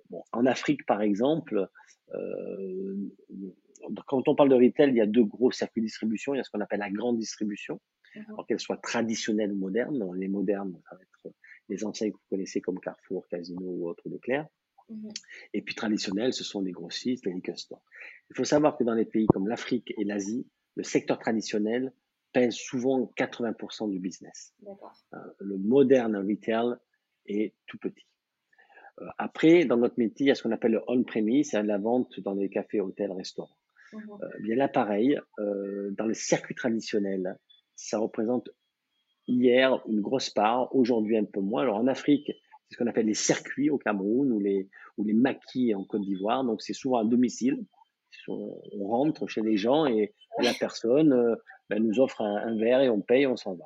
bon, 0.08 0.22
en 0.30 0.46
Afrique, 0.46 0.86
par 0.86 1.02
exemple, 1.02 1.66
quand 4.06 4.28
on 4.28 4.36
parle 4.36 4.50
de 4.50 4.54
retail, 4.54 4.90
il 4.90 4.96
y 4.96 5.00
a 5.00 5.06
deux 5.06 5.24
gros 5.24 5.50
circuits 5.50 5.82
de 5.82 5.86
distribution. 5.86 6.32
Il 6.32 6.36
y 6.36 6.40
a 6.40 6.44
ce 6.44 6.50
qu'on 6.50 6.60
appelle 6.60 6.78
la 6.78 6.90
grande 6.90 7.18
distribution, 7.18 7.80
qu'elle 8.46 8.60
soit 8.60 8.76
traditionnelle 8.76 9.50
ou 9.50 9.56
moderne. 9.56 10.08
les 10.14 10.28
modernes, 10.28 10.80
ça 10.88 10.94
va 10.94 11.02
être 11.02 11.34
les 11.68 11.84
enseignes 11.84 12.12
que 12.12 12.16
vous 12.16 12.28
connaissez 12.30 12.60
comme 12.60 12.80
Carrefour, 12.80 13.26
Casino 13.28 13.64
ou 13.64 13.88
autres 13.88 14.08
Leclerc. 14.08 14.46
Mhm. 14.88 15.10
Et 15.54 15.62
puis 15.62 15.74
traditionnel, 15.74 16.32
ce 16.32 16.44
sont 16.44 16.60
les 16.60 16.72
grossistes, 16.72 17.24
les 17.26 17.32
liquor 17.32 17.58
stores. 17.58 17.82
Il 18.30 18.36
faut 18.36 18.44
savoir 18.44 18.76
que 18.76 18.84
dans 18.84 18.94
les 18.94 19.04
pays 19.04 19.26
comme 19.26 19.48
l'Afrique 19.48 19.92
et 19.96 20.04
l'Asie, 20.04 20.46
le 20.76 20.82
secteur 20.82 21.18
traditionnel 21.18 21.92
pèse 22.32 22.54
souvent 22.54 23.12
80% 23.16 23.90
du 23.90 23.98
business. 23.98 24.54
Euh, 24.66 25.18
le 25.38 25.58
moderne 25.58 26.16
retail 26.16 26.76
est 27.26 27.54
tout 27.66 27.78
petit. 27.78 28.06
Euh, 29.00 29.06
après, 29.18 29.64
dans 29.64 29.76
notre 29.76 29.98
métier, 29.98 30.26
il 30.26 30.28
y 30.28 30.32
a 30.32 30.34
ce 30.34 30.42
qu'on 30.42 30.52
appelle 30.52 30.72
le 30.72 30.82
on-premise, 30.88 31.50
c'est 31.50 31.62
la 31.62 31.78
vente 31.78 32.20
dans 32.20 32.34
les 32.34 32.48
cafés, 32.48 32.80
hôtels, 32.80 33.12
restaurants. 33.12 33.56
Mhm. 33.92 34.10
Euh, 34.22 34.28
bien 34.40 34.56
là, 34.56 34.68
pareil, 34.68 35.18
dans 35.38 36.06
le 36.06 36.14
circuit 36.14 36.54
traditionnel, 36.54 37.38
ça 37.76 37.98
représente 37.98 38.48
hier 39.26 39.80
une 39.88 40.00
grosse 40.00 40.30
part, 40.30 40.74
aujourd'hui 40.74 41.16
un 41.16 41.24
peu 41.24 41.40
moins. 41.40 41.62
Alors 41.62 41.76
en 41.76 41.86
Afrique, 41.86 42.32
ce 42.72 42.76
qu'on 42.76 42.86
appelle 42.86 43.06
les 43.06 43.14
circuits 43.14 43.70
au 43.70 43.78
Cameroun 43.78 44.32
ou 44.32 44.40
les, 44.40 44.68
ou 44.96 45.04
les 45.04 45.12
maquis 45.12 45.74
en 45.74 45.84
Côte 45.84 46.02
d'Ivoire. 46.02 46.42
Donc, 46.44 46.62
c'est 46.62 46.72
souvent 46.72 46.98
à 46.98 47.04
domicile. 47.04 47.64
On 48.28 48.86
rentre 48.86 49.26
chez 49.26 49.42
les 49.42 49.56
gens 49.56 49.86
et 49.86 50.14
la 50.38 50.52
personne 50.54 51.12
euh, 51.12 51.34
ben, 51.68 51.82
nous 51.82 52.00
offre 52.00 52.20
un, 52.20 52.56
verre 52.56 52.80
et 52.80 52.88
on 52.88 53.00
paye, 53.00 53.26
on 53.26 53.36
s'en 53.36 53.54
va. 53.54 53.64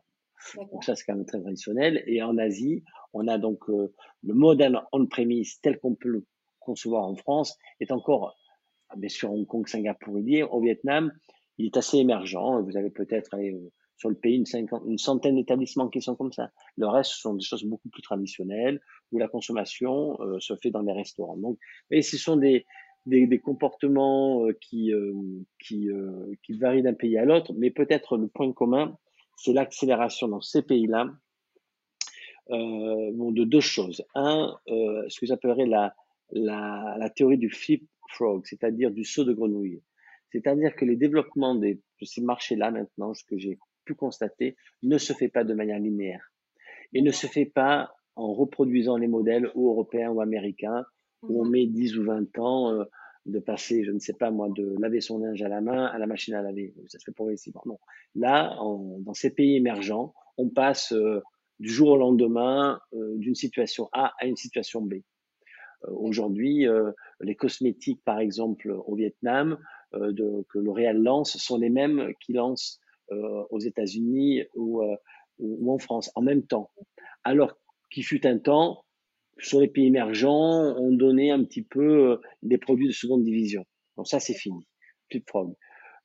Donc 0.70 0.84
ça, 0.84 0.94
c'est 0.94 1.04
quand 1.04 1.14
même 1.14 1.26
très 1.26 1.40
traditionnel. 1.40 2.02
Et 2.06 2.22
en 2.22 2.38
Asie, 2.38 2.84
on 3.12 3.26
a 3.26 3.38
donc 3.38 3.68
euh, 3.68 3.92
le 4.22 4.34
modèle 4.34 4.80
on-premise 4.92 5.60
tel 5.60 5.78
qu'on 5.78 5.94
peut 5.94 6.08
le 6.08 6.24
concevoir 6.60 7.04
en 7.04 7.16
France 7.16 7.56
est 7.80 7.90
encore, 7.90 8.36
ah, 8.88 8.94
bien 8.96 9.08
sûr, 9.08 9.32
Hong 9.32 9.46
Kong, 9.46 9.66
Singapour, 9.66 10.14
au 10.50 10.60
Vietnam, 10.60 11.12
il 11.58 11.66
est 11.66 11.76
assez 11.76 11.98
émergent. 11.98 12.62
Vous 12.62 12.76
avez 12.76 12.90
peut-être 12.90 13.34
sur 13.96 14.08
le 14.10 14.14
pays 14.14 14.36
une, 14.36 14.68
une 14.86 14.98
centaine 14.98 15.36
d'établissements 15.36 15.88
qui 15.88 16.02
sont 16.02 16.16
comme 16.16 16.32
ça. 16.32 16.50
Le 16.76 16.86
reste, 16.86 17.12
ce 17.12 17.20
sont 17.20 17.34
des 17.34 17.44
choses 17.44 17.64
beaucoup 17.64 17.88
plus 17.88 18.02
traditionnelles 18.02 18.80
où 19.10 19.18
la 19.18 19.28
consommation 19.28 20.20
euh, 20.20 20.38
se 20.40 20.54
fait 20.56 20.70
dans 20.70 20.82
les 20.82 20.92
restaurants. 20.92 21.36
Donc, 21.36 21.58
et 21.90 22.02
ce 22.02 22.16
sont 22.18 22.36
des, 22.36 22.66
des, 23.06 23.26
des 23.26 23.38
comportements 23.38 24.46
euh, 24.46 24.52
qui, 24.60 24.92
euh, 24.92 25.12
qui, 25.58 25.88
qui 26.42 26.58
varient 26.58 26.82
d'un 26.82 26.94
pays 26.94 27.16
à 27.18 27.24
l'autre, 27.24 27.52
mais 27.56 27.70
peut-être 27.70 28.16
le 28.16 28.28
point 28.28 28.52
commun, 28.52 28.96
c'est 29.36 29.52
l'accélération 29.52 30.28
dans 30.28 30.40
ces 30.40 30.62
pays-là 30.62 31.10
bon, 32.48 33.32
de 33.32 33.44
deux 33.44 33.60
choses. 33.60 34.04
Un, 34.14 34.56
ce 34.66 35.20
que 35.20 35.26
j'appellerais 35.26 35.66
la, 35.66 35.94
la, 36.30 36.96
la 36.98 37.10
théorie 37.10 37.38
du 37.38 37.50
flip 37.50 37.86
frog, 38.10 38.44
c'est-à-dire 38.46 38.90
du 38.90 39.04
saut 39.04 39.24
de 39.24 39.32
grenouille. 39.32 39.82
C'est-à-dire 40.32 40.74
que 40.74 40.84
les 40.84 40.96
développements 40.96 41.54
des, 41.54 41.74
de 41.74 42.04
ces 42.04 42.22
marchés-là 42.22 42.70
maintenant, 42.70 43.14
ce 43.14 43.24
que 43.24 43.36
j'ai 43.36 43.58
pu 43.86 43.94
constater, 43.94 44.56
ne 44.82 44.98
se 44.98 45.14
fait 45.14 45.28
pas 45.28 45.44
de 45.44 45.54
manière 45.54 45.78
linéaire 45.78 46.30
et 46.92 47.00
ne 47.00 47.10
se 47.10 47.26
fait 47.26 47.46
pas 47.46 47.94
en 48.16 48.32
reproduisant 48.34 48.96
les 48.96 49.06
modèles 49.06 49.50
ou 49.54 49.68
européens 49.70 50.10
ou 50.10 50.20
américains 50.20 50.84
où 51.22 51.40
on 51.40 51.44
mhm. 51.44 51.50
met 51.50 51.66
10 51.66 51.98
ou 51.98 52.04
20 52.04 52.38
ans 52.38 52.72
euh, 52.72 52.84
de 53.26 53.38
passer, 53.38 53.84
je 53.84 53.90
ne 53.90 53.98
sais 53.98 54.12
pas 54.12 54.30
moi, 54.30 54.48
de 54.54 54.76
laver 54.78 55.00
son 55.00 55.18
linge 55.18 55.42
à 55.42 55.48
la 55.48 55.60
main 55.60 55.86
à 55.86 55.98
la 55.98 56.06
machine 56.06 56.34
à 56.34 56.42
laver. 56.42 56.74
Ça 56.86 56.98
se 56.98 57.04
fait 57.04 57.12
progressivement. 57.12 57.62
Non. 57.66 57.78
Là, 58.14 58.56
dans 59.00 59.14
ces 59.14 59.30
pays 59.30 59.56
émergents, 59.56 60.14
on 60.38 60.48
passe 60.48 60.92
euh, 60.92 61.20
du 61.58 61.68
jour 61.68 61.88
au 61.88 61.96
lendemain 61.96 62.80
euh, 62.92 63.16
d'une 63.16 63.34
situation 63.34 63.88
A 63.92 64.12
à 64.20 64.26
une 64.26 64.36
situation 64.36 64.80
B. 64.82 64.96
Aujourd'hui, 65.88 66.66
les 67.20 67.36
cosmétiques, 67.36 68.02
par 68.02 68.18
exemple, 68.18 68.74
au 68.86 68.96
Vietnam, 68.96 69.58
de, 69.92 70.44
que 70.48 70.58
L'Oréal 70.58 71.00
lance, 71.00 71.36
sont 71.36 71.58
les 71.58 71.68
mêmes 71.68 72.12
qui 72.18 72.32
lancent 72.32 72.80
aux 73.10 73.58
États-Unis 73.58 74.42
ou, 74.54 74.82
ou, 75.38 75.72
en 75.72 75.78
France 75.78 76.10
en 76.14 76.22
même 76.22 76.46
temps. 76.46 76.70
Alors 77.24 77.56
qui 77.90 78.02
fut 78.02 78.26
un 78.26 78.38
temps, 78.38 78.84
sur 79.38 79.60
les 79.60 79.68
pays 79.68 79.86
émergents, 79.86 80.74
on 80.78 80.92
donnait 80.92 81.30
un 81.30 81.44
petit 81.44 81.62
peu 81.62 82.12
euh, 82.12 82.16
des 82.42 82.58
produits 82.58 82.86
de 82.86 82.92
seconde 82.92 83.22
division. 83.22 83.64
Donc 83.96 84.08
ça, 84.08 84.20
c'est 84.20 84.34
fini. 84.34 84.66
Plus 85.08 85.20
de 85.20 85.24
frog. 85.26 85.54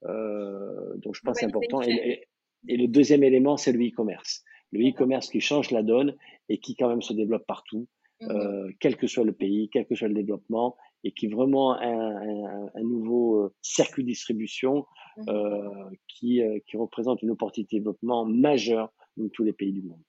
Euh, 0.04 0.98
donc 0.98 1.16
je 1.16 1.22
pense 1.22 1.38
c'est 1.40 1.46
important. 1.46 1.82
Et, 1.82 2.28
et, 2.68 2.78
le 2.78 2.88
deuxième 2.88 3.24
élément, 3.24 3.58
c'est 3.58 3.72
le 3.72 3.80
e-commerce. 3.80 4.44
Le 4.72 4.88
e-commerce 4.90 5.30
qui 5.30 5.42
change 5.42 5.72
la 5.72 5.84
donne 5.84 6.16
et 6.50 6.60
qui 6.60 6.76
quand 6.76 6.90
même 6.90 7.02
se 7.02 7.14
développe 7.14 7.46
partout, 7.46 7.88
euh, 8.24 8.70
quel 8.80 8.98
que 8.98 9.08
soit 9.08 9.24
le 9.24 9.34
pays, 9.34 9.70
quel 9.72 9.86
que 9.86 9.96
soit 9.96 10.08
le 10.08 10.14
développement, 10.14 10.76
et 11.04 11.12
qui 11.12 11.26
est 11.26 11.30
vraiment 11.30 11.74
un, 11.74 12.16
un, 12.16 12.70
un 12.74 12.82
nouveau 12.82 13.44
euh, 13.44 13.54
circuit 13.62 14.04
de 14.04 14.10
distribution 14.10 14.86
mhm. 15.18 15.26
euh, 15.30 15.90
qui, 16.08 16.42
euh, 16.42 16.60
qui 16.68 16.78
représente 16.78 17.22
une 17.22 17.32
opportunité 17.32 17.78
de 17.78 17.80
développement 17.80 18.26
majeure 18.26 18.92
dans 19.18 19.30
tous 19.30 19.44
les 19.44 19.54
pays 19.54 19.74
du 19.74 19.82
monde. 19.82 20.02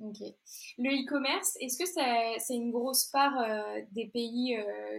Le 0.00 0.90
e-commerce, 0.90 1.56
est-ce 1.60 1.78
que 1.78 1.88
c'est 2.38 2.54
une 2.54 2.72
grosse 2.72 3.04
part 3.06 3.38
euh, 3.38 3.80
des 3.92 4.10
pays 4.12 4.54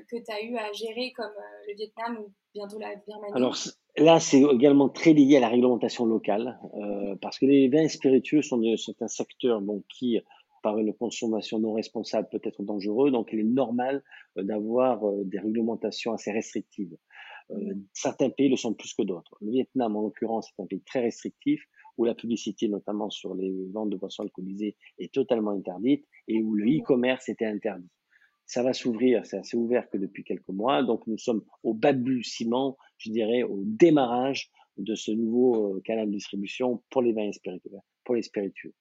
que 0.10 0.15
tu 0.15 0.31
as 0.31 0.41
eu 0.41 0.55
à 0.55 0.71
gérer 0.71 1.12
comme 1.15 1.34
le 1.67 1.75
Vietnam 1.75 2.17
ou 2.19 2.34
bientôt 2.55 2.79
la 2.79 2.95
Birmanie? 2.95 3.34
Alors 3.34 3.55
là, 3.97 4.19
c'est 4.19 4.41
également 4.41 4.89
très 4.89 5.13
lié 5.13 5.38
à 5.38 5.41
la 5.41 5.49
réglementation 5.49 6.05
locale 6.05 6.58
parce 7.21 7.38
que 7.38 7.45
les 7.45 7.67
vins 7.67 7.88
spiritueux 7.88 8.41
sont, 8.41 8.58
de, 8.58 8.77
sont 8.77 8.95
un 9.01 9.08
secteur 9.08 9.62
bon, 9.62 9.84
qui, 9.89 10.19
par 10.65 10.80
une 10.80 10.95
consommation 10.95 11.60
non 11.60 11.73
responsable, 11.73 12.28
peut 12.32 12.41
être 12.43 12.63
dangereux. 12.63 13.12
Donc, 13.12 13.30
il 13.32 13.39
est 13.39 13.43
normal 13.43 14.04
d'avoir 14.36 14.99
des 15.25 15.38
réglementations 15.38 16.12
assez 16.12 16.32
restrictives. 16.32 16.97
certains 17.93 18.32
pays 18.32 18.49
le 18.49 18.56
sont 18.56 18.73
plus 18.73 18.95
que 18.95 19.04
d'autres. 19.04 19.38
Le 19.41 19.51
Vietnam, 19.51 19.95
en 19.95 20.01
l'occurrence, 20.01 20.49
est 20.49 20.63
un 20.63 20.65
pays 20.65 20.82
très 20.82 21.01
restrictif 21.01 21.62
où 21.99 22.06
la 22.06 22.15
publicité, 22.15 22.67
notamment 22.67 23.12
sur 23.12 23.36
les 23.36 23.54
ventes 23.73 23.91
de 23.91 23.97
boissons 23.97 24.23
alcoolisées, 24.23 24.75
est 24.97 25.13
totalement 25.13 25.51
interdite 25.51 26.04
et 26.28 26.41
où 26.41 26.56
le 26.56 26.65
e-commerce 26.65 27.30
était 27.30 27.46
interdit. 27.46 27.92
Ça 28.48 28.63
va 28.63 28.73
s'ouvrir, 28.73 29.23
c'est 29.23 29.37
assez 29.37 29.58
ouvert 29.58 29.87
que 29.92 30.00
depuis 30.00 30.23
quelques 30.23 30.50
mois, 30.50 30.81
donc 30.81 31.06
nous 31.06 31.19
sommes 31.19 31.44
au 31.62 31.75
balbutiement, 31.75 32.75
je 32.98 33.12
dirais, 33.12 33.44
au 33.44 33.62
démarrage 33.65 34.50
de 34.77 34.96
ce 34.96 35.12
nouveau 35.12 35.75
euh, 35.75 35.81
canal 35.81 36.08
de 36.08 36.13
distribution 36.13 36.81
pour 36.89 37.04
les 37.04 37.13
vins 37.13 37.31
spiritueux. 37.31 37.77
Pour 38.04 38.15
les 38.15 38.23
spiritueux. 38.23 38.73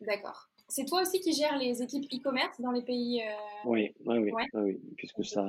D'accord. 0.00 0.50
C'est 0.68 0.84
toi 0.86 1.02
aussi 1.02 1.20
qui 1.20 1.32
gères 1.32 1.58
les 1.58 1.82
équipes 1.82 2.04
e-commerce 2.12 2.60
dans 2.60 2.72
les 2.72 2.82
pays. 2.82 3.22
Euh... 3.22 3.68
Oui, 3.68 3.94
oui, 4.06 4.18
oui, 4.18 4.32
oui, 4.54 4.80
puisque 4.96 5.24
ça, 5.24 5.44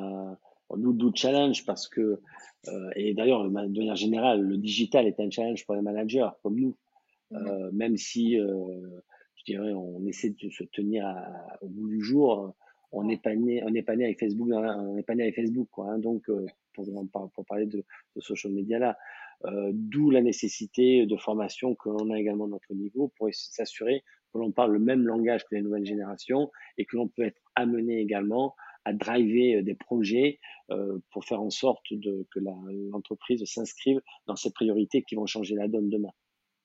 nous, 0.75 0.93
nous 0.93 1.15
challenge 1.15 1.65
parce 1.65 1.87
que, 1.87 2.19
euh, 2.67 2.89
et 2.95 3.13
d'ailleurs, 3.13 3.43
de 3.43 3.49
manière 3.49 3.95
générale, 3.95 4.41
le 4.41 4.57
digital 4.57 5.07
est 5.07 5.19
un 5.19 5.29
challenge 5.29 5.65
pour 5.65 5.75
les 5.75 5.81
managers 5.81 6.29
comme 6.43 6.59
nous. 6.59 6.75
Euh, 7.33 7.71
même 7.71 7.97
si, 7.97 8.35
je 8.35 9.43
dirais, 9.45 9.73
on 9.73 10.05
essaie 10.05 10.29
de 10.29 10.49
se 10.49 10.63
tenir 10.65 11.05
au 11.61 11.67
bout 11.67 11.87
du 11.87 12.01
jour, 12.01 12.53
on 12.91 13.03
n'est 13.03 13.17
pas 13.17 13.35
né, 13.35 13.63
on 13.63 13.71
n'est 13.71 13.83
pas 13.83 13.95
né 13.95 14.05
avec 14.05 14.19
Facebook, 14.19 14.49
on 14.51 14.93
n'est 14.93 15.03
pas 15.03 15.15
né 15.15 15.23
avec 15.23 15.35
Facebook, 15.35 15.67
quoi. 15.71 15.91
Hein, 15.91 15.99
donc, 15.99 16.29
pour, 16.73 17.31
pour, 17.31 17.45
parler 17.45 17.65
de, 17.65 17.83
de 18.15 18.21
social 18.21 18.53
media 18.53 18.79
là, 18.79 18.97
euh, 19.45 19.71
d'où 19.73 20.09
la 20.09 20.21
nécessité 20.21 21.05
de 21.05 21.17
formation 21.17 21.75
que 21.75 21.89
l'on 21.89 22.09
a 22.09 22.19
également 22.19 22.45
à 22.45 22.47
notre 22.47 22.73
niveau 22.73 23.11
pour 23.17 23.29
s'assurer 23.31 24.03
que 24.35 24.39
l'on 24.39 24.51
parle 24.51 24.73
le 24.73 24.79
même 24.79 25.07
langage 25.07 25.45
que 25.45 25.55
les 25.55 25.61
nouvelles 25.61 25.85
générations 25.85 26.51
et 26.77 26.85
que 26.85 26.97
l'on 26.97 27.07
peut 27.07 27.23
être 27.23 27.41
amené 27.55 27.99
également 27.99 28.53
à 28.83 28.91
driver 28.93 29.63
des 29.63 29.75
projets 29.75 30.39
pour 31.11 31.25
faire 31.25 31.41
en 31.41 31.49
sorte 31.49 31.85
de, 31.91 32.27
que 32.31 32.39
l'entreprise 32.39 33.43
s'inscrive 33.45 34.01
dans 34.27 34.35
ces 34.35 34.51
priorités 34.51 35.03
qui 35.03 35.15
vont 35.15 35.25
changer 35.25 35.55
la 35.55 35.67
donne 35.67 35.89
demain. 35.89 36.11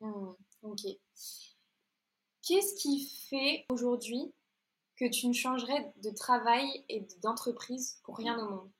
Mmh, 0.00 0.32
ok. 0.62 0.80
Qu'est-ce 2.42 2.74
qui 2.74 3.08
fait 3.30 3.64
aujourd'hui 3.70 4.32
que 4.96 5.08
tu 5.08 5.28
ne 5.28 5.32
changerais 5.32 5.92
de 6.02 6.10
travail 6.10 6.66
et 6.88 7.06
d'entreprise 7.22 8.00
pour 8.04 8.16
rien 8.16 8.38
au 8.38 8.50
monde? 8.50 8.70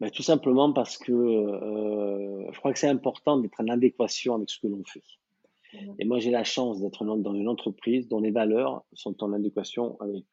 Ben, 0.00 0.10
Tout 0.10 0.22
simplement 0.22 0.72
parce 0.72 0.96
que 0.96 1.12
euh, 1.12 2.50
je 2.52 2.58
crois 2.58 2.72
que 2.72 2.78
c'est 2.78 2.88
important 2.88 3.38
d'être 3.38 3.60
en 3.60 3.68
adéquation 3.68 4.34
avec 4.34 4.50
ce 4.50 4.58
que 4.58 4.66
l'on 4.66 4.82
fait. 4.84 5.02
Mmh. 5.72 5.94
Et 5.98 6.04
moi, 6.04 6.18
j'ai 6.18 6.30
la 6.30 6.44
chance 6.44 6.80
d'être 6.80 7.04
dans 7.04 7.34
une 7.34 7.48
entreprise 7.48 8.08
dont 8.08 8.20
les 8.20 8.30
valeurs 8.30 8.84
sont 8.92 9.22
en 9.22 9.32
adéquation 9.32 9.98
avec 10.00 10.24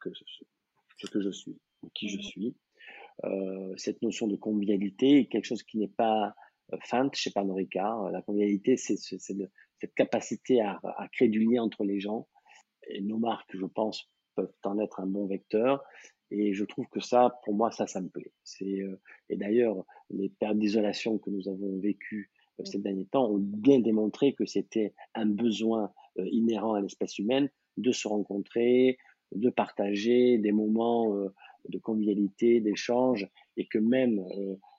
ce 0.98 1.08
que 1.08 1.22
je 1.22 1.32
suis, 1.32 1.58
qui 1.94 2.10
je 2.10 2.18
mmh. 2.18 2.22
suis. 2.22 2.56
Euh, 3.24 3.74
cette 3.78 4.02
notion 4.02 4.28
de 4.28 4.36
convivialité 4.36 5.20
est 5.20 5.26
quelque 5.26 5.46
chose 5.46 5.64
qui 5.64 5.78
n'est 5.78 5.88
pas 5.88 6.36
euh, 6.74 6.78
feinte 6.84 7.16
chez 7.16 7.32
Pernod 7.32 7.56
Ricard. 7.56 8.12
La 8.12 8.22
convivialité, 8.22 8.78
c'est 8.78 8.98
cette 8.98 9.96
capacité 9.96 10.62
à, 10.62 10.80
à, 10.84 11.08
créer 11.10 11.30
du 11.30 11.40
lien 11.40 11.64
entre 11.64 11.84
les 11.84 12.00
gens. 12.00 12.28
Et 12.90 13.02
nos 13.02 13.18
marques, 13.18 13.56
je 13.56 13.66
pense, 13.66 14.10
peuvent 14.36 14.54
en 14.64 14.80
être 14.80 15.00
un 15.00 15.08
bon 15.08 15.26
vecteur. 15.26 15.84
Et 16.30 16.54
je 16.54 16.66
trouve 16.66 16.88
que 16.88 17.00
ça, 17.00 17.40
pour 17.44 17.56
moi, 17.56 17.72
ça, 17.72 17.88
ça 17.88 18.02
me 18.02 18.10
plaît. 18.10 18.34
C'est 18.44 18.82
euh, 18.82 19.00
et 19.30 19.38
d'ailleurs, 19.38 19.86
les 20.10 20.30
périodes 20.30 20.60
d'isolation 20.60 21.18
que 21.18 21.30
nous 21.30 21.48
avons 21.48 21.80
vécues 21.80 22.32
ces 22.66 22.80
derniers 22.80 23.06
temps 23.06 23.30
ont 23.30 23.40
bien 23.40 23.80
démontré 23.80 24.34
que 24.34 24.46
c'était 24.46 24.94
un 25.16 25.26
besoin 25.26 25.92
euh, 26.20 26.28
inhérent 26.32 26.74
à 26.74 26.82
l'espèce 26.82 27.18
humaine 27.20 27.50
de 27.78 27.92
se 27.92 28.08
rencontrer, 28.08 28.98
de 29.36 29.50
partager 29.50 30.38
des 30.38 30.52
moments 30.52 31.14
de 31.70 31.78
convivialité, 31.78 32.60
d'échange, 32.60 33.28
et 33.58 33.68
que 33.68 33.78
même 33.78 34.26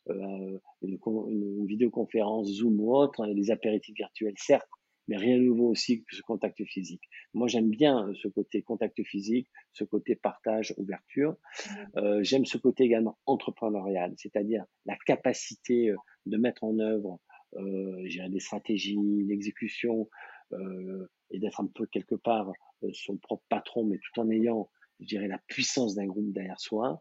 une, 0.08 0.58
une, 0.82 1.66
vidéoconférence 1.66 2.48
Zoom 2.48 2.80
ou 2.80 2.96
autre, 2.96 3.22
hein, 3.22 3.32
les 3.34 3.50
apéritifs 3.50 3.94
virtuels, 3.94 4.34
certes, 4.36 4.66
mais 5.08 5.16
rien 5.16 5.38
de 5.38 5.42
nouveau 5.42 5.70
aussi 5.70 6.04
que 6.04 6.14
ce 6.14 6.22
contact 6.22 6.62
physique. 6.64 7.02
Moi, 7.34 7.48
j'aime 7.48 7.70
bien 7.70 8.12
ce 8.22 8.28
côté 8.28 8.62
contact 8.62 9.02
physique, 9.02 9.48
ce 9.72 9.84
côté 9.84 10.14
partage, 10.14 10.74
ouverture. 10.76 11.32
Mmh. 11.32 11.74
Euh, 11.96 12.22
j'aime 12.22 12.44
ce 12.44 12.58
côté 12.58 12.84
également 12.84 13.18
entrepreneurial, 13.26 14.12
c'est-à-dire 14.16 14.64
la 14.84 14.96
capacité 15.06 15.90
euh, 15.90 15.96
de 16.26 16.36
mettre 16.36 16.62
en 16.62 16.78
œuvre 16.78 17.18
euh, 17.56 18.28
des 18.28 18.40
stratégies, 18.40 19.24
l'exécution, 19.26 20.08
euh, 20.52 21.06
et 21.30 21.38
d'être 21.38 21.60
un 21.60 21.66
peu 21.66 21.86
quelque 21.86 22.14
part 22.14 22.52
euh, 22.82 22.90
son 22.92 23.16
propre 23.16 23.44
patron, 23.48 23.84
mais 23.84 23.98
tout 23.98 24.20
en 24.20 24.30
ayant 24.30 24.70
je 25.00 25.06
dirais, 25.06 25.28
la 25.28 25.38
puissance 25.46 25.94
d'un 25.94 26.06
groupe 26.06 26.32
derrière 26.32 26.58
soi, 26.58 27.00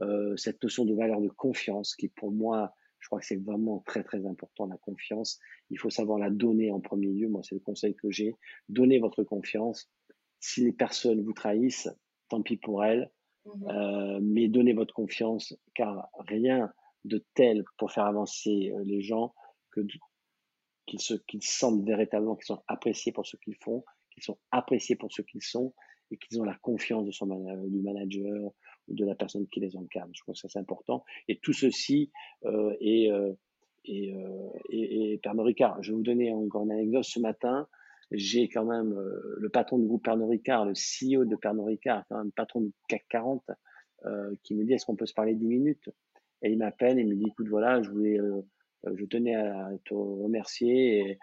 euh, 0.00 0.36
cette 0.36 0.62
notion 0.62 0.84
de 0.84 0.94
valeur 0.94 1.20
de 1.20 1.28
confiance 1.28 1.94
qui, 1.94 2.08
pour 2.08 2.32
moi, 2.32 2.74
je 2.98 3.06
crois 3.06 3.20
que 3.20 3.26
c'est 3.26 3.40
vraiment 3.40 3.78
très 3.86 4.02
très 4.02 4.26
important 4.26 4.66
la 4.66 4.76
confiance. 4.78 5.38
Il 5.70 5.78
faut 5.78 5.90
savoir 5.90 6.18
la 6.18 6.30
donner 6.30 6.72
en 6.72 6.80
premier 6.80 7.06
lieu. 7.06 7.28
Moi, 7.28 7.42
c'est 7.44 7.54
le 7.54 7.60
conseil 7.60 7.94
que 7.94 8.10
j'ai. 8.10 8.34
Donnez 8.68 8.98
votre 8.98 9.22
confiance. 9.22 9.88
Si 10.40 10.64
les 10.64 10.72
personnes 10.72 11.22
vous 11.22 11.32
trahissent, 11.32 11.88
tant 12.28 12.42
pis 12.42 12.56
pour 12.56 12.84
elles. 12.84 13.08
Mhm. 13.44 13.68
Euh, 13.68 14.18
mais 14.20 14.48
donnez 14.48 14.72
votre 14.72 14.94
confiance, 14.94 15.56
car 15.74 16.10
rien 16.18 16.72
de 17.04 17.24
tel 17.34 17.62
pour 17.78 17.92
faire 17.92 18.06
avancer 18.06 18.72
les 18.84 19.00
gens 19.00 19.32
qu'ils 20.86 21.00
se 21.00 21.14
qu'ils 21.14 21.42
sentent 21.42 21.84
véritablement 21.84 22.36
qu'ils 22.36 22.46
sont 22.46 22.62
appréciés 22.66 23.12
pour 23.12 23.26
ce 23.26 23.36
qu'ils 23.36 23.56
font, 23.56 23.84
qu'ils 24.12 24.22
sont 24.22 24.38
appréciés 24.50 24.96
pour 24.96 25.12
ce 25.12 25.22
qu'ils 25.22 25.42
sont 25.42 25.74
et 26.10 26.16
qu'ils 26.16 26.40
ont 26.40 26.44
la 26.44 26.56
confiance 26.56 27.04
de 27.04 27.10
son 27.10 27.26
du 27.66 27.80
manager 27.80 28.52
de 28.88 29.04
la 29.04 29.14
personne 29.14 29.46
qui 29.48 29.60
les 29.60 29.76
encadre. 29.76 30.10
Je 30.14 30.22
crois 30.22 30.34
que 30.34 30.40
c'est 30.40 30.58
important. 30.58 31.04
Et 31.28 31.38
tout 31.38 31.52
ceci 31.52 32.10
euh, 32.46 32.74
est, 32.80 33.10
euh, 33.10 33.34
est, 33.84 34.14
euh, 34.14 34.48
est, 34.70 35.22
Pernod 35.22 35.46
Ricard. 35.46 35.82
Je 35.82 35.92
vais 35.92 35.96
vous 35.96 36.02
donner 36.02 36.32
encore 36.32 36.64
une 36.64 36.72
anecdote. 36.72 37.04
Ce 37.04 37.20
matin, 37.20 37.68
j'ai 38.10 38.48
quand 38.48 38.64
même 38.64 38.92
euh, 38.92 39.36
le 39.38 39.48
patron 39.48 39.78
du 39.78 39.86
groupe 39.86 40.04
Pernod 40.04 40.30
Ricard, 40.30 40.64
le 40.64 40.72
CEO 40.72 41.24
de 41.24 41.36
Pernod 41.36 41.66
Ricard, 41.66 42.04
quand 42.08 42.18
même 42.18 42.32
patron 42.32 42.62
du 42.62 42.72
CAC 42.88 43.04
40, 43.10 43.44
euh, 44.06 44.34
qui 44.42 44.54
me 44.54 44.64
dit 44.64 44.72
est-ce 44.72 44.86
qu'on 44.86 44.96
peut 44.96 45.06
se 45.06 45.14
parler 45.14 45.34
10 45.34 45.46
minutes? 45.46 45.90
Et 46.42 46.50
il 46.50 46.58
m'appelle 46.58 46.98
et 46.98 47.04
me 47.04 47.14
dit 47.14 47.26
écoute 47.28 47.48
voilà, 47.48 47.82
je 47.82 47.90
voulais 47.90 48.18
euh, 48.18 48.40
je 48.84 49.04
tenais 49.06 49.34
à 49.34 49.70
te 49.84 49.94
remercier 49.94 51.18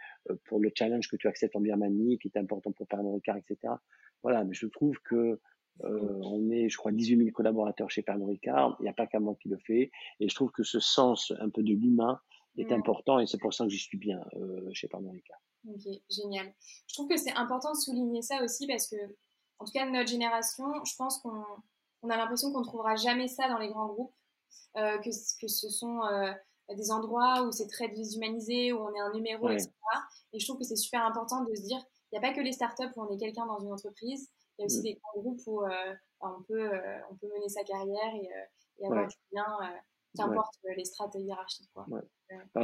pour 0.45 0.60
le 0.60 0.72
challenge 0.76 1.08
que 1.10 1.16
tu 1.16 1.28
acceptes 1.28 1.56
en 1.56 1.62
Birmanie, 1.62 2.18
qui 2.20 2.28
est 2.28 2.38
important 2.38 2.72
pour 2.72 2.88
Pernod 2.88 3.16
Ricard, 3.16 3.38
etc. 3.38 3.74
Voilà, 4.24 4.43
mais 4.43 4.53
je 4.53 4.68
trouve 4.68 4.99
que 5.03 5.39
euh, 5.84 6.20
on 6.24 6.49
est, 6.51 6.70
je 6.70 6.78
crois, 6.78 6.91
18 6.91 7.18
000 7.18 7.32
collaborateurs 7.32 7.89
chez 7.89 8.01
Pernod 8.01 8.30
Ricard. 8.30 8.76
Il 8.80 8.84
n'y 8.84 8.89
a 8.89 8.93
pas 8.93 9.08
qu'à 9.08 9.20
moi 9.20 9.36
qui 9.41 9.49
le 9.49 9.58
fait. 9.58 9.91
Et 10.20 10.30
je 10.30 10.36
trouve 10.36 10.51
que 10.51 10.64
ce 10.64 10.80
sens 10.80 11.32
un 11.39 11.49
peu 11.49 11.64
de 11.64 11.74
l'humain 11.74 12.20
est 12.58 12.72
important 12.72 13.20
et 13.20 13.28
c'est 13.28 13.38
pour 13.38 13.53
ça 13.53 13.66
que 13.66 13.70
j'y 13.70 13.80
suis 13.80 13.97
bien 13.97 14.24
euh, 14.36 14.70
chez 14.74 14.88
Pernod 14.88 15.12
Ricard. 15.12 15.39
Ok, 15.68 15.93
génial. 16.10 16.53
Je 16.88 16.93
trouve 16.93 17.10
que 17.10 17.18
c'est 17.18 17.34
important 17.34 17.72
de 17.72 17.78
souligner 17.78 18.22
ça 18.22 18.41
aussi 18.43 18.68
parce 18.68 18.88
que, 18.88 18.95
en 19.60 19.66
tout 19.66 19.72
cas, 19.74 19.86
de 19.86 19.91
notre 19.91 20.10
génération, 20.10 20.66
je 20.86 20.95
pense 20.95 21.20
qu'on 21.20 21.43
on 22.03 22.10
a 22.10 22.18
l'impression 22.18 22.51
qu'on 22.51 22.60
ne 22.60 22.66
trouvera 22.66 22.95
jamais 22.95 23.28
ça 23.28 23.49
dans 23.49 23.58
les 23.58 23.68
grands 23.68 23.88
groupes, 23.88 24.14
euh, 24.78 24.97
que, 24.99 25.10
que 25.10 25.47
ce 25.47 25.70
sont 25.70 26.03
euh, 26.03 26.32
des 26.74 26.91
endroits 26.91 27.43
où 27.43 27.51
c'est 27.51 27.68
très 27.68 27.89
déshumanisé, 27.89 28.74
où 28.74 28.78
on 28.78 28.93
est 28.93 28.99
un 28.99 29.13
numéro, 29.13 29.49
etc. 29.49 29.70
Et 30.34 30.39
je 30.39 30.45
trouve 30.45 30.57
que 30.57 30.66
c'est 30.66 30.76
super 30.76 31.05
important 31.05 31.43
de 31.43 31.53
se 31.53 31.61
dire, 31.61 31.78
il 32.11 32.20
n'y 32.20 32.26
a 32.26 32.28
pas 32.28 32.34
que 32.34 32.41
les 32.41 32.51
startups 32.51 32.91
où 32.95 33.01
on 33.01 33.13
est 33.13 33.18
quelqu'un 33.18 33.45
dans 33.45 33.59
une 33.59 33.72
entreprise, 33.72 34.30
il 34.57 34.61
y 34.61 34.63
a 34.63 34.66
aussi 34.66 34.82
des 34.82 34.93
grands 34.93 35.22
groupes 35.22 35.41
où 35.47 35.61
euh, 35.61 35.93
on, 36.22 36.41
peut, 36.47 36.74
euh, 36.74 36.97
on 37.11 37.16
peut 37.16 37.28
mener 37.28 37.49
sa 37.49 37.63
carrière 37.63 38.16
et, 38.16 38.28
euh, 38.28 38.80
et 38.80 38.86
avoir 38.86 39.07
du 39.07 39.16
bien, 39.32 39.45
qu'importe 40.18 40.55
les 40.78 40.86
stratégies 40.86 41.26
hiérarchiques. 41.26 41.70
Quoi. 41.74 41.86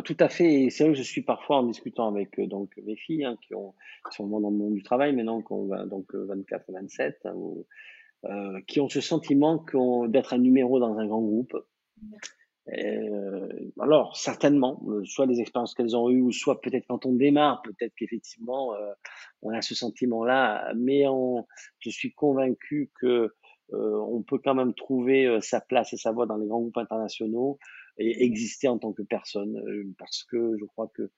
tout 0.04 0.18
à 0.20 0.30
fait. 0.30 0.64
Et 0.64 0.70
c'est 0.70 0.86
vrai 0.86 0.94
que 0.94 0.98
je 0.98 1.04
suis 1.04 1.22
parfois 1.22 1.58
en 1.58 1.64
discutant 1.64 2.08
avec 2.08 2.40
donc, 2.40 2.72
mes 2.84 2.96
filles 2.96 3.26
hein, 3.26 3.38
qui, 3.46 3.54
ont, 3.56 3.76
sont 4.12 4.28
dans 4.28 4.50
le 4.50 4.56
monde 4.56 4.74
du 4.74 4.84
travail 4.84 5.14
maintenant, 5.14 5.42
qui 5.42 5.52
ont 5.52 5.68
donc 5.86 6.16
24 6.16 6.70
et 6.70 6.74
27, 6.74 7.20
hein, 7.26 7.34
euh, 8.26 8.62
qui 8.68 8.80
ont 8.80 8.88
ce 8.88 9.02
sentiment 9.02 9.66
d'être 10.08 10.34
un 10.34 10.38
numéro 10.38 10.80
dans 10.80 10.96
un 10.96 11.08
grand 11.08 11.22
groupe. 11.22 11.56
Euh, 12.68 13.21
alors, 13.82 14.16
certainement, 14.16 14.82
euh, 14.88 15.04
soit 15.06 15.26
les 15.26 15.42
expériences 15.42 15.74
qu'elles 15.74 15.96
ont 15.96 16.10
eues, 16.10 16.22
ou 16.22 16.32
soit 16.32 16.62
peut-être 16.62 16.86
quand 16.88 17.06
on 17.06 17.14
démarre, 17.14 17.62
peut-être 17.64 17.94
qu'effectivement, 17.96 18.74
euh, 18.76 18.94
on 19.42 19.52
a 19.52 19.62
ce 19.62 19.76
sentiment-là, 19.76 20.74
mais 20.76 21.08
on, 21.08 21.46
je 21.80 21.90
suis 21.90 22.14
convaincu 22.14 22.92
que 23.00 23.34
on 23.74 24.22
peut 24.22 24.38
quand 24.38 24.54
même 24.54 24.74
trouver 24.74 25.40
sa 25.40 25.62
place 25.62 25.94
et 25.94 25.96
sa 25.96 26.12
voix 26.12 26.26
dans 26.26 26.36
les 26.36 26.46
grands 26.46 26.60
groupes 26.60 26.78
internationaux 26.78 27.58
et 27.98 28.22
exister 28.26 28.68
en 28.68 28.78
tant 28.78 28.92
que 28.92 29.02
personne, 29.02 29.64
parce 29.98 30.26
que 30.26 30.58
je 30.60 30.66
crois 30.66 30.92
que 30.94 31.10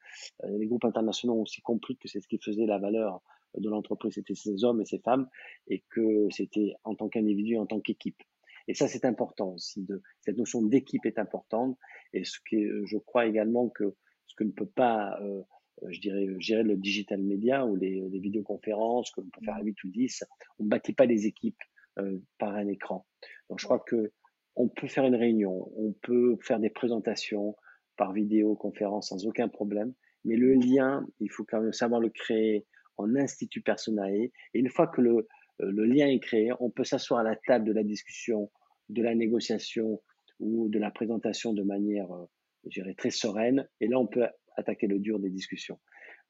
les 0.44 0.68
groupes 0.68 0.86
internationaux 0.86 1.34
ont 1.34 1.42
aussi 1.42 1.64
compris 1.64 1.98
que 1.98 2.08
c'est 2.08 2.20
ce 2.20 2.28
qui 2.28 2.38
faisait 2.38 2.68
la 2.68 2.78
valeur 2.78 3.24
de 3.58 3.70
l'entreprise, 3.70 4.14
c'était 4.14 4.36
ces 4.36 4.64
hommes 4.64 4.82
et 4.82 4.86
ces 4.86 5.00
femmes, 5.00 5.28
et 5.68 5.84
que 5.90 6.28
c'était 6.30 6.76
en 6.84 6.94
tant 6.94 7.10
qu'individu, 7.10 7.58
en 7.58 7.66
tant 7.66 7.80
qu'équipe. 7.80 8.22
Et 8.68 8.74
ça, 8.74 8.88
c'est 8.88 9.06
important 9.06 9.54
aussi. 9.54 9.84
De, 9.84 10.02
cette 10.22 10.38
notion 10.38 10.62
d'équipe 10.62 11.06
est 11.06 11.20
importante. 11.20 11.78
Et 12.14 12.24
ce 12.24 12.40
qui, 12.48 12.66
je 12.86 12.98
crois 12.98 13.26
également 13.26 13.70
que 13.70 13.96
ce 14.26 14.36
que 14.36 14.44
ne 14.44 14.52
peut 14.52 14.70
pas, 14.70 15.20
euh, 15.22 15.42
je 15.90 16.00
dirais, 16.00 16.28
gérer 16.40 16.64
le 16.64 16.78
digital 16.78 17.22
media 17.22 17.66
ou 17.66 17.76
les, 17.76 18.02
les 18.10 18.20
vidéoconférences 18.20 19.12
que 19.12 19.22
l'on 19.22 19.30
peut 19.30 19.42
faire 19.44 19.56
à 19.56 19.62
8 19.62 19.84
ou 19.84 19.90
10, 19.90 20.24
on 20.60 20.64
ne 20.64 20.70
bâtit 20.70 20.94
pas 20.94 21.08
des 21.08 21.28
équipes 21.28 21.62
euh, 22.00 22.18
par 22.38 22.56
un 22.56 22.68
écran. 22.68 23.06
Donc, 23.50 23.60
je 23.60 23.66
crois 23.66 23.80
que 23.80 24.12
on 24.56 24.68
peut 24.70 24.88
faire 24.88 25.06
une 25.06 25.16
réunion, 25.16 25.72
on 25.76 25.94
peut 26.02 26.38
faire 26.42 26.60
des 26.60 26.70
présentations 26.70 27.56
par 27.98 28.14
vidéoconférence 28.14 29.10
sans 29.10 29.26
aucun 29.26 29.48
problème. 29.48 29.94
Mais 30.26 30.36
le 30.36 30.54
lien, 30.54 31.06
il 31.20 31.30
faut 31.30 31.44
quand 31.44 31.62
même 31.62 31.74
savoir 31.74 32.00
le 32.00 32.10
créer 32.10 32.66
en 32.98 33.16
institut 33.16 33.62
personnel. 33.62 34.30
Et 34.54 34.60
une 34.60 34.70
fois 34.70 34.88
que 34.88 35.02
le, 35.02 35.28
le 35.60 35.86
lien 35.86 36.08
est 36.08 36.20
créé, 36.20 36.52
on 36.60 36.70
peut 36.70 36.84
s'asseoir 36.84 37.20
à 37.22 37.24
la 37.24 37.36
table 37.36 37.66
de 37.66 37.74
la 37.74 37.84
discussion, 37.84 38.52
de 38.90 39.02
la 39.02 39.16
négociation 39.16 40.02
ou 40.40 40.70
de 40.70 40.80
la 40.80 40.92
présentation 40.92 41.54
de 41.54 41.64
manière, 41.64 42.12
euh, 42.12 42.26
je 42.66 42.82
dirais, 42.82 42.96
très 42.96 43.12
sereine. 43.12 43.68
Et 43.80 43.88
là, 43.88 44.00
on 44.00 44.08
peut 44.08 44.26
attaquer 44.58 44.88
le 44.88 45.00
dur 45.00 45.20
des 45.20 45.30
discussions. 45.30 45.80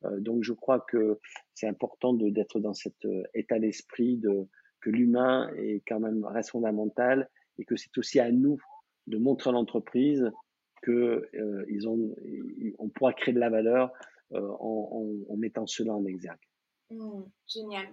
Euh, 0.06 0.20
donc, 0.20 0.44
je 0.44 0.54
crois 0.54 0.80
que 0.88 1.20
c'est 1.54 1.68
important 1.68 2.14
d'être 2.14 2.60
dans 2.60 2.74
cet 2.74 2.96
état 3.34 3.60
d'esprit 3.60 4.18
de 4.18 4.48
que 4.82 4.90
l'humain 4.90 5.50
est 5.56 5.82
quand 5.88 6.02
même 6.02 6.26
reste 6.26 6.50
fondamental 6.50 7.30
et 7.58 7.64
que 7.64 7.78
c'est 7.78 7.98
aussi 7.98 8.20
à 8.20 8.32
nous 8.32 8.58
de 9.08 9.18
montrer 9.18 9.50
à 9.50 9.54
l'entreprise 9.54 10.30
que 10.82 11.30
ils 11.70 11.88
ont, 11.88 12.14
on 12.80 12.90
pourra 12.90 13.14
créer 13.14 13.34
de 13.34 13.40
la 13.40 13.50
valeur 13.50 13.94
en, 14.32 15.24
en, 15.30 15.38
mettant 15.38 15.66
cela 15.66 15.96
en 15.96 16.06
exergue. 16.06 16.42
Mmh, 16.90 17.22
génial. 17.48 17.88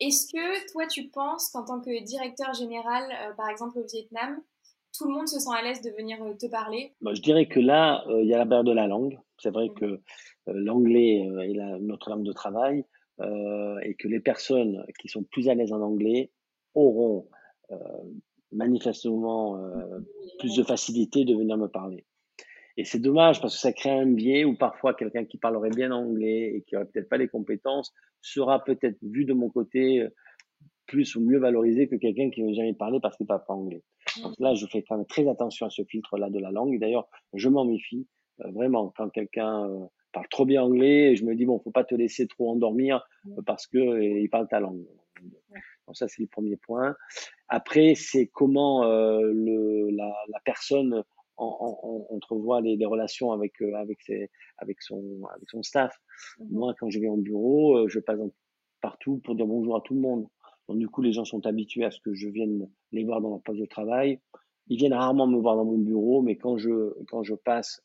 Est-ce 0.00 0.26
que 0.32 0.72
toi, 0.72 0.86
tu 0.86 1.08
penses 1.08 1.50
qu'en 1.50 1.64
tant 1.64 1.80
que 1.80 2.04
directeur 2.04 2.54
général, 2.54 3.04
euh, 3.10 3.34
par 3.34 3.48
exemple 3.48 3.78
au 3.78 3.84
Vietnam, 3.84 4.40
tout 4.96 5.06
le 5.06 5.12
monde 5.12 5.28
se 5.28 5.38
sent 5.38 5.50
à 5.56 5.62
l'aise 5.62 5.80
de 5.82 5.90
venir 5.90 6.22
euh, 6.22 6.34
te 6.34 6.46
parler? 6.46 6.94
Bah, 7.00 7.14
Je 7.14 7.20
dirais 7.20 7.46
que 7.46 7.58
là, 7.58 8.04
euh, 8.08 8.22
il 8.22 8.28
y 8.28 8.34
a 8.34 8.38
la 8.38 8.44
barrière 8.44 8.64
de 8.64 8.72
la 8.72 8.86
langue. 8.86 9.18
C'est 9.38 9.50
vrai 9.50 9.68
mmh. 9.68 9.74
que 9.74 10.00
l'anglais 10.46 11.28
est 11.44 11.54
la, 11.54 11.78
notre 11.78 12.10
langue 12.10 12.24
de 12.24 12.32
travail 12.32 12.84
et 13.20 13.94
que 13.96 14.06
les 14.06 14.20
personnes 14.20 14.84
qui 15.00 15.08
sont 15.08 15.24
plus 15.24 15.48
à 15.48 15.54
l'aise 15.54 15.72
en 15.72 15.80
anglais 15.80 16.30
auront 16.74 17.28
manifestement 18.52 19.60
plus 20.38 20.56
de 20.56 20.62
facilité 20.62 21.24
de 21.24 21.34
venir 21.34 21.56
me 21.56 21.66
parler. 21.68 22.06
Et 22.78 22.84
c'est 22.84 23.00
dommage 23.00 23.40
parce 23.40 23.54
que 23.54 23.60
ça 23.60 23.72
crée 23.72 23.90
un 23.90 24.06
biais 24.06 24.44
où 24.44 24.56
parfois 24.56 24.94
quelqu'un 24.94 25.24
qui 25.24 25.36
parlerait 25.36 25.70
bien 25.70 25.90
anglais 25.90 26.52
et 26.54 26.62
qui 26.62 26.76
aurait 26.76 26.86
peut-être 26.86 27.08
pas 27.08 27.16
les 27.16 27.26
compétences 27.28 27.92
sera 28.22 28.62
peut-être 28.64 28.96
vu 29.02 29.24
de 29.24 29.34
mon 29.34 29.50
côté 29.50 30.06
plus 30.86 31.16
ou 31.16 31.20
mieux 31.20 31.38
valorisé 31.38 31.88
que 31.88 31.96
quelqu'un 31.96 32.30
qui 32.30 32.40
ne 32.40 32.48
veut 32.48 32.54
jamais 32.54 32.74
parler 32.74 33.00
parce 33.02 33.16
qu'il 33.16 33.24
ne 33.24 33.28
parle 33.28 33.44
pas 33.46 33.54
anglais. 33.54 33.82
Donc 34.22 34.34
là, 34.38 34.54
je 34.54 34.64
fais 34.66 34.82
quand 34.82 34.96
même 34.96 35.06
très 35.06 35.28
attention 35.28 35.66
à 35.66 35.70
ce 35.70 35.82
filtre-là 35.82 36.30
de 36.30 36.38
la 36.38 36.52
langue. 36.52 36.78
D'ailleurs, 36.78 37.08
je 37.34 37.48
m'en 37.48 37.64
méfie 37.64 38.06
vraiment 38.38 38.92
quand 38.96 39.08
quelqu'un 39.10 39.68
parle 40.12 40.28
trop 40.30 40.46
bien 40.46 40.62
anglais, 40.62 41.16
je 41.16 41.24
me 41.24 41.34
dis 41.34 41.44
bon, 41.46 41.58
faut 41.58 41.72
pas 41.72 41.84
te 41.84 41.94
laisser 41.94 42.26
trop 42.28 42.50
endormir 42.50 43.04
parce 43.44 43.66
que 43.66 43.78
euh, 43.78 44.20
il 44.20 44.30
parle 44.30 44.48
ta 44.48 44.60
langue. 44.60 44.86
Donc 45.86 45.96
ça 45.96 46.06
c'est 46.08 46.22
le 46.22 46.28
premier 46.28 46.56
point. 46.56 46.94
Après 47.48 47.94
c'est 47.94 48.28
comment 48.28 48.84
euh, 48.84 49.20
le, 49.32 49.90
la, 49.90 50.14
la, 50.28 50.40
personne 50.44 51.02
en, 51.38 52.06
entrevoit 52.10 52.60
les, 52.60 52.76
les, 52.76 52.86
relations 52.86 53.32
avec 53.32 53.60
euh, 53.62 53.74
avec 53.74 54.00
ses, 54.02 54.30
avec 54.58 54.82
son 54.82 55.20
avec 55.34 55.48
son 55.50 55.62
staff. 55.62 55.96
Mhm. 56.38 56.48
Moi 56.50 56.74
quand 56.78 56.90
je 56.90 56.98
vais 56.98 57.08
au 57.08 57.16
bureau, 57.16 57.78
euh, 57.78 57.88
je 57.88 58.00
passe 58.00 58.18
partout 58.80 59.18
pour 59.24 59.34
dire 59.34 59.46
bonjour 59.46 59.76
à 59.76 59.80
tout 59.80 59.94
le 59.94 60.00
monde. 60.00 60.26
Donc 60.68 60.78
du 60.78 60.88
coup 60.88 61.02
les 61.02 61.12
gens 61.12 61.24
sont 61.24 61.46
habitués 61.46 61.84
à 61.84 61.90
ce 61.90 62.00
que 62.00 62.14
je 62.14 62.28
vienne 62.28 62.68
les 62.92 63.04
voir 63.04 63.20
dans 63.20 63.30
leur 63.30 63.42
poste 63.42 63.60
de 63.60 63.66
travail. 63.66 64.20
Ils 64.68 64.76
viennent 64.76 64.94
rarement 64.94 65.26
me 65.26 65.38
voir 65.38 65.56
dans 65.56 65.64
mon 65.64 65.78
bureau, 65.78 66.20
mais 66.22 66.36
quand 66.36 66.58
je 66.58 66.92
quand 67.08 67.22
je 67.22 67.34
passe 67.34 67.82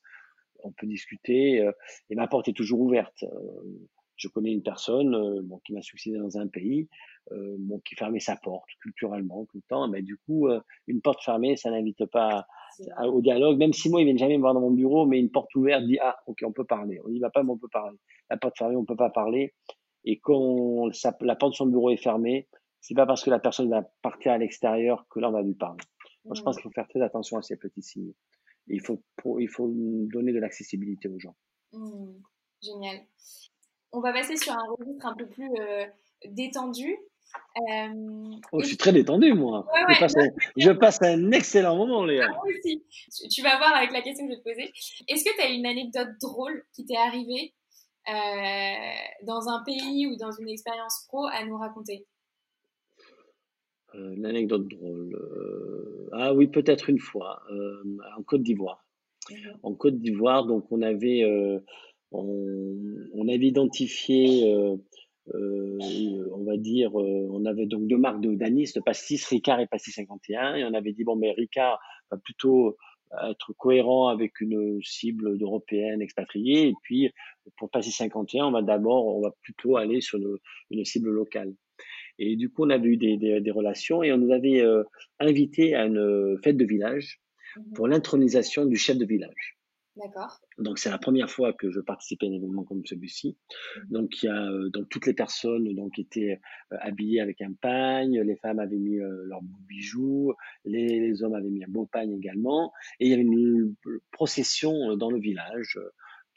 on 0.63 0.71
peut 0.71 0.87
discuter 0.87 1.61
euh, 1.61 1.71
et 2.09 2.15
ma 2.15 2.27
porte 2.27 2.47
est 2.47 2.53
toujours 2.53 2.81
ouverte. 2.81 3.23
Euh, 3.23 3.87
je 4.23 4.27
connais 4.29 4.51
une 4.51 4.63
personne 4.63 5.13
euh, 5.15 5.41
bon, 5.43 5.59
qui 5.65 5.73
m'a 5.73 5.81
succédé 5.81 6.17
dans 6.17 6.37
un 6.37 6.47
pays, 6.47 6.87
bon, 7.31 7.79
qui 7.79 7.95
fermait 7.95 8.19
sa 8.19 8.35
porte 8.35 8.69
culturellement 8.81 9.45
tout 9.45 9.57
le 9.57 9.63
temps. 9.67 9.87
Mais 9.87 10.01
du 10.01 10.17
coup, 10.17 10.47
une 10.87 11.01
porte 11.01 11.23
fermée, 11.23 11.55
ça 11.55 11.71
n'invite 11.71 12.05
pas 12.05 12.45
au 13.05 13.21
dialogue. 13.21 13.57
Même 13.57 13.73
si 13.73 13.89
moi, 13.89 14.01
ils 14.01 14.05
viennent 14.05 14.17
jamais 14.17 14.35
me 14.35 14.41
voir 14.41 14.53
dans 14.53 14.61
mon 14.61 14.71
bureau, 14.71 15.05
mais 15.05 15.19
une 15.19 15.31
porte 15.31 15.53
ouverte 15.55 15.85
dit 15.85 15.97
ah, 16.01 16.17
ok, 16.27 16.39
on 16.45 16.51
peut 16.51 16.65
parler. 16.65 16.99
On 17.05 17.09
n'y 17.09 17.19
va 17.19 17.29
pas, 17.29 17.43
mais 17.43 17.51
on 17.51 17.57
peut 17.57 17.69
parler. 17.71 17.97
La 18.29 18.37
porte 18.37 18.57
fermée, 18.57 18.75
on 18.75 18.85
peut 18.85 18.95
pas 18.95 19.09
parler. 19.09 19.53
Et 20.05 20.19
quand 20.19 20.89
la 21.21 21.35
porte 21.35 21.53
de 21.53 21.57
son 21.57 21.67
bureau 21.67 21.89
est 21.89 21.97
fermée, 21.97 22.47
c'est 22.81 22.95
pas 22.95 23.05
parce 23.05 23.23
que 23.23 23.29
la 23.29 23.39
personne 23.39 23.69
va 23.69 23.81
partir 24.01 24.33
à 24.33 24.37
l'extérieur 24.37 25.07
que 25.09 25.19
là 25.19 25.29
on 25.29 25.31
va 25.31 25.41
lui 25.41 25.55
parler. 25.55 25.81
je 26.33 26.41
pense 26.41 26.57
qu'il 26.57 26.63
faut 26.63 26.71
faire 26.71 26.87
très 26.89 27.01
attention 27.01 27.37
à 27.37 27.41
ces 27.41 27.55
petits 27.55 27.81
signes. 27.81 28.13
Il 28.67 28.81
faut, 28.81 29.01
il 29.39 29.47
faut 29.47 29.69
donner 29.73 30.33
de 30.33 30.39
l'accessibilité 30.39 31.07
aux 31.07 31.19
gens. 31.19 31.35
Mmh, 31.71 32.13
génial. 32.61 32.97
On 33.93 33.99
va 33.99 34.11
passer 34.11 34.35
sur 34.35 34.51
un 34.51 34.65
registre 34.77 35.05
un 35.05 35.15
peu 35.15 35.27
plus 35.27 35.49
euh, 35.59 35.85
détendu. 36.25 36.97
Euh, 37.57 38.35
oh, 38.51 38.59
je 38.59 38.65
suis 38.65 38.77
très 38.77 38.91
détendu, 38.91 39.33
moi. 39.33 39.67
je, 39.89 39.99
passe 39.99 40.17
un, 40.17 40.27
je, 40.57 40.71
passe 40.71 41.01
un, 41.03 41.31
excellent 41.31 41.75
moment, 41.75 42.03
Léa. 42.03 42.25
Ah, 42.27 42.33
moi 42.33 42.43
aussi. 42.57 42.83
Tu, 43.29 43.43
vas 43.43 43.57
voir 43.57 43.75
avec 43.75 43.91
la 43.91 44.01
question 44.01 44.27
que 44.27 44.33
je 44.33 44.37
vais 44.37 44.43
te 44.43 44.49
poser. 44.49 44.73
Est-ce 45.07 45.23
que 45.23 45.35
tu 45.35 45.41
as 45.41 45.49
une 45.51 45.67
anecdote 45.67 46.09
drôle 46.19 46.63
qui 46.73 46.85
t'est 46.85 46.97
arrivée 46.97 47.53
euh, 48.09 49.25
dans 49.27 49.47
un 49.47 49.63
pays 49.63 50.07
ou 50.07 50.17
dans 50.17 50.31
une 50.31 50.49
expérience 50.49 51.05
pro 51.07 51.25
à 51.27 51.45
nous 51.45 51.57
raconter? 51.57 52.05
Une 53.93 54.25
anecdote 54.25 54.67
drôle. 54.67 56.09
Ah 56.13 56.33
oui, 56.33 56.47
peut-être 56.47 56.89
une 56.89 56.99
fois, 56.99 57.43
en 58.17 58.23
Côte 58.23 58.41
d'Ivoire. 58.41 58.83
En 59.61 59.75
Côte 59.75 59.99
d'Ivoire, 59.99 60.45
donc 60.45 60.65
on 60.71 60.81
avait, 60.81 61.23
on, 62.13 63.27
avait 63.27 63.47
identifié, 63.47 64.53
on 65.33 66.43
va 66.43 66.57
dire, 66.57 66.93
on 66.95 67.45
avait 67.45 67.65
donc 67.65 67.87
deux 67.87 67.97
marques 67.97 68.21
de 68.21 68.35
d'anis, 68.35 68.73
de 68.73 68.81
pastis, 68.81 69.25
Ricard 69.25 69.59
et 69.59 69.67
pastis 69.67 69.95
51, 69.95 70.55
et 70.55 70.65
on 70.65 70.73
avait 70.73 70.93
dit 70.93 71.03
bon, 71.03 71.15
mais 71.15 71.31
Ricard 71.31 71.79
va 72.11 72.17
plutôt 72.17 72.77
être 73.29 73.53
cohérent 73.53 74.07
avec 74.07 74.41
une 74.41 74.79
cible 74.83 75.37
d'européenne 75.37 76.01
expatriée, 76.01 76.69
et 76.69 76.73
puis 76.83 77.11
pour 77.57 77.69
pastis 77.69 77.95
51, 77.95 78.47
on 78.47 78.51
va 78.51 78.61
d'abord, 78.61 79.05
on 79.07 79.21
va 79.21 79.31
plutôt 79.41 79.77
aller 79.77 80.01
sur 80.01 80.19
une 80.71 80.85
cible 80.85 81.09
locale. 81.09 81.53
Et 82.19 82.35
du 82.35 82.49
coup, 82.49 82.65
on 82.65 82.69
avait 82.69 82.89
eu 82.89 82.97
des, 82.97 83.17
des, 83.17 83.41
des 83.41 83.51
relations 83.51 84.03
et 84.03 84.11
on 84.11 84.17
nous 84.17 84.31
avait 84.31 84.61
euh, 84.61 84.83
invité 85.19 85.75
à 85.75 85.85
une 85.85 85.97
euh, 85.97 86.37
fête 86.43 86.57
de 86.57 86.65
village 86.65 87.21
mhm. 87.57 87.73
pour 87.73 87.87
l'intronisation 87.87 88.65
du 88.65 88.75
chef 88.75 88.97
de 88.97 89.05
village. 89.05 89.57
D'accord. 89.95 90.39
Donc 90.57 90.79
c'est 90.79 90.89
la 90.89 90.97
première 90.97 91.29
fois 91.29 91.53
que 91.53 91.69
je 91.69 91.79
participais 91.79 92.25
à 92.25 92.29
un 92.29 92.33
événement 92.33 92.63
comme 92.63 92.83
celui-ci. 92.85 93.37
Mhm. 93.77 93.83
Donc 93.91 94.23
il 94.23 94.25
y 94.25 94.29
a 94.29 94.49
euh, 94.49 94.69
donc 94.69 94.89
toutes 94.89 95.05
les 95.05 95.13
personnes 95.13 95.73
donc 95.75 95.99
étaient 95.99 96.39
habillées 96.71 97.21
avec 97.21 97.41
un 97.41 97.53
pagne, 97.53 98.19
les 98.19 98.35
femmes 98.37 98.59
avaient 98.59 98.79
mis 98.79 98.97
leurs 98.97 99.43
bijoux, 99.43 100.33
les, 100.65 100.99
les, 100.99 101.23
hommes 101.23 101.35
avaient 101.35 101.49
mis 101.49 101.63
un 101.63 101.69
beau 101.69 101.85
pagne 101.85 102.11
également, 102.11 102.73
et 102.99 103.05
il 103.05 103.09
y 103.11 103.13
avait 103.13 103.21
une 103.21 103.75
procession 104.11 104.95
dans 104.97 105.11
le 105.11 105.19
village, 105.19 105.79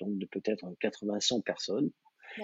donc 0.01 0.19
de 0.19 0.27
peut-être 0.27 0.67
80-100 0.81 1.43
personnes. 1.43 1.91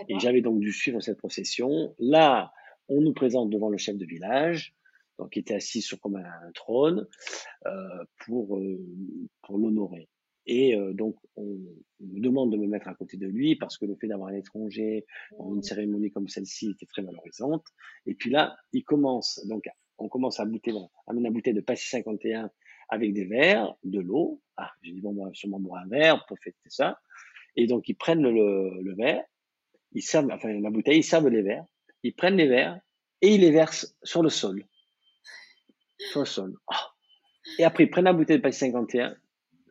Et 0.09 0.19
j'avais 0.19 0.41
donc 0.41 0.61
dû 0.61 0.73
suivre 0.73 1.01
cette 1.01 1.19
procession. 1.19 1.95
Là, 1.99 2.53
on 2.89 3.01
nous 3.01 3.13
présente 3.13 3.51
devant 3.51 3.69
le 3.69 3.79
chef 3.79 3.97
de 3.97 4.07
village, 4.07 4.75
donc 5.19 5.31
qui 5.31 5.39
était 5.39 5.55
assis 5.55 5.83
sur 5.83 6.01
comme 6.01 6.17
un, 6.17 6.53
trône, 6.55 7.07
euh, 7.67 8.05
pour, 8.25 8.59
euh, 8.59 8.79
pour 9.43 9.59
l'honorer. 9.59 10.09
Et 10.47 10.75
euh, 10.75 10.93
donc, 10.93 11.17
on, 11.37 11.59
me 12.01 12.21
demande 12.21 12.51
de 12.51 12.57
me 12.57 12.67
mettre 12.67 12.89
à 12.89 12.95
côté 12.95 13.17
de 13.17 13.27
lui 13.27 13.55
parce 13.57 13.79
que 13.79 13.87
le 13.87 13.95
fait 13.95 14.09
d'avoir 14.09 14.31
un 14.31 14.35
étranger 14.35 15.07
dans 15.39 15.55
une 15.55 15.63
cérémonie 15.63 16.11
comme 16.11 16.29
celle-ci 16.29 16.71
était 16.71 16.87
très 16.87 17.03
valorisante. 17.03 17.65
Et 18.07 18.15
puis 18.15 18.31
là, 18.31 18.57
il 18.73 18.83
commence, 18.83 19.41
donc, 19.47 19.69
on 19.99 20.09
commence 20.09 20.41
à 20.41 20.45
bouter, 20.45 20.73
à 21.07 21.13
mener 21.13 21.25
la 21.25 21.31
bouteille 21.31 21.55
de 21.55 21.61
Passy 21.61 21.89
51 21.89 22.51
avec 22.89 23.13
des 23.13 23.25
verres, 23.25 23.77
de 23.85 24.01
l'eau. 24.01 24.43
Ah, 24.57 24.71
j'ai 24.83 24.93
dit, 24.93 25.01
bon, 25.01 25.13
moi, 25.13 25.31
sûrement 25.33 25.61
boire 25.61 25.83
un 25.85 25.89
verre 25.89 26.25
pour 26.27 26.39
fêter 26.39 26.59
ça. 26.67 26.99
Et 27.55 27.67
donc, 27.67 27.89
ils 27.89 27.95
prennent 27.95 28.23
le, 28.23 28.83
le 28.83 28.95
verre, 28.95 29.25
ils 29.93 30.03
servent, 30.03 30.31
enfin, 30.33 30.53
la 30.53 30.71
bouteille, 30.71 30.99
ils 30.99 31.05
servent 31.05 31.29
les 31.29 31.43
verres 31.43 31.67
ils 32.03 32.15
prennent 32.15 32.37
les 32.37 32.49
verres 32.49 32.81
et 33.21 33.35
ils 33.35 33.41
les 33.41 33.51
versent 33.51 33.97
sur 34.03 34.23
le 34.23 34.29
sol. 34.29 34.65
Sur 35.99 36.21
le 36.21 36.27
sol. 36.27 36.55
Ah. 36.69 36.89
Et 37.59 37.65
après, 37.65 37.85
ils 37.85 37.91
prennent 37.91 38.05
la 38.05 38.13
bouteille 38.13 38.39
de 38.39 38.43
Paris 38.43 38.55
51 38.55 39.17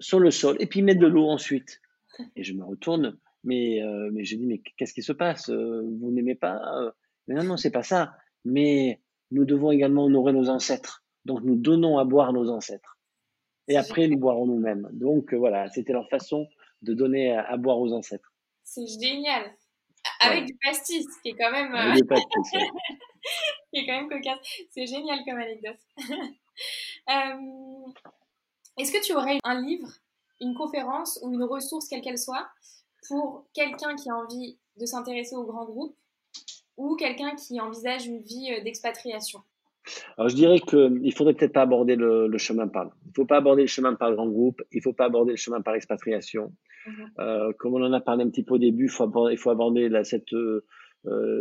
sur 0.02 0.20
le 0.20 0.32
sol 0.32 0.58
et 0.60 0.68
puis 0.68 0.82
mettent 0.82 1.00
de 1.00 1.08
l'eau 1.08 1.30
ensuite. 1.30 1.82
Et 2.36 2.44
je 2.44 2.54
me 2.54 2.64
retourne, 2.64 3.18
mais, 3.44 3.82
euh, 3.82 4.10
mais 4.12 4.26
je 4.26 4.36
dis, 4.36 4.46
mais 4.46 4.62
qu'est-ce 4.78 4.94
qui 4.94 5.02
se 5.02 5.14
passe? 5.14 5.50
Euh, 5.50 5.82
Vous 6.02 6.12
n'aimez 6.12 6.36
pas? 6.36 6.60
Euh? 6.76 6.92
Mais 7.28 7.36
non, 7.36 7.44
non, 7.44 7.58
c'est 7.58 7.72
pas 7.72 7.84
ça. 7.84 8.14
Mais 8.44 9.00
nous 9.32 9.46
devons 9.46 9.72
également 9.72 10.04
honorer 10.04 10.34
nos 10.34 10.50
ancêtres. 10.50 11.04
Donc 11.26 11.42
nous 11.44 11.56
donnons 11.56 11.98
à 11.98 12.04
boire 12.04 12.34
nos 12.34 12.50
ancêtres. 12.50 12.98
Et 13.68 13.78
après, 13.78 14.08
nous 14.08 14.18
boirons 14.18 14.48
nous-mêmes. 14.48 14.90
Donc 14.92 15.34
voilà, 15.34 15.70
c'était 15.70 15.94
leur 15.94 16.10
façon 16.10 16.48
de 16.82 16.94
donner 16.94 17.32
à 17.32 17.56
boire 17.58 17.80
aux 17.80 17.94
ancêtres. 17.94 18.34
C'est 18.64 18.88
génial. 18.88 19.54
Avec 20.20 20.46
du 20.46 20.56
pastis, 20.64 21.08
qui 21.22 21.30
est 21.30 21.36
quand 21.36 21.52
même. 21.52 21.74
Euh, 21.76 21.94
qui 23.74 23.80
est 23.80 23.86
quand 23.86 24.02
même 24.02 24.10
cocasse. 24.10 24.40
C'est 24.72 24.88
génial 24.88 25.20
comme 25.26 25.38
anecdote. 25.38 25.80
Euh, 27.10 27.92
est-ce 28.78 28.92
que 28.92 29.04
tu 29.04 29.14
aurais 29.14 29.38
un 29.44 29.62
livre, 29.62 29.90
une 30.40 30.54
conférence 30.54 31.20
ou 31.24 31.34
une 31.34 31.44
ressource, 31.44 31.88
quelle 31.88 32.02
qu'elle 32.02 32.18
soit, 32.18 32.48
pour 33.08 33.46
quelqu'un 33.54 33.96
qui 33.96 34.10
a 34.10 34.16
envie 34.16 34.58
de 34.80 34.86
s'intéresser 34.86 35.36
au 35.36 35.44
grand 35.44 35.66
groupe 35.66 35.96
ou 36.78 36.96
quelqu'un 36.96 37.36
qui 37.36 37.60
envisage 37.60 38.08
une 38.08 38.22
vie 38.22 38.52
euh, 38.52 38.64
d'expatriation? 38.64 39.42
Alors 40.18 40.30
je 40.30 40.36
dirais 40.36 40.60
qu'il 40.60 41.02
ne 41.02 41.12
faudrait 41.12 41.34
peut-être 41.34 41.54
pas 41.54 41.64
aborder 41.64 41.96
le, 41.96 42.28
le 42.28 42.38
chemin 42.38 42.68
par. 42.68 42.92
Il 43.06 43.10
ne 43.10 43.14
faut 43.16 43.26
pas 43.26 43.38
aborder 43.38 43.64
le 43.64 43.68
chemin 43.68 43.96
par 43.96 44.14
grand 44.14 44.28
groupe. 44.28 44.62
Il 44.72 44.78
ne 44.78 44.82
faut 44.82 44.94
pas 44.94 45.06
aborder 45.06 45.32
le 45.32 45.38
chemin 45.38 45.62
par 45.62 45.74
expatriation. 45.74 46.54
Mhm. 46.86 47.12
Euh, 47.20 47.54
comme 47.58 47.74
on 47.76 47.84
en 47.84 47.94
a 47.94 48.02
parlé 48.02 48.24
un 48.24 48.30
petit 48.30 48.44
peu 48.44 48.56
au 48.56 48.60
début, 48.60 48.86
il 48.86 48.90
faut 48.90 49.04
aborder, 49.04 49.34
il 49.34 49.38
faut 49.38 49.50
aborder 49.50 49.90
la, 49.90 50.04
cette, 50.04 50.34
euh, 50.34 50.64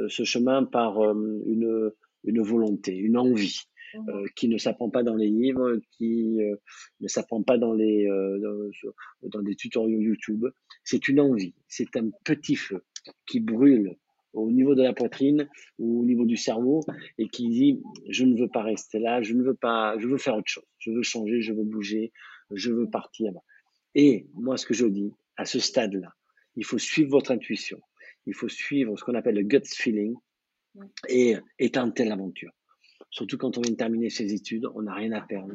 ce 0.09 0.24
chemin 0.24 0.64
par 0.64 0.99
euh, 1.03 1.43
une, 1.47 1.93
une 2.24 2.43
volonté, 2.43 2.97
une 2.97 3.18
envie. 3.18 3.62
Mhm. 3.95 4.09
Euh, 4.09 4.26
qui 4.36 4.49
ne 4.49 4.59
s'apprend 4.59 4.91
pas 4.91 5.03
dans 5.03 5.16
les 5.16 5.28
livres, 5.28 5.80
qui 5.93 6.41
euh, 6.41 6.57
ne 7.01 7.09
s'apprend 7.09 7.43
pas 7.43 7.59
dans 7.59 7.72
les 7.72 8.07
dans, 8.07 9.28
dans 9.28 9.43
des 9.43 9.57
tutoriels 9.57 10.01
YouTube. 10.01 10.47
C'est 10.84 11.09
une 11.09 11.20
envie, 11.20 11.55
c'est 11.68 11.97
un 11.97 12.11
petit 12.24 12.57
feu 12.57 12.84
qui 13.26 13.41
brûle 13.41 13.97
au 14.32 14.51
niveau 14.51 14.74
de 14.74 14.82
la 14.82 14.93
poitrine 14.93 15.49
ou 15.78 16.03
au 16.03 16.05
niveau 16.05 16.24
du 16.24 16.36
cerveau 16.36 16.84
et 17.18 17.28
qui 17.28 17.49
dit 17.49 17.82
je 18.09 18.24
ne 18.24 18.38
veux 18.38 18.49
pas 18.49 18.62
rester 18.62 18.99
là, 18.99 19.22
je 19.22 19.34
ne 19.34 19.43
veux 19.43 19.55
pas, 19.55 19.99
je 19.99 20.07
veux 20.07 20.18
faire 20.18 20.36
autre 20.36 20.49
chose, 20.51 20.66
je 20.78 20.91
veux 20.91 21.03
changer, 21.03 21.41
je 21.41 21.53
veux 21.53 21.64
bouger, 21.64 22.12
je 22.53 22.70
veux 22.70 22.88
partir. 22.88 23.32
Et 23.95 24.28
moi, 24.34 24.57
ce 24.57 24.66
que 24.66 24.74
je 24.74 24.86
dis 24.86 25.12
à 25.36 25.45
ce 25.45 25.59
stade-là, 25.59 26.14
il 26.57 26.64
faut 26.64 26.78
suivre 26.78 27.11
votre 27.11 27.32
intuition, 27.32 27.80
il 28.26 28.34
faut 28.34 28.49
suivre 28.49 28.97
ce 28.97 29.05
qu'on 29.05 29.14
appelle 29.14 29.36
le 29.36 29.43
gut 29.43 29.62
feeling 29.64 30.14
et, 31.09 31.36
et 31.59 31.70
tenter 31.70 32.05
l'aventure. 32.05 32.53
Surtout 33.11 33.39
quand 33.39 33.59
on 33.59 33.61
vient 33.61 33.73
de 33.73 33.77
terminer 33.77 34.11
ses 34.11 34.33
études, 34.33 34.67
on 34.75 34.83
n'a 34.83 34.95
rien 34.95 35.13
à 35.13 35.21
perdre, 35.21 35.55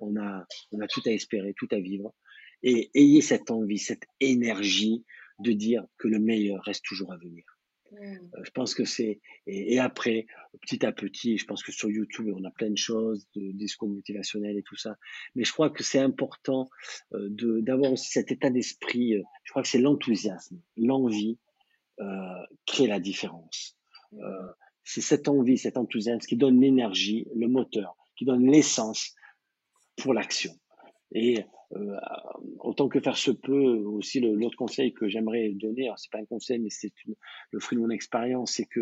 on 0.00 0.16
a, 0.16 0.46
on 0.72 0.80
a 0.80 0.86
tout 0.86 1.02
à 1.06 1.10
espérer, 1.10 1.54
tout 1.56 1.68
à 1.70 1.78
vivre. 1.78 2.14
Et 2.62 2.90
ayez 2.94 3.20
cette 3.20 3.50
envie, 3.50 3.78
cette 3.78 4.04
énergie 4.20 5.04
de 5.40 5.52
dire 5.52 5.84
que 5.98 6.08
le 6.08 6.18
meilleur 6.18 6.62
reste 6.64 6.84
toujours 6.84 7.12
à 7.12 7.16
venir 7.16 7.44
Euh, 7.92 8.44
je 8.44 8.50
pense 8.50 8.74
que 8.74 8.84
c'est 8.84 9.20
et, 9.46 9.78
après 9.78 10.26
petit 10.62 10.86
à 10.86 10.92
petit, 10.92 11.38
je 11.38 11.44
pense 11.44 11.62
que 11.62 11.72
sur 11.72 11.90
YouTube 11.90 12.28
on 12.36 12.44
a 12.44 12.50
plein 12.50 12.70
de 12.70 12.76
choses, 12.76 13.26
de 13.34 13.50
discours 13.52 13.88
motivationnels 13.88 14.56
et 14.56 14.62
tout 14.62 14.76
ça. 14.76 14.96
Mais 15.34 15.44
je 15.44 15.52
crois 15.52 15.70
que 15.70 15.82
c'est 15.82 15.98
important 15.98 16.68
euh, 17.14 17.28
de 17.30 17.60
d'avoir 17.60 17.92
aussi 17.92 18.10
cet 18.10 18.30
état 18.30 18.50
d'esprit. 18.50 19.16
Euh, 19.16 19.22
je 19.44 19.50
crois 19.50 19.62
que 19.62 19.68
c'est 19.68 19.80
l'enthousiasme, 19.80 20.60
l'envie 20.76 21.38
euh, 22.00 22.44
crée 22.66 22.86
la 22.86 23.00
différence. 23.00 23.76
Euh, 24.14 24.52
c'est 24.92 25.00
cette 25.00 25.28
envie, 25.28 25.56
cet 25.56 25.76
enthousiasme 25.76 26.26
qui 26.26 26.36
donne 26.36 26.60
l'énergie, 26.60 27.28
le 27.36 27.46
moteur, 27.46 27.96
qui 28.16 28.24
donne 28.24 28.50
l'essence 28.50 29.14
pour 29.96 30.14
l'action. 30.14 30.52
Et 31.12 31.44
euh, 31.76 31.96
autant 32.58 32.88
que 32.88 32.98
faire 32.98 33.16
se 33.16 33.30
peut, 33.30 33.76
aussi 33.84 34.18
l'autre 34.18 34.56
conseil 34.56 34.92
que 34.92 35.08
j'aimerais 35.08 35.50
donner, 35.50 35.92
c'est 35.96 36.10
pas 36.10 36.18
un 36.18 36.24
conseil, 36.24 36.58
mais 36.58 36.70
c'est 36.70 36.92
le 37.52 37.60
fruit 37.60 37.76
de 37.76 37.82
mon 37.82 37.90
expérience, 37.90 38.54
c'est 38.54 38.64
que, 38.64 38.80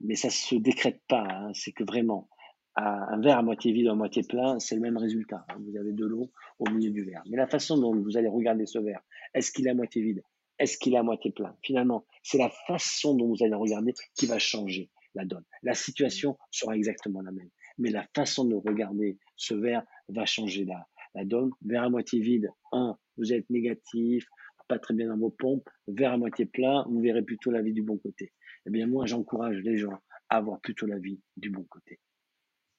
mais 0.00 0.16
ça 0.16 0.28
se 0.28 0.54
décrète 0.54 1.00
pas, 1.08 1.26
hein, 1.26 1.50
c'est 1.54 1.72
que 1.72 1.84
vraiment, 1.84 2.28
un 2.76 3.18
verre 3.20 3.38
à 3.38 3.42
moitié 3.42 3.72
vide 3.72 3.86
ou 3.86 3.90
à 3.90 3.94
moitié 3.94 4.22
plein, 4.22 4.58
c'est 4.60 4.74
le 4.74 4.82
même 4.82 4.98
résultat. 4.98 5.44
Hein. 5.48 5.56
vous 5.66 5.76
avez 5.76 5.92
de 5.92 6.04
l'eau 6.04 6.30
au 6.58 6.70
milieu 6.70 6.90
du 6.90 7.04
verre. 7.04 7.22
Mais 7.28 7.36
la 7.36 7.48
façon 7.48 7.78
dont 7.78 7.96
vous 7.96 8.16
allez 8.18 8.28
regarder 8.28 8.66
ce 8.66 8.78
verre, 8.78 9.00
est-ce 9.34 9.50
qu'il 9.50 9.66
est 9.66 9.70
à 9.70 9.74
moitié 9.74 10.02
vide? 10.02 10.22
Est-ce 10.58 10.76
qu'il 10.78 10.94
est 10.94 10.98
à 10.98 11.02
moitié 11.02 11.32
plein? 11.32 11.56
Finalement, 11.62 12.04
c'est 12.22 12.38
la 12.38 12.50
façon 12.68 13.16
dont 13.16 13.26
vous 13.26 13.42
allez 13.42 13.54
regarder 13.54 13.94
qui 14.14 14.26
va 14.26 14.38
changer 14.38 14.90
la 15.18 15.24
donne. 15.24 15.44
La 15.62 15.74
situation 15.74 16.38
sera 16.50 16.76
exactement 16.76 17.20
la 17.20 17.32
même. 17.32 17.50
Mais 17.76 17.90
la 17.90 18.06
façon 18.14 18.44
de 18.44 18.54
regarder 18.54 19.18
ce 19.36 19.54
verre 19.54 19.82
va 20.08 20.24
changer 20.24 20.64
la, 20.64 20.86
la 21.14 21.24
donne. 21.24 21.50
Verre 21.62 21.84
à 21.84 21.90
moitié 21.90 22.20
vide, 22.20 22.48
un, 22.72 22.96
vous 23.16 23.32
êtes 23.32 23.50
négatif, 23.50 24.26
pas 24.68 24.78
très 24.78 24.94
bien 24.94 25.08
dans 25.08 25.18
vos 25.18 25.30
pompes. 25.30 25.68
Verre 25.88 26.12
à 26.12 26.16
moitié 26.18 26.46
plein, 26.46 26.84
vous 26.88 27.00
verrez 27.00 27.22
plutôt 27.22 27.50
la 27.50 27.62
vie 27.62 27.72
du 27.72 27.82
bon 27.82 27.98
côté. 27.98 28.32
Eh 28.66 28.70
bien, 28.70 28.86
moi, 28.86 29.06
j'encourage 29.06 29.56
les 29.58 29.76
gens 29.76 29.98
à 30.28 30.36
avoir 30.36 30.60
plutôt 30.60 30.86
la 30.86 30.98
vie 30.98 31.20
du 31.36 31.50
bon 31.50 31.64
côté. 31.64 31.98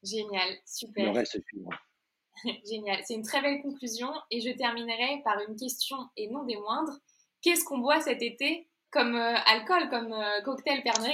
Génial, 0.03 0.49
super. 0.65 1.05
Le 1.05 1.11
reste 1.11 1.41
moi. 1.55 1.75
Génial, 2.69 3.01
c'est 3.03 3.15
une 3.15 3.23
très 3.23 3.41
belle 3.41 3.61
conclusion. 3.61 4.09
Et 4.31 4.39
je 4.39 4.55
terminerai 4.55 5.21
par 5.25 5.37
une 5.47 5.57
question, 5.57 5.97
et 6.15 6.29
non 6.29 6.45
des 6.45 6.55
moindres. 6.55 6.99
Qu'est-ce 7.41 7.65
qu'on 7.65 7.79
boit 7.79 7.99
cet 8.01 8.21
été 8.21 8.69
comme 8.91 9.15
euh, 9.15 9.35
alcool, 9.45 9.89
comme 9.89 10.13
euh, 10.13 10.41
cocktail 10.43 10.81
Pernod 10.83 11.11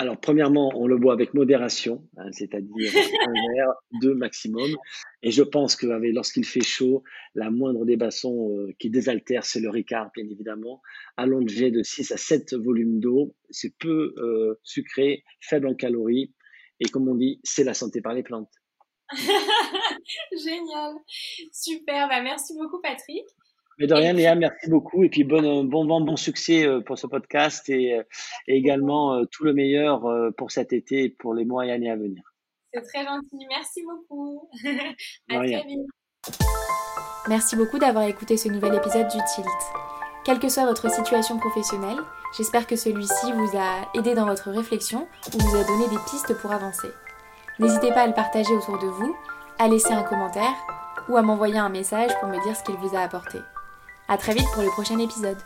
alors, 0.00 0.16
premièrement, 0.20 0.70
on 0.76 0.86
le 0.86 0.96
boit 0.96 1.12
avec 1.12 1.34
modération, 1.34 2.08
hein, 2.18 2.30
c'est-à-dire 2.30 2.92
un 2.94 3.32
verre, 3.54 3.74
deux 4.00 4.14
maximum. 4.14 4.70
Et 5.24 5.32
je 5.32 5.42
pense 5.42 5.74
que 5.74 5.86
lorsqu'il 5.86 6.44
fait 6.44 6.62
chaud, 6.62 7.02
la 7.34 7.50
moindre 7.50 7.84
des 7.84 7.96
bassons 7.96 8.56
euh, 8.56 8.72
qui 8.78 8.90
désaltère, 8.90 9.44
c'est 9.44 9.58
le 9.58 9.68
Ricard, 9.68 10.12
bien 10.14 10.24
évidemment. 10.30 10.80
Allongé 11.16 11.72
de 11.72 11.82
6 11.82 12.12
à 12.12 12.16
7 12.16 12.54
volumes 12.54 13.00
d'eau. 13.00 13.34
C'est 13.50 13.76
peu 13.76 14.14
euh, 14.18 14.54
sucré, 14.62 15.24
faible 15.40 15.66
en 15.66 15.74
calories. 15.74 16.32
Et 16.78 16.88
comme 16.88 17.08
on 17.08 17.16
dit, 17.16 17.40
c'est 17.42 17.64
la 17.64 17.74
santé 17.74 18.00
par 18.00 18.14
les 18.14 18.22
plantes. 18.22 18.52
Génial. 20.32 20.94
Super. 21.50 22.08
Bah, 22.08 22.22
merci 22.22 22.54
beaucoup, 22.56 22.80
Patrick. 22.80 23.26
Mais 23.78 23.86
de 23.86 23.94
rien, 23.94 24.12
Léa, 24.12 24.34
merci 24.34 24.68
beaucoup. 24.68 25.04
Et 25.04 25.08
puis, 25.08 25.22
bon, 25.22 25.64
bon 25.64 25.86
vent, 25.86 26.00
bon 26.00 26.16
succès 26.16 26.66
euh, 26.66 26.80
pour 26.80 26.98
ce 26.98 27.06
podcast 27.06 27.68
et, 27.68 27.94
euh, 27.94 28.02
également 28.48 29.14
euh, 29.14 29.24
tout 29.30 29.44
le 29.44 29.52
meilleur 29.52 30.04
pour 30.36 30.50
cet 30.50 30.72
été 30.72 31.04
et 31.04 31.08
pour 31.08 31.34
les 31.34 31.44
mois 31.44 31.66
et 31.66 31.70
années 31.70 31.90
à 31.90 31.96
venir. 31.96 32.22
C'est 32.72 32.82
très 32.82 33.04
gentil. 33.04 33.46
Merci 33.48 33.82
beaucoup. 33.84 34.50
à 35.30 35.36
très 35.36 35.64
vite. 35.64 35.86
Merci 37.28 37.56
beaucoup 37.56 37.78
d'avoir 37.78 38.04
écouté 38.04 38.36
ce 38.36 38.48
nouvel 38.48 38.74
épisode 38.74 39.06
du 39.06 39.18
Tilt. 39.34 39.46
Quelle 40.24 40.40
que 40.40 40.48
soit 40.48 40.66
votre 40.66 40.90
situation 40.90 41.38
professionnelle, 41.38 41.98
j'espère 42.36 42.66
que 42.66 42.76
celui-ci 42.76 43.32
vous 43.32 43.56
a 43.56 43.88
aidé 43.94 44.14
dans 44.14 44.26
votre 44.26 44.50
réflexion 44.50 45.06
ou 45.34 45.38
vous 45.38 45.56
a 45.56 45.64
donné 45.64 45.88
des 45.88 46.02
pistes 46.10 46.34
pour 46.40 46.52
avancer. 46.52 46.88
N'hésitez 47.58 47.90
pas 47.90 48.02
à 48.02 48.06
le 48.06 48.14
partager 48.14 48.52
autour 48.52 48.78
de 48.78 48.86
vous, 48.86 49.16
à 49.58 49.68
laisser 49.68 49.92
un 49.92 50.02
commentaire 50.02 50.54
ou 51.08 51.16
à 51.16 51.22
m'envoyer 51.22 51.58
un 51.58 51.70
message 51.70 52.10
pour 52.20 52.28
me 52.28 52.42
dire 52.42 52.56
ce 52.56 52.62
qu'il 52.64 52.76
vous 52.76 52.94
a 52.94 53.00
apporté. 53.00 53.38
A 54.10 54.16
très 54.16 54.32
vite 54.32 54.48
pour 54.54 54.62
le 54.62 54.70
prochain 54.70 54.98
épisode. 54.98 55.36